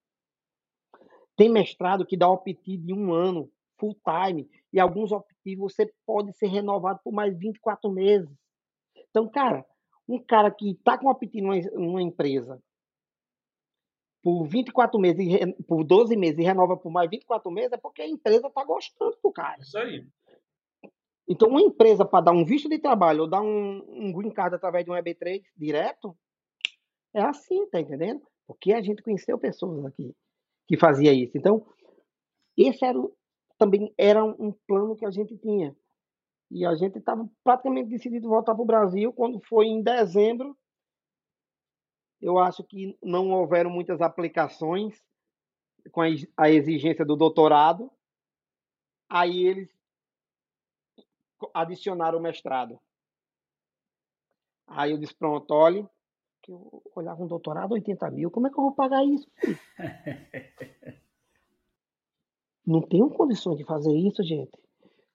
Tem 1.36 1.50
mestrado 1.50 2.06
que 2.06 2.18
dá 2.18 2.30
OPT 2.30 2.78
de 2.78 2.94
um 2.94 3.14
ano, 3.14 3.50
full 3.80 3.98
time, 4.06 4.48
e 4.72 4.80
alguns 4.80 5.12
OPT 5.12 5.56
você 5.58 5.92
pode 6.06 6.32
ser 6.38 6.48
renovado 6.48 7.00
por 7.04 7.12
mais 7.12 7.38
24 7.38 7.92
meses. 7.92 8.30
Então, 9.10 9.28
cara, 9.30 9.66
um 10.08 10.20
cara 10.20 10.52
que 10.52 10.72
está 10.72 10.98
com 10.98 11.10
OPT 11.10 11.42
numa, 11.42 11.60
numa 11.74 12.02
empresa 12.02 12.62
por 14.24 14.48
24 14.48 14.98
meses, 15.00 15.28
por 15.68 15.84
12 15.84 16.16
meses 16.16 16.40
e 16.40 16.44
renova 16.44 16.78
por 16.78 16.90
mais 16.90 17.10
24 17.10 17.52
meses, 17.52 17.74
é 17.74 17.78
porque 17.78 18.02
a 18.02 18.08
empresa 18.08 18.48
está 18.48 18.64
gostando 18.64 19.18
do 19.22 19.32
cara. 19.32 19.62
Isso 19.62 19.78
aí. 19.78 20.08
Então, 21.28 21.50
uma 21.50 21.62
empresa 21.62 22.06
para 22.06 22.26
dar 22.26 22.32
um 22.32 22.46
visto 22.46 22.70
de 22.70 22.80
trabalho 22.80 23.22
ou 23.22 23.30
dar 23.30 23.42
um, 23.42 23.84
um 23.90 24.14
green 24.14 24.32
card 24.32 24.56
através 24.56 24.86
de 24.86 24.92
um 24.92 24.94
EB3 24.94 25.42
direto, 25.58 26.16
é 27.14 27.22
assim, 27.22 27.68
tá 27.70 27.80
entendendo? 27.80 28.22
Porque 28.48 28.74
a 28.74 28.82
gente 28.82 29.04
conheceu 29.04 29.38
pessoas 29.38 29.86
aqui 29.86 30.16
que 30.68 30.78
fazia 30.78 31.14
isso. 31.14 31.38
Então, 31.38 31.66
esse 32.58 32.84
era 32.86 32.98
também 33.58 33.94
era 33.98 34.24
um 34.24 34.54
plano 34.68 34.96
que 34.96 35.06
a 35.06 35.12
gente 35.12 35.38
tinha. 35.38 35.76
E 36.50 36.66
a 36.66 36.76
gente 36.76 36.98
estava 36.98 37.28
praticamente 37.44 37.90
decidido 37.90 38.28
voltar 38.28 38.54
para 38.54 38.64
o 38.64 38.66
Brasil 38.66 39.12
quando 39.14 39.40
foi 39.48 39.68
em 39.68 39.82
dezembro 39.82 40.58
eu 42.24 42.40
acho 42.40 42.64
que 42.64 42.98
não 43.04 43.32
houveram 43.32 43.70
muitas 43.70 44.02
aplicações 44.02 45.04
com 45.92 46.02
a 46.38 46.50
exigência 46.50 47.04
do 47.04 47.18
doutorado. 47.18 47.92
Aí 49.10 49.46
eles 49.46 49.70
adicionaram 51.54 52.18
o 52.18 52.22
mestrado. 52.22 52.80
Aí 54.66 54.92
eu 54.92 54.98
disse, 54.98 55.14
pronto, 55.14 55.54
olhe, 55.54 55.86
que 56.42 56.50
eu 56.50 56.82
olhava 56.96 57.22
um 57.22 57.28
doutorado, 57.28 57.74
80 57.74 58.10
mil, 58.12 58.32
como 58.32 58.48
é 58.48 58.50
que 58.50 58.58
eu 58.58 58.64
vou 58.64 58.72
pagar 58.74 59.04
isso? 59.04 59.30
Não 62.66 62.82
tenho 62.82 63.10
condições 63.10 63.58
de 63.58 63.66
fazer 63.66 63.94
isso, 63.94 64.24
gente. 64.24 64.58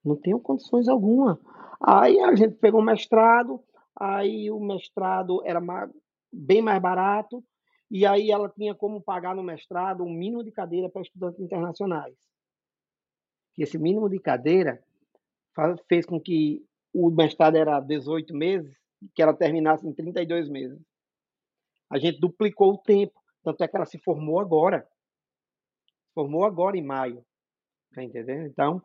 Não 0.04 0.14
tenho 0.14 0.38
condições 0.38 0.86
alguma. 0.86 1.40
Aí 1.80 2.20
a 2.20 2.34
gente 2.34 2.56
pegou 2.56 2.82
o 2.82 2.84
mestrado, 2.84 3.64
aí 3.96 4.50
o 4.50 4.60
mestrado 4.60 5.40
era 5.46 5.58
bem 6.32 6.62
mais 6.62 6.80
barato, 6.80 7.44
e 7.90 8.04
aí 8.06 8.30
ela 8.30 8.48
tinha 8.48 8.74
como 8.74 9.02
pagar 9.02 9.34
no 9.34 9.42
mestrado 9.42 10.04
um 10.04 10.12
mínimo 10.12 10.44
de 10.44 10.52
cadeira 10.52 10.88
para 10.88 11.02
estudantes 11.02 11.40
internacionais. 11.40 12.14
E 13.56 13.62
esse 13.62 13.78
mínimo 13.78 14.08
de 14.08 14.18
cadeira 14.18 14.82
fez 15.88 16.06
com 16.06 16.20
que 16.20 16.64
o 16.92 17.10
mestrado 17.10 17.56
era 17.56 17.80
18 17.80 18.34
meses, 18.34 18.76
que 19.14 19.22
ela 19.22 19.34
terminasse 19.34 19.86
em 19.86 19.92
32 19.92 20.48
meses. 20.48 20.80
A 21.90 21.98
gente 21.98 22.20
duplicou 22.20 22.74
o 22.74 22.78
tempo, 22.78 23.20
tanto 23.42 23.62
é 23.64 23.68
que 23.68 23.76
ela 23.76 23.86
se 23.86 23.98
formou 23.98 24.38
agora. 24.38 24.86
Formou 26.14 26.44
agora 26.44 26.76
em 26.76 26.84
maio. 26.84 27.24
Tá 27.94 28.02
entendendo? 28.02 28.46
Então, 28.46 28.82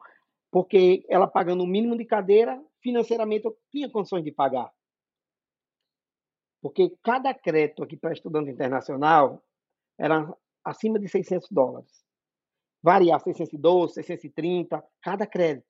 porque 0.50 1.06
ela 1.10 1.28
pagando 1.28 1.64
o 1.64 1.68
mínimo 1.68 1.98
de 1.98 2.06
cadeira, 2.06 2.64
financeiramente 2.82 3.46
eu 3.46 3.58
tinha 3.72 3.90
condições 3.90 4.24
de 4.24 4.32
pagar. 4.32 4.72
Porque 6.64 6.96
cada 7.04 7.34
crédito 7.34 7.84
aqui 7.84 7.98
para 7.98 8.14
estudante 8.14 8.50
internacional 8.50 9.44
era 10.00 10.34
acima 10.64 10.98
de 10.98 11.10
600 11.10 11.50
dólares. 11.52 11.92
Variar 12.82 13.20
612, 13.20 13.96
630, 13.96 14.82
cada 15.02 15.28
crédito. 15.28 15.68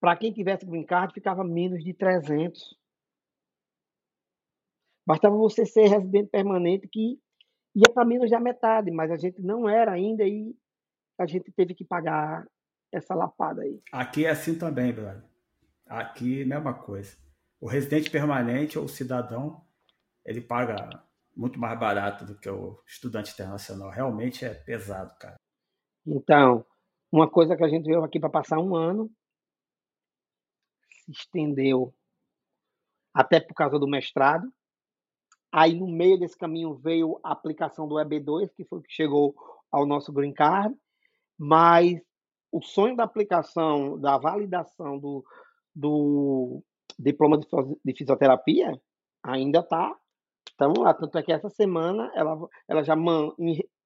Para 0.00 0.16
quem 0.16 0.32
tivesse 0.32 0.64
green 0.64 0.86
card, 0.86 1.12
ficava 1.12 1.44
menos 1.44 1.84
de 1.84 1.92
300. 1.92 2.78
Bastava 5.06 5.36
você 5.36 5.66
ser 5.66 5.88
residente 5.88 6.30
permanente 6.30 6.88
que 6.88 7.20
ia 7.74 7.92
para 7.92 8.06
menos 8.06 8.30
da 8.30 8.40
metade, 8.40 8.90
mas 8.90 9.10
a 9.10 9.18
gente 9.18 9.42
não 9.42 9.68
era 9.68 9.92
ainda 9.92 10.24
e 10.24 10.56
a 11.18 11.26
gente 11.26 11.52
teve 11.52 11.74
que 11.74 11.84
pagar 11.84 12.46
essa 12.90 13.14
lapada 13.14 13.60
aí. 13.60 13.82
Aqui 13.92 14.24
é 14.24 14.30
assim 14.30 14.56
também, 14.56 14.94
brother. 14.94 15.22
Aqui, 15.84 16.42
mesma 16.46 16.72
coisa. 16.72 17.18
O 17.60 17.66
residente 17.66 18.10
permanente 18.10 18.78
ou 18.78 18.88
cidadão 18.88 19.62
ele 20.24 20.40
paga 20.40 21.02
muito 21.36 21.58
mais 21.58 21.78
barato 21.78 22.24
do 22.24 22.38
que 22.38 22.48
o 22.48 22.82
estudante 22.86 23.32
internacional. 23.32 23.90
Realmente 23.90 24.44
é 24.44 24.54
pesado, 24.54 25.14
cara. 25.18 25.36
Então, 26.06 26.64
uma 27.12 27.28
coisa 27.28 27.56
que 27.56 27.64
a 27.64 27.68
gente 27.68 27.86
veio 27.86 28.02
aqui 28.04 28.18
para 28.18 28.30
passar 28.30 28.58
um 28.58 28.74
ano 28.74 29.10
se 31.04 31.12
estendeu 31.12 31.94
até 33.14 33.40
por 33.40 33.54
causa 33.54 33.78
do 33.78 33.88
mestrado. 33.88 34.52
Aí, 35.52 35.74
no 35.74 35.88
meio 35.88 36.18
desse 36.18 36.36
caminho, 36.36 36.74
veio 36.76 37.18
a 37.24 37.32
aplicação 37.32 37.88
do 37.88 37.96
EB2, 37.96 38.50
que 38.54 38.64
foi 38.64 38.78
o 38.78 38.82
que 38.82 38.92
chegou 38.92 39.34
ao 39.70 39.84
nosso 39.84 40.12
Green 40.12 40.32
Card. 40.32 40.76
Mas 41.36 42.00
o 42.52 42.62
sonho 42.62 42.96
da 42.96 43.04
aplicação, 43.04 43.98
da 43.98 44.16
validação 44.18 44.98
do, 44.98 45.24
do 45.74 46.62
diploma 46.98 47.38
de 47.38 47.96
fisioterapia 47.96 48.80
ainda 49.22 49.60
está 49.60 49.96
então, 50.54 50.74
tanto 50.74 51.16
é 51.16 51.22
que 51.22 51.32
essa 51.32 51.48
semana 51.48 52.12
ela, 52.14 52.38
ela 52.68 52.82
já 52.82 52.94
man, 52.94 53.32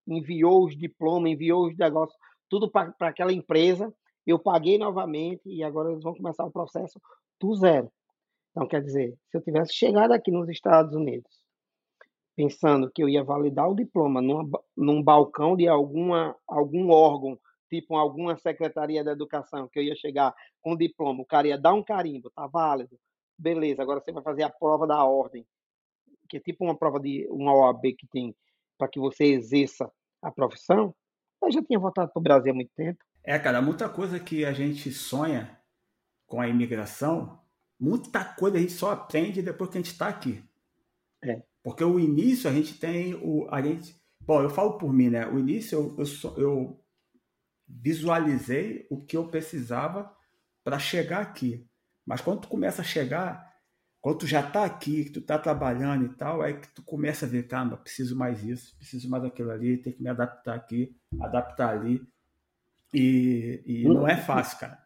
enviou 0.06 0.64
os 0.64 0.76
diplomas, 0.76 1.30
enviou 1.30 1.68
os 1.68 1.76
negócios, 1.76 2.18
tudo 2.48 2.68
para 2.68 2.92
aquela 3.00 3.32
empresa. 3.32 3.94
Eu 4.26 4.38
paguei 4.38 4.76
novamente 4.76 5.42
e 5.46 5.62
agora 5.62 5.92
eles 5.92 6.02
vão 6.02 6.14
começar 6.14 6.44
o 6.44 6.50
processo 6.50 7.00
do 7.40 7.54
zero. 7.54 7.90
Então, 8.50 8.66
quer 8.66 8.82
dizer, 8.82 9.16
se 9.30 9.36
eu 9.36 9.42
tivesse 9.42 9.72
chegado 9.72 10.12
aqui 10.12 10.30
nos 10.32 10.48
Estados 10.48 10.94
Unidos 10.94 11.30
pensando 12.36 12.90
que 12.90 13.02
eu 13.02 13.08
ia 13.08 13.22
validar 13.22 13.68
o 13.68 13.76
diploma 13.76 14.20
numa, 14.20 14.60
num 14.76 15.02
balcão 15.02 15.56
de 15.56 15.68
alguma, 15.68 16.36
algum 16.48 16.90
órgão, 16.90 17.38
tipo 17.70 17.94
alguma 17.94 18.36
secretaria 18.36 19.04
da 19.04 19.12
educação, 19.12 19.68
que 19.68 19.78
eu 19.78 19.84
ia 19.84 19.94
chegar 19.94 20.34
com 20.60 20.72
o 20.72 20.76
diploma, 20.76 21.22
o 21.22 21.26
cara 21.26 21.48
ia 21.48 21.58
dar 21.58 21.74
um 21.74 21.82
carimbo, 21.82 22.30
tá 22.30 22.46
válido, 22.48 22.98
beleza, 23.38 23.82
agora 23.82 24.00
você 24.00 24.10
vai 24.10 24.22
fazer 24.22 24.42
a 24.42 24.50
prova 24.50 24.86
da 24.86 25.04
ordem 25.04 25.46
que 26.28 26.36
é 26.36 26.40
tipo 26.40 26.64
uma 26.64 26.76
prova 26.76 27.00
de 27.00 27.26
uma 27.30 27.54
OAB 27.54 27.94
que 27.98 28.06
tem 28.06 28.34
para 28.78 28.88
que 28.88 28.98
você 28.98 29.24
exerça 29.24 29.90
a 30.22 30.30
profissão, 30.30 30.94
eu 31.42 31.52
já 31.52 31.62
tinha 31.62 31.78
voltado 31.78 32.10
para 32.10 32.20
o 32.20 32.22
Brasil 32.22 32.52
há 32.52 32.54
muito 32.54 32.72
tempo. 32.74 33.04
É, 33.22 33.38
cara, 33.38 33.62
muita 33.62 33.88
coisa 33.88 34.18
que 34.18 34.44
a 34.44 34.52
gente 34.52 34.90
sonha 34.92 35.58
com 36.26 36.40
a 36.40 36.48
imigração, 36.48 37.40
muita 37.78 38.24
coisa 38.24 38.56
a 38.56 38.60
gente 38.60 38.72
só 38.72 38.90
aprende 38.90 39.42
depois 39.42 39.70
que 39.70 39.78
a 39.78 39.80
gente 39.80 39.92
está 39.92 40.08
aqui. 40.08 40.42
É. 41.22 41.42
Porque 41.62 41.82
o 41.82 41.98
início 41.98 42.48
a 42.48 42.52
gente 42.52 42.78
tem 42.78 43.14
o. 43.14 43.46
A 43.50 43.62
gente, 43.62 43.96
bom, 44.20 44.42
eu 44.42 44.50
falo 44.50 44.76
por 44.76 44.92
mim, 44.92 45.08
né? 45.08 45.26
O 45.26 45.38
início 45.38 45.96
eu, 45.98 46.04
eu, 46.04 46.36
eu 46.36 46.84
visualizei 47.66 48.86
o 48.90 49.02
que 49.02 49.16
eu 49.16 49.28
precisava 49.28 50.14
para 50.62 50.78
chegar 50.78 51.20
aqui. 51.20 51.66
Mas 52.06 52.20
quando 52.20 52.42
tu 52.42 52.48
começa 52.48 52.82
a 52.82 52.84
chegar, 52.84 53.53
quando 54.04 54.18
tu 54.18 54.26
já 54.26 54.46
está 54.46 54.66
aqui, 54.66 55.04
que 55.04 55.12
tu 55.12 55.20
está 55.20 55.38
trabalhando 55.38 56.04
e 56.04 56.14
tal, 56.14 56.42
aí 56.42 56.60
que 56.60 56.68
tu 56.74 56.84
começa 56.84 57.24
a 57.24 57.28
ver, 57.28 57.48
caramba, 57.48 57.78
preciso 57.78 58.14
mais 58.14 58.44
isso, 58.44 58.76
preciso 58.76 59.08
mais 59.08 59.24
aquilo 59.24 59.50
ali, 59.50 59.80
tem 59.80 59.94
que 59.94 60.02
me 60.02 60.10
adaptar 60.10 60.54
aqui, 60.54 60.94
adaptar 61.22 61.70
ali. 61.70 62.06
E, 62.92 63.62
e 63.64 63.84
não, 63.88 63.94
não 63.94 64.06
é 64.06 64.18
fácil, 64.18 64.58
cara. 64.58 64.78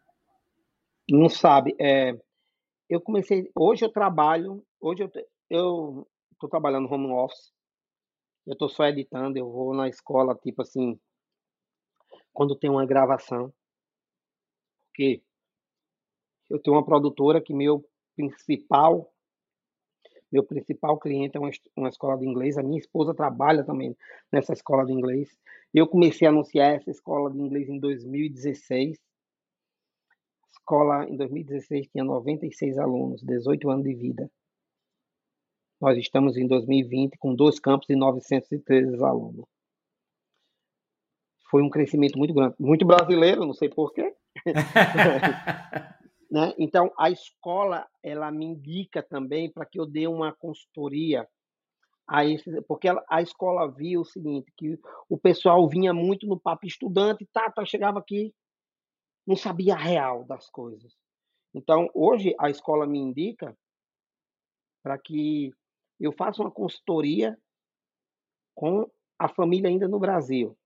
Não 1.11 1.27
sabe. 1.27 1.75
É, 1.77 2.17
eu 2.89 3.01
comecei. 3.01 3.51
Hoje 3.53 3.83
eu 3.83 3.91
trabalho. 3.91 4.65
Hoje 4.79 5.03
eu, 5.03 5.11
eu 5.49 6.07
estou 6.31 6.49
trabalhando 6.49 6.89
home 6.89 7.11
office. 7.11 7.51
Eu 8.47 8.53
estou 8.53 8.69
só 8.69 8.85
editando. 8.85 9.37
Eu 9.37 9.51
vou 9.51 9.75
na 9.75 9.89
escola, 9.89 10.33
tipo 10.33 10.61
assim, 10.61 10.97
quando 12.31 12.57
tem 12.57 12.69
uma 12.69 12.85
gravação. 12.85 13.53
Porque 14.87 15.21
eu 16.49 16.57
tenho 16.61 16.77
uma 16.77 16.85
produtora 16.85 17.41
que 17.41 17.53
meu 17.53 17.83
principal 18.27 19.09
meu 20.31 20.43
principal 20.43 20.97
cliente 20.99 21.37
é 21.37 21.39
uma, 21.39 21.49
uma 21.75 21.89
escola 21.89 22.17
de 22.17 22.25
inglês. 22.25 22.57
A 22.57 22.63
minha 22.63 22.77
esposa 22.77 23.15
trabalha 23.15 23.63
também 23.63 23.97
nessa 24.31 24.53
escola 24.53 24.85
de 24.85 24.93
inglês. 24.93 25.35
Eu 25.73 25.87
comecei 25.87 26.27
a 26.27 26.29
anunciar 26.29 26.75
essa 26.75 26.91
escola 26.91 27.31
de 27.31 27.39
inglês 27.39 27.67
em 27.67 27.79
2016. 27.79 28.97
A 28.99 30.49
escola 30.51 31.09
em 31.09 31.17
2016 31.17 31.87
tinha 31.87 32.03
96 32.03 32.77
alunos, 32.77 33.23
18 33.23 33.69
anos 33.71 33.83
de 33.83 33.95
vida. 33.95 34.29
Nós 35.81 35.97
estamos 35.97 36.37
em 36.37 36.45
2020 36.45 37.17
com 37.17 37.33
dois 37.33 37.59
campos 37.59 37.89
e 37.89 37.95
913 37.95 39.03
alunos. 39.03 39.47
Foi 41.49 41.63
um 41.63 41.69
crescimento 41.69 42.19
muito 42.19 42.33
grande, 42.35 42.55
muito 42.59 42.85
brasileiro, 42.85 43.45
não 43.45 43.53
sei 43.53 43.69
porquê. 43.69 44.13
Né? 46.29 46.53
Então, 46.59 46.91
a 46.97 47.09
escola 47.09 47.87
ela 48.03 48.31
me 48.31 48.45
indica 48.45 49.01
também 49.01 49.51
para 49.51 49.65
que 49.65 49.79
eu 49.79 49.85
dê 49.85 50.07
uma 50.07 50.31
consultoria 50.31 51.27
a 52.07 52.25
esse, 52.25 52.61
porque 52.63 52.87
a 53.07 53.21
escola 53.21 53.71
viu 53.71 54.01
o 54.01 54.05
seguinte, 54.05 54.51
que 54.57 54.79
o 55.07 55.17
pessoal 55.17 55.67
vinha 55.67 55.93
muito 55.93 56.25
no 56.27 56.39
papo 56.39 56.65
estudante, 56.65 57.27
tá, 57.31 57.51
tá, 57.51 57.63
chegava 57.65 57.99
aqui, 57.99 58.33
não 59.25 59.35
sabia 59.35 59.75
a 59.75 59.77
real 59.77 60.23
das 60.23 60.49
coisas. 60.49 60.95
Então, 61.53 61.87
hoje 61.93 62.35
a 62.39 62.49
escola 62.49 62.87
me 62.87 62.99
indica 62.99 63.55
para 64.83 64.97
que 64.97 65.51
eu 65.99 66.11
faça 66.13 66.41
uma 66.41 66.51
consultoria 66.51 67.37
com 68.55 68.89
a 69.17 69.27
família 69.27 69.69
ainda 69.69 69.87
no 69.87 69.99
Brasil. 69.99 70.57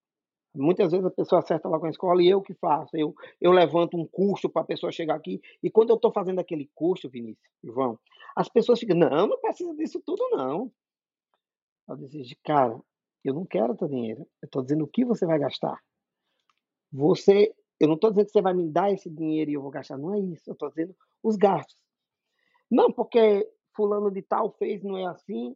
Muitas 0.55 0.91
vezes 0.91 1.05
a 1.05 1.11
pessoa 1.11 1.39
acerta 1.39 1.67
lá 1.67 1.79
com 1.79 1.87
a 1.87 1.89
escola 1.89 2.21
e 2.21 2.29
eu 2.29 2.41
que 2.41 2.53
faço. 2.53 2.95
Eu, 2.95 3.15
eu 3.41 3.51
levanto 3.51 3.97
um 3.97 4.05
custo 4.05 4.49
para 4.49 4.61
a 4.61 4.65
pessoa 4.65 4.91
chegar 4.91 5.15
aqui. 5.15 5.41
E 5.63 5.69
quando 5.69 5.89
eu 5.89 5.95
estou 5.95 6.11
fazendo 6.11 6.39
aquele 6.39 6.69
custo, 6.75 7.09
Vinícius, 7.09 7.49
João, 7.63 7.97
as 8.35 8.47
pessoas 8.49 8.79
ficam, 8.79 8.95
não, 8.95 9.27
não 9.27 9.39
precisa 9.39 9.73
disso 9.75 10.01
tudo, 10.05 10.21
não. 10.31 10.71
Eu 11.89 11.97
disse, 12.07 12.37
cara, 12.43 12.79
eu 13.23 13.33
não 13.33 13.45
quero 13.45 13.75
teu 13.75 13.87
dinheiro. 13.87 14.27
Eu 14.41 14.45
estou 14.45 14.61
dizendo 14.61 14.83
o 14.83 14.87
que 14.87 15.03
você 15.03 15.25
vai 15.25 15.39
gastar. 15.39 15.81
Você, 16.91 17.53
eu 17.79 17.87
não 17.87 17.95
estou 17.95 18.11
dizendo 18.11 18.25
que 18.27 18.31
você 18.31 18.41
vai 18.41 18.53
me 18.53 18.69
dar 18.69 18.91
esse 18.91 19.09
dinheiro 19.09 19.49
e 19.49 19.55
eu 19.55 19.61
vou 19.61 19.71
gastar. 19.71 19.97
Não 19.97 20.13
é 20.13 20.19
isso. 20.19 20.49
Eu 20.49 20.53
estou 20.53 20.69
dizendo 20.69 20.95
os 21.23 21.35
gastos. 21.35 21.81
Não, 22.69 22.91
porque 22.91 23.49
fulano 23.75 24.11
de 24.11 24.21
tal 24.21 24.51
fez, 24.51 24.83
não 24.83 24.97
é 24.97 25.05
assim. 25.05 25.55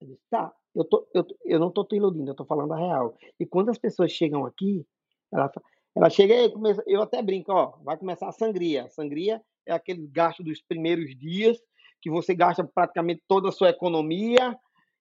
Eu 0.00 0.08
disse, 0.08 0.22
tá, 0.30 0.54
eu, 0.74 0.84
tô, 0.84 1.06
eu, 1.14 1.26
eu 1.44 1.58
não 1.58 1.68
estou 1.68 1.84
te 1.84 1.96
iludindo, 1.96 2.28
eu 2.28 2.32
estou 2.32 2.46
falando 2.46 2.72
a 2.72 2.78
real. 2.78 3.16
E 3.38 3.46
quando 3.46 3.70
as 3.70 3.78
pessoas 3.78 4.12
chegam 4.12 4.44
aqui, 4.44 4.84
ela, 5.32 5.50
ela 5.96 6.10
chega 6.10 6.34
e 6.34 6.50
começa, 6.50 6.82
eu 6.86 7.02
até 7.02 7.22
brinco, 7.22 7.52
ó, 7.52 7.76
vai 7.82 7.96
começar 7.96 8.28
a 8.28 8.32
sangria. 8.32 8.88
Sangria 8.90 9.42
é 9.66 9.72
aquele 9.72 10.06
gasto 10.06 10.42
dos 10.42 10.60
primeiros 10.62 11.16
dias, 11.16 11.58
que 12.00 12.10
você 12.10 12.34
gasta 12.34 12.64
praticamente 12.64 13.22
toda 13.28 13.48
a 13.48 13.52
sua 13.52 13.70
economia, 13.70 14.56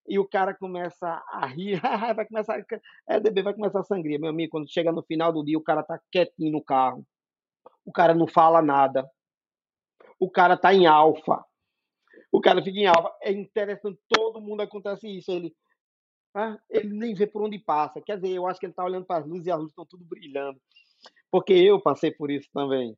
e 0.09 0.17
o 0.17 0.27
cara 0.27 0.55
começa 0.55 1.23
a 1.27 1.45
rir, 1.45 1.79
vai 2.15 2.25
começar, 2.25 2.59
é, 3.07 3.19
DB 3.19 3.43
vai 3.43 3.53
começar 3.53 3.79
a 3.79 3.83
sangria. 3.83 4.17
Meu 4.17 4.31
amigo, 4.31 4.51
quando 4.51 4.71
chega 4.71 4.91
no 4.91 5.03
final 5.03 5.31
do 5.31 5.45
dia, 5.45 5.57
o 5.57 5.63
cara 5.63 5.83
tá 5.83 5.99
quietinho 6.11 6.51
no 6.51 6.63
carro, 6.63 7.05
o 7.85 7.91
cara 7.91 8.15
não 8.15 8.27
fala 8.27 8.61
nada, 8.61 9.07
o 10.19 10.29
cara 10.29 10.57
tá 10.57 10.73
em 10.73 10.87
alfa, 10.87 11.45
o 12.31 12.41
cara 12.41 12.63
fica 12.63 12.79
em 12.79 12.85
alva. 12.85 13.15
É 13.21 13.31
interessante, 13.31 13.99
todo 14.07 14.41
mundo 14.41 14.61
acontece 14.61 15.07
isso. 15.07 15.31
Ele, 15.31 15.55
ah, 16.35 16.59
ele 16.69 16.93
nem 16.93 17.13
vê 17.13 17.25
por 17.25 17.41
onde 17.41 17.59
passa. 17.59 18.01
Quer 18.01 18.19
dizer, 18.19 18.35
eu 18.35 18.47
acho 18.47 18.59
que 18.59 18.65
ele 18.65 18.73
está 18.73 18.83
olhando 18.83 19.05
para 19.05 19.21
as 19.21 19.27
luzes 19.27 19.47
e 19.47 19.51
as 19.51 19.57
luzes 19.57 19.71
estão 19.71 19.85
tudo 19.85 20.05
brilhando. 20.05 20.59
Porque 21.31 21.53
eu 21.53 21.81
passei 21.81 22.11
por 22.11 22.29
isso 22.29 22.49
também. 22.53 22.95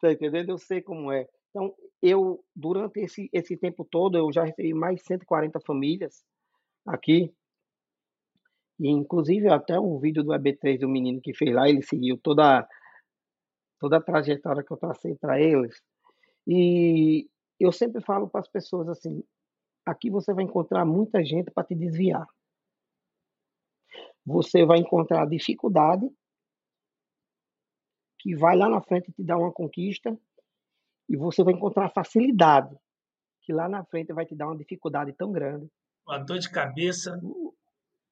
Tá 0.00 0.12
entendendo? 0.12 0.50
Eu 0.50 0.58
sei 0.58 0.82
como 0.82 1.12
é. 1.12 1.26
Então, 1.50 1.74
eu, 2.02 2.44
durante 2.54 3.00
esse, 3.00 3.28
esse 3.32 3.56
tempo 3.56 3.84
todo, 3.84 4.16
eu 4.16 4.32
já 4.32 4.44
recebi 4.44 4.74
mais 4.74 4.96
de 4.96 5.06
140 5.06 5.60
famílias 5.60 6.24
aqui. 6.86 7.32
E, 8.80 8.88
inclusive, 8.88 9.48
até 9.48 9.78
o 9.78 9.98
vídeo 9.98 10.24
do 10.24 10.32
EB3 10.32 10.80
do 10.80 10.88
menino 10.88 11.20
que 11.20 11.34
fez 11.34 11.54
lá, 11.54 11.68
ele 11.68 11.82
seguiu 11.82 12.18
toda, 12.18 12.66
toda 13.78 13.98
a 13.98 14.02
trajetória 14.02 14.64
que 14.64 14.72
eu 14.72 14.76
tracei 14.76 15.14
para 15.14 15.40
eles. 15.40 15.80
E 16.46 17.28
eu 17.64 17.72
sempre 17.72 18.02
falo 18.02 18.28
para 18.28 18.40
as 18.40 18.48
pessoas 18.48 18.88
assim: 18.88 19.22
aqui 19.86 20.10
você 20.10 20.34
vai 20.34 20.44
encontrar 20.44 20.84
muita 20.84 21.24
gente 21.24 21.50
para 21.50 21.64
te 21.64 21.74
desviar. 21.74 22.26
Você 24.24 24.64
vai 24.64 24.78
encontrar 24.78 25.26
dificuldade, 25.26 26.08
que 28.18 28.36
vai 28.36 28.56
lá 28.56 28.68
na 28.68 28.80
frente 28.80 29.12
te 29.12 29.22
dar 29.22 29.38
uma 29.38 29.52
conquista, 29.52 30.16
e 31.08 31.16
você 31.16 31.42
vai 31.42 31.54
encontrar 31.54 31.90
facilidade, 31.90 32.76
que 33.42 33.52
lá 33.52 33.68
na 33.68 33.84
frente 33.84 34.12
vai 34.12 34.24
te 34.24 34.34
dar 34.34 34.46
uma 34.46 34.56
dificuldade 34.56 35.12
tão 35.12 35.32
grande. 35.32 35.68
Uma 36.06 36.18
dor 36.18 36.38
de 36.38 36.50
cabeça. 36.50 37.20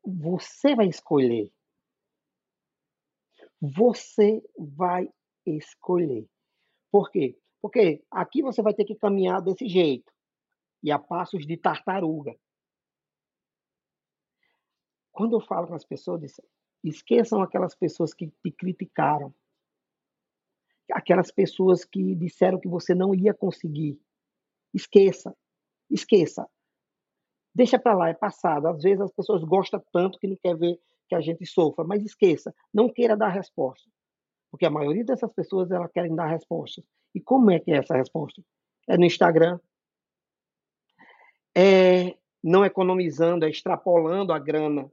Você 0.05 0.75
vai 0.75 0.87
escolher. 0.87 1.53
Você 3.61 4.43
vai 4.59 5.09
escolher. 5.47 6.27
Por 6.91 7.11
quê? 7.11 7.39
Porque 7.61 8.03
aqui 8.11 8.43
você 8.43 8.63
vai 8.63 8.75
ter 8.75 8.85
que 8.85 8.95
caminhar 8.95 9.43
desse 9.43 9.69
jeito 9.69 10.11
e 10.83 10.91
a 10.91 10.99
passos 10.99 11.47
de 11.47 11.57
tartaruga. 11.57 12.35
Quando 15.13 15.37
eu 15.37 15.41
falo 15.41 15.67
com 15.67 15.75
as 15.75 15.85
pessoas, 15.85 16.23
esqueçam 16.83 17.43
aquelas 17.43 17.75
pessoas 17.75 18.15
que 18.15 18.29
te 18.43 18.51
criticaram, 18.53 19.35
aquelas 20.93 21.31
pessoas 21.31 21.85
que 21.85 22.15
disseram 22.15 22.59
que 22.59 22.69
você 22.69 22.95
não 22.95 23.15
ia 23.15 23.35
conseguir. 23.35 24.01
Esqueça, 24.73 25.37
esqueça. 25.91 26.49
Deixa 27.55 27.79
para 27.79 27.95
lá, 27.95 28.09
é 28.09 28.15
passado. 28.15 28.69
Às 28.69 28.83
vezes 28.83 29.01
as 29.01 29.13
pessoas 29.13 29.45
gostam 29.45 29.83
tanto 29.93 30.19
que 30.19 30.29
não 30.29 30.37
quer 30.37 30.57
ver 30.57 30.81
que 31.09 31.15
a 31.15 31.21
gente 31.21 31.45
sofra, 31.45 31.85
mas 31.85 32.05
esqueça, 32.05 32.55
não 32.73 32.89
queira 32.89 33.17
dar 33.17 33.29
resposta. 33.29 33.91
Porque 34.51 34.67
a 34.67 34.71
maioria 34.71 35.05
dessas 35.05 35.33
pessoas 35.33 35.71
elas 35.71 35.93
querem 35.93 36.15
dar 36.15 36.27
respostas. 36.27 36.85
E 37.15 37.21
como 37.21 37.51
é 37.51 37.59
que 37.61 37.71
é 37.73 37.77
essa 37.77 37.97
resposta? 37.97 38.43
É 38.89 38.97
no 38.97 39.05
Instagram. 39.05 39.59
É 41.57 42.17
não 42.43 42.65
economizando, 42.65 43.45
é 43.45 43.51
extrapolando 43.51 44.33
a 44.33 44.39
grana 44.39 44.91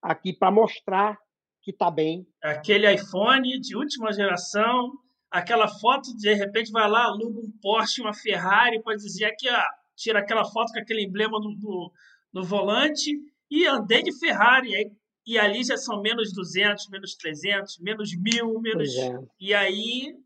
aqui 0.00 0.32
para 0.32 0.50
mostrar 0.50 1.18
que 1.60 1.72
está 1.72 1.90
bem. 1.90 2.26
Aquele 2.42 2.92
iPhone 2.92 3.60
de 3.60 3.76
última 3.76 4.12
geração, 4.12 4.92
aquela 5.30 5.68
foto, 5.68 6.16
de 6.16 6.32
repente 6.34 6.70
vai 6.70 6.88
lá, 6.88 7.04
aluga 7.04 7.40
um 7.40 7.52
Porsche, 7.60 8.00
uma 8.00 8.14
Ferrari, 8.14 8.82
pode 8.82 9.02
dizer 9.02 9.26
aqui, 9.26 9.48
ó, 9.50 9.62
tira 9.96 10.20
aquela 10.20 10.44
foto 10.44 10.72
com 10.72 10.78
aquele 10.78 11.04
emblema 11.04 11.38
no, 11.40 11.50
no, 11.50 11.92
no 12.32 12.44
volante 12.44 13.10
e 13.50 13.66
andei 13.66 14.02
de 14.02 14.16
Ferrari. 14.18 14.74
Aí 14.74 14.92
e 15.28 15.38
ali 15.38 15.62
já 15.62 15.76
são 15.76 16.00
menos 16.00 16.32
200, 16.32 16.88
menos 16.88 17.14
300, 17.14 17.78
menos 17.80 18.16
1000, 18.16 18.60
menos. 18.62 18.96
É. 18.96 19.20
E 19.38 19.52
aí. 19.52 20.18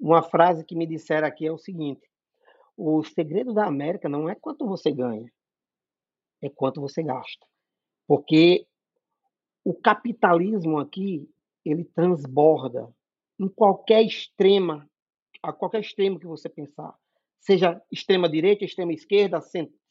Uma 0.00 0.20
frase 0.20 0.64
que 0.64 0.74
me 0.74 0.84
disseram 0.84 1.28
aqui 1.28 1.46
é 1.46 1.52
o 1.52 1.56
seguinte: 1.56 2.10
o 2.76 3.04
segredo 3.04 3.54
da 3.54 3.64
América 3.64 4.08
não 4.08 4.28
é 4.28 4.34
quanto 4.34 4.66
você 4.66 4.90
ganha, 4.90 5.32
é 6.42 6.48
quanto 6.50 6.80
você 6.80 7.04
gasta. 7.04 7.46
Porque 8.04 8.66
o 9.64 9.72
capitalismo 9.72 10.80
aqui, 10.80 11.30
ele 11.64 11.84
transborda 11.84 12.92
em 13.38 13.46
qualquer 13.46 14.02
extrema, 14.02 14.90
a 15.40 15.52
qualquer 15.52 15.82
extremo 15.82 16.18
que 16.18 16.26
você 16.26 16.48
pensar. 16.48 16.98
Seja 17.38 17.80
extrema 17.92 18.28
direita, 18.28 18.64
extrema 18.64 18.92
esquerda, 18.92 19.40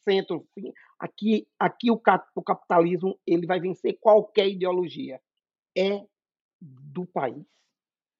centro, 0.08 0.46
aqui, 0.98 1.46
aqui 1.58 1.90
o, 1.90 2.00
o 2.34 2.42
capitalismo 2.42 3.18
ele 3.26 3.46
vai 3.46 3.60
vencer 3.60 3.98
qualquer 4.00 4.48
ideologia. 4.48 5.20
É 5.76 6.04
do 6.60 7.04
país. 7.06 7.44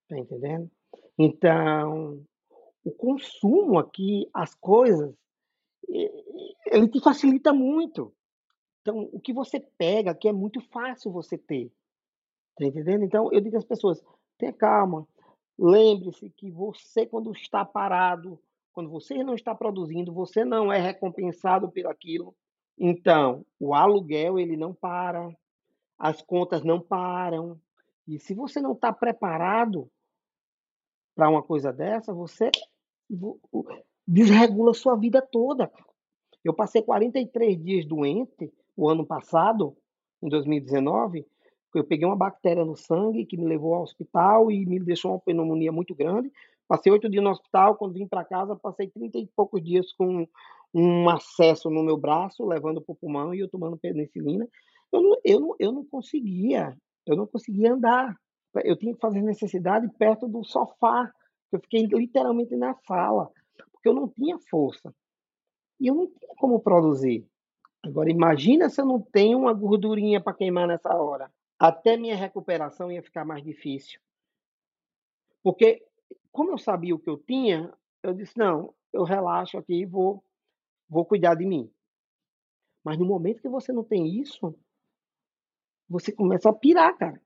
Tá 0.09 0.19
entendendo? 0.19 0.71
Então, 1.19 2.25
o 2.85 2.91
consumo 2.91 3.79
aqui, 3.79 4.29
as 4.35 4.55
coisas, 4.55 5.15
ele 6.67 6.89
te 6.89 7.01
facilita 7.01 7.53
muito. 7.53 8.13
Então, 8.81 9.09
o 9.13 9.21
que 9.21 9.33
você 9.33 9.61
pega, 9.61 10.15
que 10.15 10.29
é 10.29 10.33
muito 10.33 10.61
fácil 10.61 11.13
você 11.13 11.39
ter. 11.39 11.73
Tá 12.57 12.67
entendendo? 12.67 13.05
Então, 13.05 13.33
eu 13.33 13.41
digo 13.41 13.57
às 13.57 13.65
pessoas: 13.65 14.03
tenha 14.37 14.53
calma. 14.53 15.07
Lembre-se 15.59 16.31
que 16.31 16.51
você, 16.51 17.07
quando 17.07 17.31
está 17.33 17.65
parado, 17.65 18.41
quando 18.73 18.91
você 18.91 19.23
não 19.23 19.35
está 19.35 19.55
produzindo, 19.55 20.13
você 20.13 20.45
não 20.45 20.73
é 20.73 20.79
recompensado 20.81 21.71
por 21.71 21.87
aquilo. 21.87 22.35
Então, 22.79 23.45
o 23.61 23.75
aluguel 23.75 24.39
ele 24.39 24.57
não 24.57 24.75
para, 24.75 25.31
as 25.99 26.23
contas 26.23 26.65
não 26.65 26.81
param. 26.81 27.61
E 28.09 28.19
se 28.19 28.35
você 28.35 28.61
não 28.61 28.73
está 28.73 28.93
preparado 28.93 29.91
para 31.15 31.29
uma 31.29 31.43
coisa 31.43 31.73
dessa, 31.73 32.13
você 32.13 32.51
desregula 34.07 34.75
sua 34.75 34.97
vida 34.97 35.21
toda. 35.21 35.71
Eu 36.43 36.55
passei 36.55 36.83
43 36.83 37.63
dias 37.63 37.87
doente 37.87 38.53
o 38.77 38.89
ano 38.89 39.07
passado, 39.07 39.77
em 40.23 40.29
2019, 40.29 41.27
eu 41.75 41.85
peguei 41.85 42.07
uma 42.07 42.17
bactéria 42.17 42.65
no 42.65 42.77
sangue 42.77 43.25
que 43.25 43.37
me 43.37 43.47
levou 43.47 43.75
ao 43.75 43.83
hospital 43.83 44.51
e 44.51 44.67
me 44.67 44.79
deixou 44.79 45.13
uma 45.13 45.21
pneumonia 45.21 45.73
muito 45.73 45.95
grande. 45.95 46.31
Passei 46.69 46.91
oito 46.93 47.09
dias 47.09 47.23
no 47.23 47.31
hospital, 47.31 47.77
quando 47.77 47.95
vim 47.95 48.07
para 48.07 48.25
casa, 48.25 48.57
passei 48.57 48.89
30 48.89 49.19
e 49.19 49.27
poucos 49.37 49.63
dias 49.63 49.93
com 49.93 50.27
um 50.75 51.09
acesso 51.09 51.69
no 51.69 51.83
meu 51.83 51.97
braço, 51.97 52.47
levando 52.47 52.81
para 52.81 52.93
o 52.93 52.97
pulmão 52.97 53.35
e 53.35 53.41
eu 53.41 53.49
tomando 53.49 53.77
penicilina. 53.77 54.49
Eu 54.91 55.03
não, 55.03 55.17
eu, 55.25 55.41
não, 55.41 55.57
eu 55.59 55.73
não 55.73 55.85
conseguia, 55.85 56.77
eu 57.07 57.17
não 57.17 57.27
conseguia 57.27 57.75
andar. 57.75 58.17
Eu 58.65 58.77
tinha 58.77 58.95
que 58.95 59.01
fazer 59.01 59.23
necessidade 59.23 59.89
perto 59.99 60.29
do 60.29 60.45
sofá. 60.45 61.11
Eu 61.51 61.61
fiquei 61.61 61.87
literalmente 61.87 62.55
na 62.57 62.75
sala, 62.87 63.31
porque 63.73 63.89
eu 63.89 63.95
não 63.95 64.09
tinha 64.09 64.39
força. 64.39 64.95
E 65.81 65.87
eu 65.89 65.95
não 65.95 66.07
tinha 66.07 66.35
como 66.39 66.61
produzir. 66.61 67.27
Agora, 67.83 68.11
imagina 68.11 68.71
se 68.71 68.81
eu 68.81 68.87
não 68.87 69.01
tenho 69.01 69.39
uma 69.39 69.53
gordurinha 69.53 70.21
para 70.23 70.35
queimar 70.35 70.69
nessa 70.69 70.95
hora. 70.95 71.31
Até 71.59 71.97
minha 71.97 72.17
recuperação 72.17 72.93
ia 72.93 73.03
ficar 73.03 73.25
mais 73.25 73.43
difícil. 73.43 74.01
Porque, 75.43 75.85
como 76.33 76.51
eu 76.51 76.59
sabia 76.59 76.95
o 76.95 76.99
que 76.99 77.09
eu 77.09 77.19
tinha, 77.19 77.73
eu 78.03 78.15
disse: 78.15 78.37
não, 78.37 78.75
eu 78.93 79.05
relaxo 79.05 79.59
aqui 79.59 79.83
e 79.83 79.87
vou, 79.87 80.25
vou 80.89 81.05
cuidar 81.05 81.35
de 81.35 81.47
mim. 81.47 81.71
Mas 82.85 82.99
no 82.99 83.07
momento 83.07 83.41
que 83.41 83.49
você 83.49 83.73
não 83.73 83.85
tem 83.85 84.21
isso, 84.21 84.55
você 85.89 86.11
começa 86.11 86.51
a 86.51 86.53
pirar, 86.53 86.97
cara. 86.97 87.23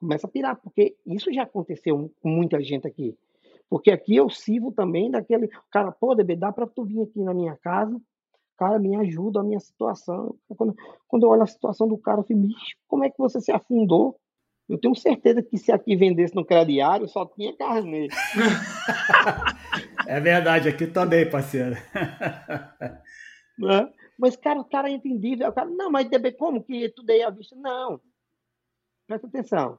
Começa 0.00 0.26
a 0.26 0.30
pirar, 0.30 0.56
porque 0.60 0.96
isso 1.04 1.32
já 1.32 1.42
aconteceu 1.42 2.10
com 2.22 2.28
muita 2.28 2.62
gente 2.62 2.86
aqui. 2.86 3.18
Porque 3.68 3.90
aqui 3.90 4.16
eu 4.16 4.30
sirvo 4.30 4.72
também 4.72 5.10
daquele. 5.10 5.48
Cara, 5.70 5.92
pô, 5.92 6.14
Debe, 6.14 6.36
dá 6.36 6.52
para 6.52 6.66
tu 6.66 6.84
vir 6.84 7.02
aqui 7.02 7.20
na 7.20 7.34
minha 7.34 7.56
casa 7.56 8.00
cara, 8.58 8.78
me 8.78 8.96
ajuda 8.96 9.40
a 9.40 9.44
minha 9.44 9.60
situação. 9.60 10.34
Quando, 10.56 10.74
quando 11.06 11.22
eu 11.22 11.30
olho 11.30 11.42
a 11.42 11.46
situação 11.46 11.86
do 11.86 11.96
cara, 11.96 12.20
eu 12.20 12.24
fico, 12.24 12.42
como 12.88 13.04
é 13.04 13.10
que 13.10 13.16
você 13.16 13.40
se 13.40 13.52
afundou? 13.52 14.20
Eu 14.68 14.78
tenho 14.78 14.94
certeza 14.94 15.42
que 15.42 15.56
se 15.56 15.72
aqui 15.72 15.96
vendesse 15.96 16.34
no 16.34 16.44
crediário, 16.44 17.08
só 17.08 17.24
tinha 17.24 17.56
carne. 17.56 18.08
é 20.06 20.20
verdade, 20.20 20.68
aqui 20.68 20.86
também, 20.86 21.28
parceiro. 21.28 21.76
É? 23.60 23.92
Mas, 24.16 24.36
cara, 24.36 24.60
o 24.60 24.64
cara 24.64 24.88
é 24.88 24.92
entendível. 24.92 25.48
O 25.48 25.52
cara, 25.52 25.68
não, 25.68 25.90
mas 25.90 26.08
DB, 26.08 26.30
como 26.30 26.62
que 26.62 26.88
tu 26.90 27.02
dei 27.02 27.24
a 27.24 27.30
vista? 27.30 27.56
Não. 27.56 28.00
Presta 29.04 29.26
atenção. 29.26 29.78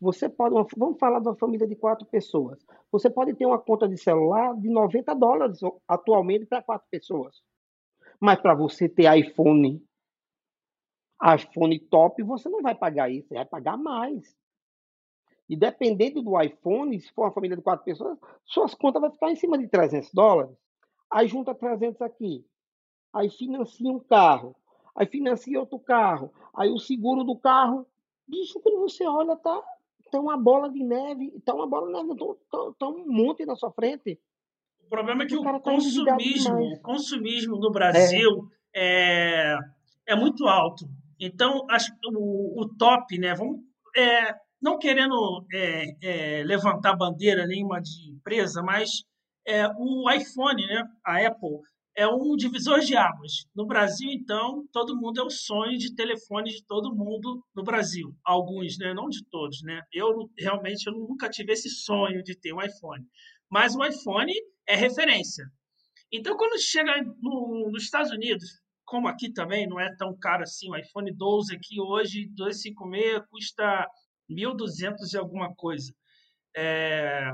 Você 0.00 0.28
pode, 0.28 0.54
vamos 0.76 0.98
falar 0.98 1.20
de 1.20 1.28
uma 1.28 1.36
família 1.36 1.66
de 1.66 1.76
quatro 1.76 2.06
pessoas. 2.06 2.58
Você 2.90 3.10
pode 3.10 3.34
ter 3.34 3.44
uma 3.44 3.58
conta 3.58 3.86
de 3.86 3.96
celular 3.96 4.54
de 4.56 4.68
90 4.68 5.14
dólares 5.14 5.60
atualmente 5.86 6.46
para 6.46 6.62
quatro 6.62 6.88
pessoas. 6.90 7.42
Mas 8.18 8.40
para 8.40 8.54
você 8.54 8.88
ter 8.88 9.14
iPhone, 9.16 9.84
iPhone 11.34 11.78
top, 11.78 12.22
você 12.22 12.48
não 12.48 12.62
vai 12.62 12.74
pagar 12.74 13.10
isso, 13.10 13.28
você 13.28 13.34
vai 13.34 13.44
pagar 13.44 13.76
mais. 13.76 14.36
E 15.48 15.56
dependendo 15.56 16.22
do 16.22 16.40
iPhone, 16.40 16.98
se 17.00 17.12
for 17.12 17.22
uma 17.24 17.32
família 17.32 17.56
de 17.56 17.62
quatro 17.62 17.84
pessoas, 17.84 18.18
suas 18.44 18.74
contas 18.74 19.00
vão 19.00 19.10
ficar 19.10 19.30
em 19.30 19.36
cima 19.36 19.58
de 19.58 19.68
300 19.68 20.12
dólares. 20.12 20.56
Aí 21.10 21.28
junta 21.28 21.54
300 21.54 22.00
aqui. 22.00 22.44
Aí 23.12 23.28
financia 23.28 23.90
um 23.90 24.00
carro. 24.00 24.56
Aí 24.96 25.06
financia 25.06 25.60
outro 25.60 25.78
carro. 25.78 26.32
Aí 26.54 26.70
o 26.70 26.78
seguro 26.78 27.22
do 27.22 27.36
carro. 27.36 27.86
Bicho, 28.26 28.60
quando 28.60 28.80
você 28.80 29.06
olha, 29.06 29.36
tá, 29.36 29.62
tá 30.10 30.18
uma 30.18 30.38
bola 30.38 30.70
de 30.70 30.82
neve. 30.82 31.38
Tá 31.44 31.54
uma 31.54 31.66
bola 31.66 31.86
de 31.88 31.92
neve, 31.92 32.18
tá, 32.18 32.26
tá, 32.50 32.72
tá 32.78 32.88
um 32.88 33.04
monte 33.06 33.44
na 33.44 33.56
sua 33.56 33.70
frente 33.70 34.18
problema 34.92 35.22
é 35.22 35.26
que 35.26 35.34
o, 35.34 35.40
o 35.40 35.44
tá 35.44 35.58
consumismo, 35.58 36.60
o 36.60 36.80
consumismo 36.80 37.56
no 37.56 37.70
Brasil 37.70 38.46
é. 38.74 39.54
é, 39.54 39.58
é 40.08 40.14
muito 40.14 40.46
alto. 40.46 40.86
Então, 41.24 41.64
acho 41.70 41.92
o, 42.06 42.62
o 42.62 42.76
top, 42.76 43.16
né? 43.16 43.32
Vamos, 43.32 43.60
é, 43.96 44.34
não 44.60 44.76
querendo 44.76 45.46
é, 45.52 45.84
é, 46.02 46.42
levantar 46.42 46.96
bandeira 46.96 47.46
nenhuma 47.46 47.80
de 47.80 48.10
empresa, 48.10 48.60
mas 48.60 48.90
é, 49.46 49.68
o 49.68 50.10
iPhone, 50.10 50.66
né? 50.66 50.82
A 51.06 51.24
Apple 51.24 51.60
é 51.96 52.08
um 52.08 52.34
divisor 52.34 52.80
de 52.80 52.96
águas. 52.96 53.46
No 53.54 53.64
Brasil, 53.66 54.10
então, 54.10 54.66
todo 54.72 54.96
mundo 54.96 55.20
é 55.20 55.24
o 55.24 55.30
sonho 55.30 55.78
de 55.78 55.94
telefone 55.94 56.50
de 56.50 56.64
todo 56.66 56.92
mundo 56.92 57.44
no 57.54 57.62
Brasil. 57.62 58.12
Alguns, 58.24 58.76
né? 58.78 58.92
Não 58.92 59.08
de 59.08 59.24
todos, 59.30 59.62
né? 59.62 59.80
Eu 59.92 60.28
realmente 60.36 60.88
eu 60.88 60.92
nunca 60.92 61.30
tive 61.30 61.52
esse 61.52 61.70
sonho 61.70 62.20
de 62.24 62.36
ter 62.36 62.52
um 62.52 62.60
iPhone. 62.60 63.04
Mas 63.48 63.76
o 63.76 63.84
iPhone 63.84 64.32
é 64.66 64.74
referência. 64.74 65.44
Então, 66.10 66.36
quando 66.36 66.60
chega 66.60 66.92
no, 67.20 67.70
nos 67.70 67.84
Estados 67.84 68.10
Unidos, 68.10 68.61
como 68.92 69.08
aqui 69.08 69.32
também, 69.32 69.66
não 69.66 69.80
é 69.80 69.88
tão 69.96 70.14
caro 70.14 70.42
assim, 70.42 70.68
o 70.68 70.76
iPhone 70.76 71.10
12 71.10 71.56
aqui 71.56 71.80
hoje, 71.80 72.28
256, 72.36 73.22
custa 73.30 73.88
1.200 74.30 75.14
e 75.14 75.16
alguma 75.16 75.54
coisa. 75.54 75.90
É... 76.54 77.32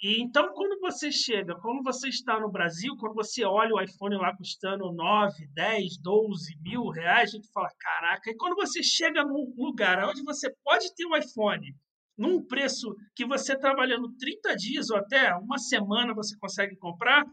E 0.00 0.22
então, 0.22 0.52
quando 0.54 0.78
você 0.78 1.10
chega, 1.10 1.56
quando 1.56 1.82
você 1.82 2.08
está 2.08 2.38
no 2.38 2.48
Brasil, 2.48 2.96
quando 2.96 3.14
você 3.14 3.44
olha 3.44 3.74
o 3.74 3.82
iPhone 3.82 4.18
lá 4.18 4.36
custando 4.36 4.92
9, 4.92 5.48
10, 5.48 5.98
12 6.00 6.56
mil 6.60 6.88
reais, 6.90 7.30
a 7.30 7.36
gente 7.38 7.50
fala, 7.50 7.68
caraca. 7.76 8.30
E 8.30 8.36
quando 8.36 8.54
você 8.54 8.80
chega 8.80 9.24
num 9.24 9.52
lugar 9.56 10.08
onde 10.08 10.22
você 10.22 10.48
pode 10.62 10.94
ter 10.94 11.04
um 11.06 11.16
iPhone 11.16 11.74
num 12.16 12.40
preço 12.46 12.94
que 13.16 13.26
você 13.26 13.58
trabalhando 13.58 14.14
30 14.16 14.54
dias 14.54 14.90
ou 14.90 14.96
até 14.96 15.34
uma 15.34 15.58
semana 15.58 16.14
você 16.14 16.38
consegue 16.38 16.76
comprar, 16.76 17.24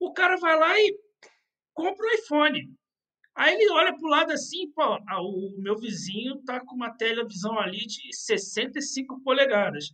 o 0.00 0.12
cara 0.12 0.36
vai 0.36 0.58
lá 0.58 0.76
e 0.76 0.98
compra 1.72 2.04
o 2.04 2.10
iPhone. 2.10 2.76
Aí 3.38 3.54
ele 3.54 3.70
olha 3.70 3.96
para 3.96 4.04
o 4.04 4.10
lado 4.10 4.32
assim, 4.32 4.68
pô, 4.72 4.82
o 4.96 5.62
meu 5.62 5.78
vizinho 5.78 6.42
tá 6.44 6.58
com 6.58 6.74
uma 6.74 6.90
televisão 6.96 7.56
ali 7.56 7.86
de 7.86 8.12
65 8.12 9.22
polegadas. 9.22 9.92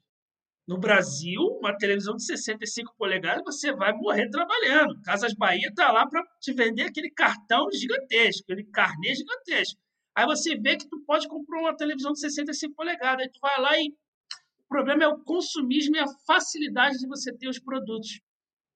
No 0.67 0.79
Brasil, 0.79 1.43
uma 1.61 1.77
televisão 1.77 2.17
de 2.17 2.25
65 2.25 2.95
polegadas, 2.97 3.45
você 3.45 3.71
vai 3.75 3.93
morrer 3.93 4.31
trabalhando. 4.31 4.99
Casas 5.03 5.35
Bahia 5.35 5.71
tá 5.75 5.93
lá 5.93 6.09
para 6.09 6.23
te 6.41 6.55
vender 6.55 6.85
aquele 6.85 7.11
cartão 7.11 7.71
gigantesco, 7.71 8.45
aquele 8.45 8.65
carnê 8.73 9.15
gigantesco. 9.15 9.79
Aí 10.17 10.25
você 10.25 10.57
vê 10.57 10.79
que 10.79 10.89
tu 10.89 11.05
pode 11.05 11.29
comprar 11.29 11.61
uma 11.61 11.77
televisão 11.77 12.13
de 12.13 12.21
65 12.21 12.75
polegadas, 12.75 13.27
aí 13.27 13.31
tu 13.31 13.41
vai 13.43 13.61
lá 13.61 13.79
e 13.79 13.93
problema 14.75 15.05
é 15.05 15.09
o 15.09 15.23
consumismo 15.23 15.95
e 15.97 16.01
a 16.01 16.07
facilidade 16.27 16.99
de 16.99 17.07
você 17.07 17.31
ter 17.37 17.49
os 17.49 17.61
produtos. 17.61 18.21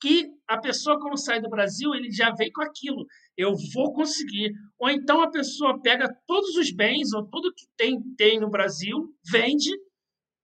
Que 0.01 0.31
a 0.47 0.59
pessoa, 0.59 0.99
quando 1.01 1.19
sai 1.19 1.41
do 1.41 1.51
Brasil, 1.51 1.95
ele 1.95 2.11
já 2.11 2.31
vem 2.31 2.51
com 2.53 2.63
aquilo. 2.63 3.05
Eu 3.37 3.55
vou 3.75 3.93
conseguir. 3.93 4.53
Ou 4.79 4.89
então 4.91 5.21
a 5.21 5.31
pessoa 5.31 5.81
pega 5.81 6.09
todos 6.27 6.57
os 6.57 6.71
bens, 6.71 7.13
ou 7.13 7.27
tudo 7.27 7.55
que 7.55 7.67
tem, 7.77 8.01
tem 8.17 8.39
no 8.41 8.49
Brasil, 8.49 9.13
vende 9.31 9.71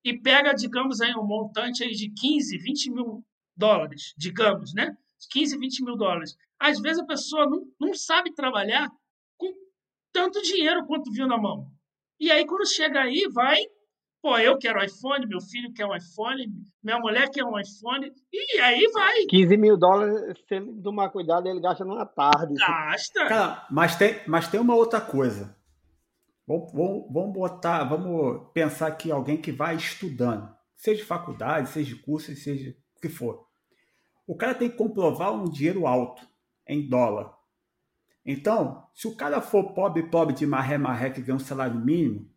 e 0.04 0.18
pega, 0.20 0.52
digamos, 0.52 1.00
aí 1.00 1.14
um 1.14 1.26
montante 1.26 1.82
aí 1.82 1.92
de 1.92 2.10
15, 2.10 2.58
20 2.58 2.90
mil 2.90 3.24
dólares, 3.56 4.12
digamos, 4.18 4.74
né? 4.74 4.96
15, 5.30 5.58
20 5.58 5.84
mil 5.84 5.96
dólares. 5.96 6.36
Às 6.58 6.80
vezes 6.80 7.02
a 7.02 7.06
pessoa 7.06 7.48
não, 7.48 7.64
não 7.80 7.94
sabe 7.94 8.34
trabalhar 8.34 8.90
com 9.36 9.52
tanto 10.12 10.42
dinheiro 10.42 10.86
quanto 10.86 11.10
viu 11.10 11.26
na 11.26 11.38
mão. 11.38 11.66
E 12.20 12.30
aí, 12.30 12.46
quando 12.46 12.66
chega 12.68 13.00
aí, 13.02 13.26
vai 13.32 13.58
Pô, 14.24 14.38
eu 14.38 14.56
quero 14.56 14.82
iPhone, 14.82 15.26
meu 15.26 15.38
filho 15.38 15.70
quer 15.74 15.84
um 15.84 15.94
iPhone, 15.94 16.50
minha 16.82 16.98
mulher 16.98 17.28
quer 17.28 17.44
um 17.44 17.60
iPhone, 17.60 18.10
e 18.32 18.58
aí 18.58 18.90
vai. 18.90 19.26
15 19.26 19.54
mil 19.58 19.76
dólares, 19.76 20.38
se 20.48 20.54
ele 20.54 20.80
tomar 20.80 21.10
cuidado, 21.10 21.46
ele 21.46 21.60
gasta 21.60 21.84
numa 21.84 22.06
tarde. 22.06 22.54
Gasta. 22.54 23.26
Cara, 23.26 23.66
mas 23.70 23.96
tem, 23.96 24.22
mas 24.26 24.48
tem 24.48 24.58
uma 24.58 24.74
outra 24.74 24.98
coisa. 24.98 25.54
Vamos, 26.46 26.72
vamos, 26.72 27.06
vamos 27.12 27.32
botar, 27.34 27.84
vamos 27.84 28.48
pensar 28.54 28.86
aqui 28.86 29.12
alguém 29.12 29.36
que 29.36 29.52
vai 29.52 29.76
estudando, 29.76 30.48
seja 30.74 31.02
de 31.02 31.06
faculdade, 31.06 31.68
seja 31.68 31.94
de 31.94 32.00
curso, 32.00 32.34
seja 32.34 32.74
o 32.96 33.00
que 33.02 33.10
for. 33.10 33.46
O 34.26 34.34
cara 34.34 34.54
tem 34.54 34.70
que 34.70 34.76
comprovar 34.78 35.34
um 35.34 35.44
dinheiro 35.44 35.86
alto 35.86 36.26
em 36.66 36.88
dólar. 36.88 37.30
Então, 38.24 38.88
se 38.94 39.06
o 39.06 39.14
cara 39.14 39.42
for 39.42 39.74
pobre, 39.74 40.02
pobre 40.04 40.34
de 40.34 40.46
marré, 40.46 40.78
marré, 40.78 41.10
que 41.10 41.20
ganha 41.20 41.36
um 41.36 41.38
salário 41.38 41.78
mínimo, 41.78 42.32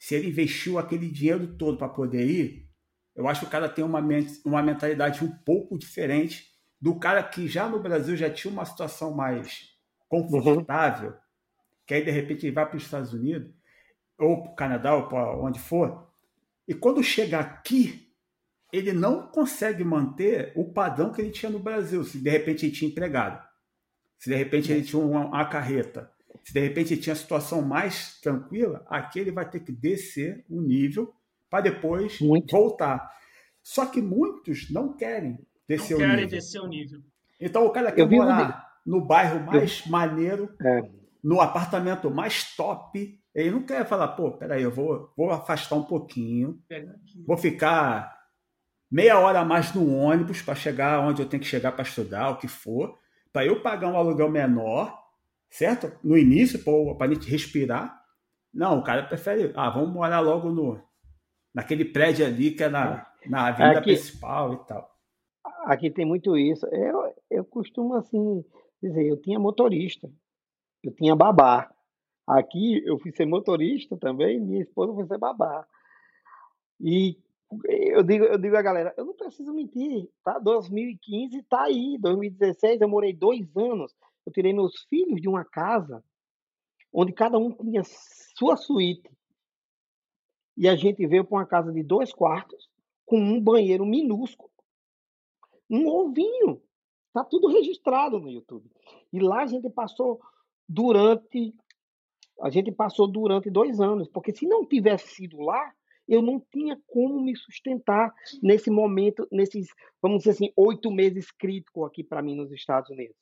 se 0.00 0.14
ele 0.14 0.28
investiu 0.28 0.78
aquele 0.78 1.10
dinheiro 1.10 1.58
todo 1.58 1.76
para 1.76 1.86
poder 1.86 2.26
ir, 2.26 2.70
eu 3.14 3.28
acho 3.28 3.40
que 3.40 3.46
o 3.46 3.50
cara 3.50 3.68
tem 3.68 3.84
uma, 3.84 4.00
uma 4.46 4.62
mentalidade 4.62 5.22
um 5.22 5.30
pouco 5.30 5.78
diferente 5.78 6.46
do 6.80 6.98
cara 6.98 7.22
que 7.22 7.46
já 7.46 7.68
no 7.68 7.78
Brasil 7.78 8.16
já 8.16 8.30
tinha 8.30 8.50
uma 8.50 8.64
situação 8.64 9.14
mais 9.14 9.68
confortável, 10.08 11.10
uhum. 11.10 11.16
que 11.86 11.92
aí 11.92 12.02
de 12.02 12.10
repente 12.10 12.46
ele 12.46 12.54
vai 12.54 12.66
para 12.66 12.78
os 12.78 12.82
Estados 12.82 13.12
Unidos, 13.12 13.52
ou 14.18 14.42
para 14.42 14.52
o 14.52 14.54
Canadá, 14.54 14.94
ou 14.94 15.06
para 15.06 15.36
onde 15.36 15.60
for, 15.60 16.10
e 16.66 16.72
quando 16.72 17.02
chega 17.02 17.38
aqui, 17.38 18.10
ele 18.72 18.92
não 18.92 19.26
consegue 19.26 19.84
manter 19.84 20.52
o 20.56 20.72
padrão 20.72 21.12
que 21.12 21.20
ele 21.20 21.30
tinha 21.30 21.50
no 21.50 21.58
Brasil, 21.58 22.02
se 22.04 22.18
de 22.18 22.30
repente 22.30 22.64
ele 22.64 22.72
tinha 22.72 22.90
empregado, 22.90 23.46
se 24.18 24.30
de 24.30 24.36
repente 24.36 24.72
ele 24.72 24.82
tinha 24.82 25.02
uma, 25.02 25.26
uma 25.26 25.44
carreta, 25.44 26.10
se 26.44 26.52
de 26.52 26.60
repente 26.60 26.94
ele 26.94 27.00
tinha 27.00 27.12
a 27.12 27.16
situação 27.16 27.62
mais 27.62 28.18
tranquila, 28.20 28.84
aqui 28.88 29.18
ele 29.18 29.32
vai 29.32 29.48
ter 29.48 29.60
que 29.60 29.72
descer 29.72 30.44
o 30.48 30.60
nível 30.60 31.12
para 31.48 31.62
depois 31.62 32.20
Muito. 32.20 32.50
voltar. 32.50 33.10
Só 33.62 33.86
que 33.86 34.00
muitos 34.00 34.70
não 34.70 34.96
querem 34.96 35.38
descer 35.68 35.90
não 35.90 35.98
o 35.98 36.00
querem 36.00 36.16
nível. 36.24 36.30
descer 36.30 36.60
o 36.60 36.66
nível. 36.66 37.00
Então 37.40 37.66
o 37.66 37.70
cara 37.70 37.92
quer 37.92 38.08
morar 38.08 38.70
no 38.86 39.00
bairro 39.00 39.44
mais 39.44 39.82
eu... 39.84 39.90
maneiro, 39.90 40.54
é. 40.62 40.82
no 41.22 41.40
apartamento 41.40 42.10
mais 42.10 42.54
top. 42.56 43.18
Ele 43.34 43.50
não 43.50 43.62
quer 43.62 43.86
falar, 43.86 44.08
pô, 44.08 44.32
peraí, 44.32 44.62
eu 44.62 44.70
vou, 44.70 45.12
vou 45.16 45.30
afastar 45.30 45.76
um 45.76 45.84
pouquinho, 45.84 46.60
vou 47.26 47.36
ficar 47.36 48.18
meia 48.90 49.18
hora 49.20 49.40
a 49.40 49.44
mais 49.44 49.72
no 49.72 49.94
ônibus 49.94 50.42
para 50.42 50.56
chegar 50.56 51.00
onde 51.00 51.22
eu 51.22 51.28
tenho 51.28 51.42
que 51.42 51.48
chegar 51.48 51.72
para 51.72 51.84
estudar, 51.84 52.30
o 52.30 52.38
que 52.38 52.48
for, 52.48 52.98
para 53.32 53.46
eu 53.46 53.62
pagar 53.62 53.88
um 53.88 53.96
aluguel 53.96 54.28
menor, 54.28 54.98
certo? 55.50 55.92
No 56.02 56.16
início, 56.16 56.62
para 56.96 57.06
a 57.06 57.14
gente 57.14 57.28
respirar. 57.28 58.00
Não, 58.52 58.78
o 58.78 58.84
cara 58.84 59.02
prefere, 59.04 59.52
ah, 59.54 59.70
vamos 59.70 59.92
morar 59.92 60.20
logo 60.20 60.50
no 60.50 60.80
naquele 61.54 61.84
prédio 61.84 62.24
ali 62.24 62.52
que 62.52 62.62
é 62.62 62.68
na, 62.68 63.06
na 63.26 63.48
avenida 63.48 63.80
aqui, 63.80 63.92
principal 63.92 64.54
e 64.54 64.66
tal. 64.66 64.88
Aqui 65.64 65.90
tem 65.90 66.06
muito 66.06 66.36
isso. 66.36 66.66
Eu, 66.66 67.12
eu 67.30 67.44
costumo 67.44 67.94
assim 67.94 68.44
dizer, 68.82 69.06
eu 69.06 69.20
tinha 69.20 69.38
motorista, 69.38 70.08
eu 70.82 70.94
tinha 70.94 71.14
babá. 71.14 71.70
Aqui 72.26 72.82
eu 72.86 72.98
fui 72.98 73.10
ser 73.12 73.26
motorista 73.26 73.96
também, 73.96 74.40
minha 74.40 74.62
esposa 74.62 74.94
foi 74.94 75.06
ser 75.06 75.18
babá. 75.18 75.66
E 76.80 77.18
eu 77.92 78.02
digo, 78.02 78.24
eu 78.24 78.38
digo 78.38 78.56
a 78.56 78.62
galera, 78.62 78.94
eu 78.96 79.04
não 79.04 79.14
preciso 79.14 79.52
mentir, 79.52 80.08
tá? 80.24 80.38
2015 80.38 81.42
tá 81.42 81.64
aí, 81.64 81.98
2016 81.98 82.80
eu 82.80 82.88
morei 82.88 83.12
dois 83.12 83.44
anos, 83.56 83.92
eu 84.26 84.32
tirei 84.32 84.52
meus 84.52 84.82
filhos 84.88 85.20
de 85.20 85.28
uma 85.28 85.44
casa 85.44 86.04
onde 86.92 87.12
cada 87.12 87.38
um 87.38 87.52
tinha 87.52 87.82
sua 88.36 88.56
suíte. 88.56 89.10
E 90.56 90.68
a 90.68 90.76
gente 90.76 91.06
veio 91.06 91.24
para 91.24 91.38
uma 91.38 91.46
casa 91.46 91.72
de 91.72 91.82
dois 91.82 92.12
quartos, 92.12 92.68
com 93.06 93.18
um 93.18 93.40
banheiro 93.40 93.86
minúsculo, 93.86 94.50
um 95.68 95.88
ovinho. 95.88 96.62
Tá 97.12 97.24
tudo 97.24 97.48
registrado 97.48 98.20
no 98.20 98.30
YouTube. 98.30 98.70
E 99.12 99.18
lá 99.20 99.42
a 99.42 99.46
gente 99.46 99.68
passou 99.70 100.20
durante 100.68 101.54
a 102.40 102.48
gente 102.48 102.72
passou 102.72 103.06
durante 103.06 103.50
dois 103.50 103.80
anos, 103.80 104.08
porque 104.08 104.32
se 104.32 104.46
não 104.46 104.64
tivesse 104.64 105.08
sido 105.08 105.40
lá, 105.40 105.74
eu 106.08 106.22
não 106.22 106.40
tinha 106.40 106.80
como 106.86 107.20
me 107.20 107.36
sustentar 107.36 108.14
nesse 108.42 108.70
momento, 108.70 109.28
nesses, 109.30 109.68
vamos 110.00 110.18
dizer 110.18 110.30
assim, 110.30 110.52
oito 110.56 110.90
meses 110.90 111.30
críticos 111.30 111.86
aqui 111.86 112.02
para 112.02 112.22
mim 112.22 112.34
nos 112.34 112.50
Estados 112.50 112.88
Unidos. 112.88 113.14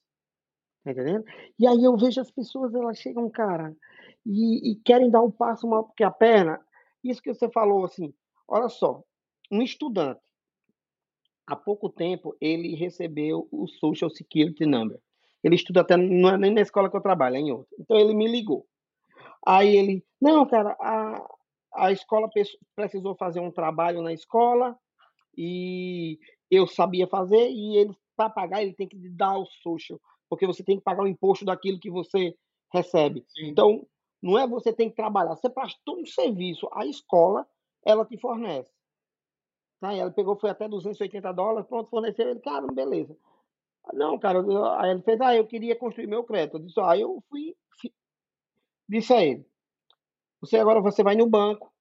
Tá 0.85 0.93
entendendo? 0.93 1.25
E 1.59 1.67
aí 1.67 1.83
eu 1.83 1.97
vejo 1.97 2.21
as 2.21 2.31
pessoas, 2.31 2.75
elas 2.75 2.99
chegam, 2.99 3.29
cara, 3.29 3.77
e, 4.25 4.73
e 4.73 4.77
querem 4.77 5.11
dar 5.11 5.23
um 5.23 5.31
passo 5.31 5.67
mal 5.67 5.85
porque 5.85 6.05
a 6.05 6.11
perna. 6.11 6.61
Isso 7.03 7.23
que 7.23 7.33
você 7.33 7.49
falou, 7.51 7.85
assim, 7.85 8.13
olha 8.47 8.69
só, 8.69 9.03
um 9.51 9.63
estudante, 9.63 10.21
há 11.47 11.57
pouco 11.57 11.89
tempo, 11.89 12.37
ele 12.41 12.75
recebeu 12.75 13.49
o 13.51 13.67
Social 13.67 14.11
Security 14.11 14.67
Number. 14.67 15.01
Ele 15.43 15.55
estuda 15.55 15.81
até, 15.81 15.97
não 15.97 16.31
é 16.31 16.37
nem 16.37 16.53
na 16.53 16.61
escola 16.61 16.91
que 16.91 16.97
eu 16.97 17.01
trabalho, 17.01 17.37
é 17.37 17.41
em 17.41 17.53
outra. 17.53 17.69
Então 17.79 17.97
ele 17.97 18.15
me 18.15 18.27
ligou. 18.27 18.67
Aí 19.47 19.77
ele, 19.77 20.05
não, 20.21 20.47
cara, 20.47 20.77
a, 20.81 21.29
a 21.75 21.93
escola 21.93 22.29
precisou 22.75 23.15
fazer 23.15 23.41
um 23.41 23.51
trabalho 23.51 24.03
na 24.03 24.13
escola 24.13 24.77
e 25.37 26.19
eu 26.51 26.67
sabia 26.67 27.07
fazer 27.07 27.49
e 27.51 27.77
ele, 27.77 27.97
para 28.17 28.29
pagar, 28.29 28.63
ele 28.63 28.75
tem 28.75 28.89
que 28.89 28.97
dar 29.09 29.39
o 29.39 29.47
social, 29.47 30.01
porque 30.29 30.47
você 30.47 30.63
tem 30.63 30.77
que 30.77 30.85
pagar 30.85 31.03
o 31.03 31.09
imposto 31.09 31.45
daquilo 31.45 31.79
que 31.79 31.91
você 31.91 32.37
recebe. 32.73 33.25
Sim. 33.29 33.49
Então, 33.49 33.87
não 34.23 34.39
é 34.39 34.47
você 34.47 34.73
tem 34.73 34.91
que 34.91 34.97
trabalhar, 34.97 35.37
você 35.37 35.49
prestou 35.49 36.01
um 36.01 36.07
serviço, 36.07 36.69
a 36.73 36.85
escola, 36.85 37.47
ela 37.85 38.05
te 38.05 38.19
fornece. 38.19 38.71
Tá? 39.81 39.95
ela 39.95 40.11
pegou, 40.11 40.37
foi 40.37 40.51
até 40.51 40.69
280 40.69 41.33
dólares, 41.33 41.69
pronto, 41.69 41.89
forneceu 41.89 42.29
ele, 42.29 42.41
cara, 42.41 42.67
beleza. 42.67 43.17
Não, 43.93 44.19
cara, 44.19 44.41
aí 44.81 44.91
ele 44.91 45.03
fez, 45.03 45.21
ah, 45.21 45.35
eu 45.35 45.47
queria 45.47 45.77
construir 45.77 46.07
meu 46.07 46.25
crédito. 46.25 46.57
Eu 46.57 46.65
disse, 46.65 46.81
ah, 46.81 46.99
eu 46.99 47.23
fui, 47.29 47.57
disse 48.89 49.13
a 49.15 49.25
ele, 49.25 49.47
você 50.41 50.59
agora 50.59 50.81
você 50.81 51.03
vai 51.03 51.15
no 51.15 51.27
banco 51.29 51.73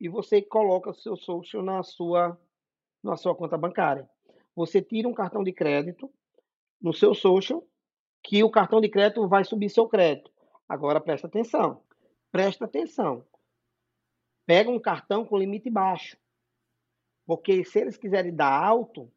e 0.00 0.08
você 0.08 0.42
coloca 0.42 0.90
o 0.90 0.94
seu 0.94 1.16
social 1.16 1.62
na 1.62 1.82
sua, 1.82 2.38
na 3.02 3.16
sua 3.16 3.34
conta 3.34 3.56
bancária. 3.56 4.08
Você 4.54 4.82
tira 4.82 5.08
um 5.08 5.14
cartão 5.14 5.42
de 5.42 5.52
crédito 5.52 6.10
no 6.80 6.92
seu 6.92 7.14
social, 7.14 7.66
que 8.26 8.42
o 8.42 8.50
cartão 8.50 8.80
de 8.80 8.88
crédito 8.88 9.28
vai 9.28 9.44
subir 9.44 9.70
seu 9.70 9.86
crédito. 9.88 10.32
Agora 10.68 11.00
presta 11.00 11.28
atenção. 11.28 11.80
Presta 12.32 12.64
atenção. 12.64 13.24
Pega 14.44 14.68
um 14.68 14.80
cartão 14.80 15.24
com 15.24 15.38
limite 15.38 15.70
baixo. 15.70 16.16
Porque 17.24 17.64
se 17.64 17.78
eles 17.78 17.96
quiserem 17.96 18.34
dar 18.34 18.52
alto, 18.52 19.12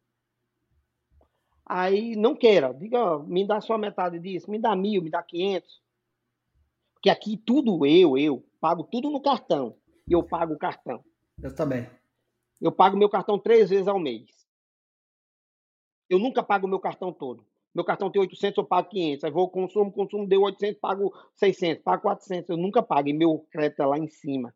aí 1.66 2.14
não 2.14 2.36
queira. 2.36 2.72
Diga, 2.72 3.18
me 3.18 3.44
dá 3.44 3.60
só 3.60 3.76
metade 3.76 4.20
disso, 4.20 4.48
me 4.48 4.60
dá 4.60 4.76
mil, 4.76 5.02
me 5.02 5.10
dá 5.10 5.20
quinhentos. 5.24 5.82
Porque 6.94 7.10
aqui 7.10 7.36
tudo 7.36 7.84
eu, 7.84 8.16
eu, 8.16 8.46
pago 8.60 8.84
tudo 8.84 9.10
no 9.10 9.20
cartão. 9.20 9.76
E 10.06 10.12
eu 10.12 10.22
pago 10.22 10.54
o 10.54 10.58
cartão. 10.58 11.04
Eu 11.42 11.52
também. 11.52 11.90
Eu 12.60 12.70
pago 12.70 12.96
meu 12.96 13.08
cartão 13.08 13.40
três 13.40 13.70
vezes 13.70 13.88
ao 13.88 13.98
mês. 13.98 14.30
Eu 16.08 16.20
nunca 16.20 16.44
pago 16.44 16.68
meu 16.68 16.78
cartão 16.78 17.12
todo. 17.12 17.49
Meu 17.74 17.84
cartão 17.84 18.10
tem 18.10 18.20
800, 18.20 18.58
eu 18.58 18.64
pago 18.64 18.88
500. 18.88 19.24
Aí 19.24 19.30
vou 19.30 19.48
consumo, 19.48 19.92
consumo 19.92 20.26
deu 20.26 20.42
800, 20.42 20.80
pago 20.80 21.12
600, 21.36 21.82
pago 21.82 22.02
400. 22.02 22.50
Eu 22.50 22.56
nunca 22.56 22.82
pago. 22.82 23.08
E 23.08 23.12
meu 23.12 23.46
crédito 23.50 23.82
é 23.82 23.86
lá 23.86 23.98
em 23.98 24.08
cima. 24.08 24.54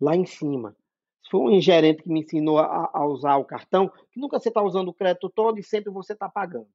Lá 0.00 0.16
em 0.16 0.26
cima. 0.26 0.76
Foi 1.30 1.40
um 1.40 1.60
gerente 1.60 2.02
que 2.02 2.08
me 2.08 2.20
ensinou 2.20 2.58
a, 2.58 2.90
a 2.92 3.06
usar 3.06 3.36
o 3.36 3.44
cartão, 3.44 3.88
que 4.10 4.18
nunca 4.18 4.38
você 4.40 4.48
está 4.48 4.60
usando 4.60 4.88
o 4.88 4.94
crédito 4.94 5.30
todo 5.30 5.58
e 5.60 5.62
sempre 5.62 5.92
você 5.92 6.12
está 6.12 6.28
pagando. 6.28 6.66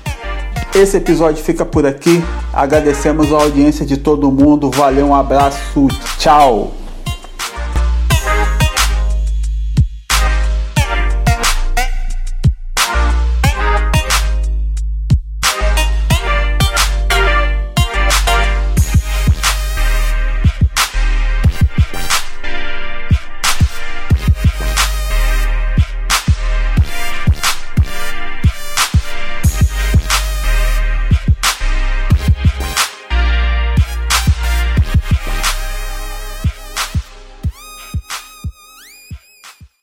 Esse 0.74 0.96
episódio 0.96 1.42
fica 1.42 1.64
por 1.64 1.86
aqui. 1.86 2.22
Agradecemos 2.52 3.32
a 3.32 3.36
audiência 3.36 3.86
de 3.86 3.96
todo 3.96 4.30
mundo. 4.30 4.70
Valeu, 4.70 5.06
um 5.06 5.14
abraço, 5.14 5.88
tchau! 6.18 6.83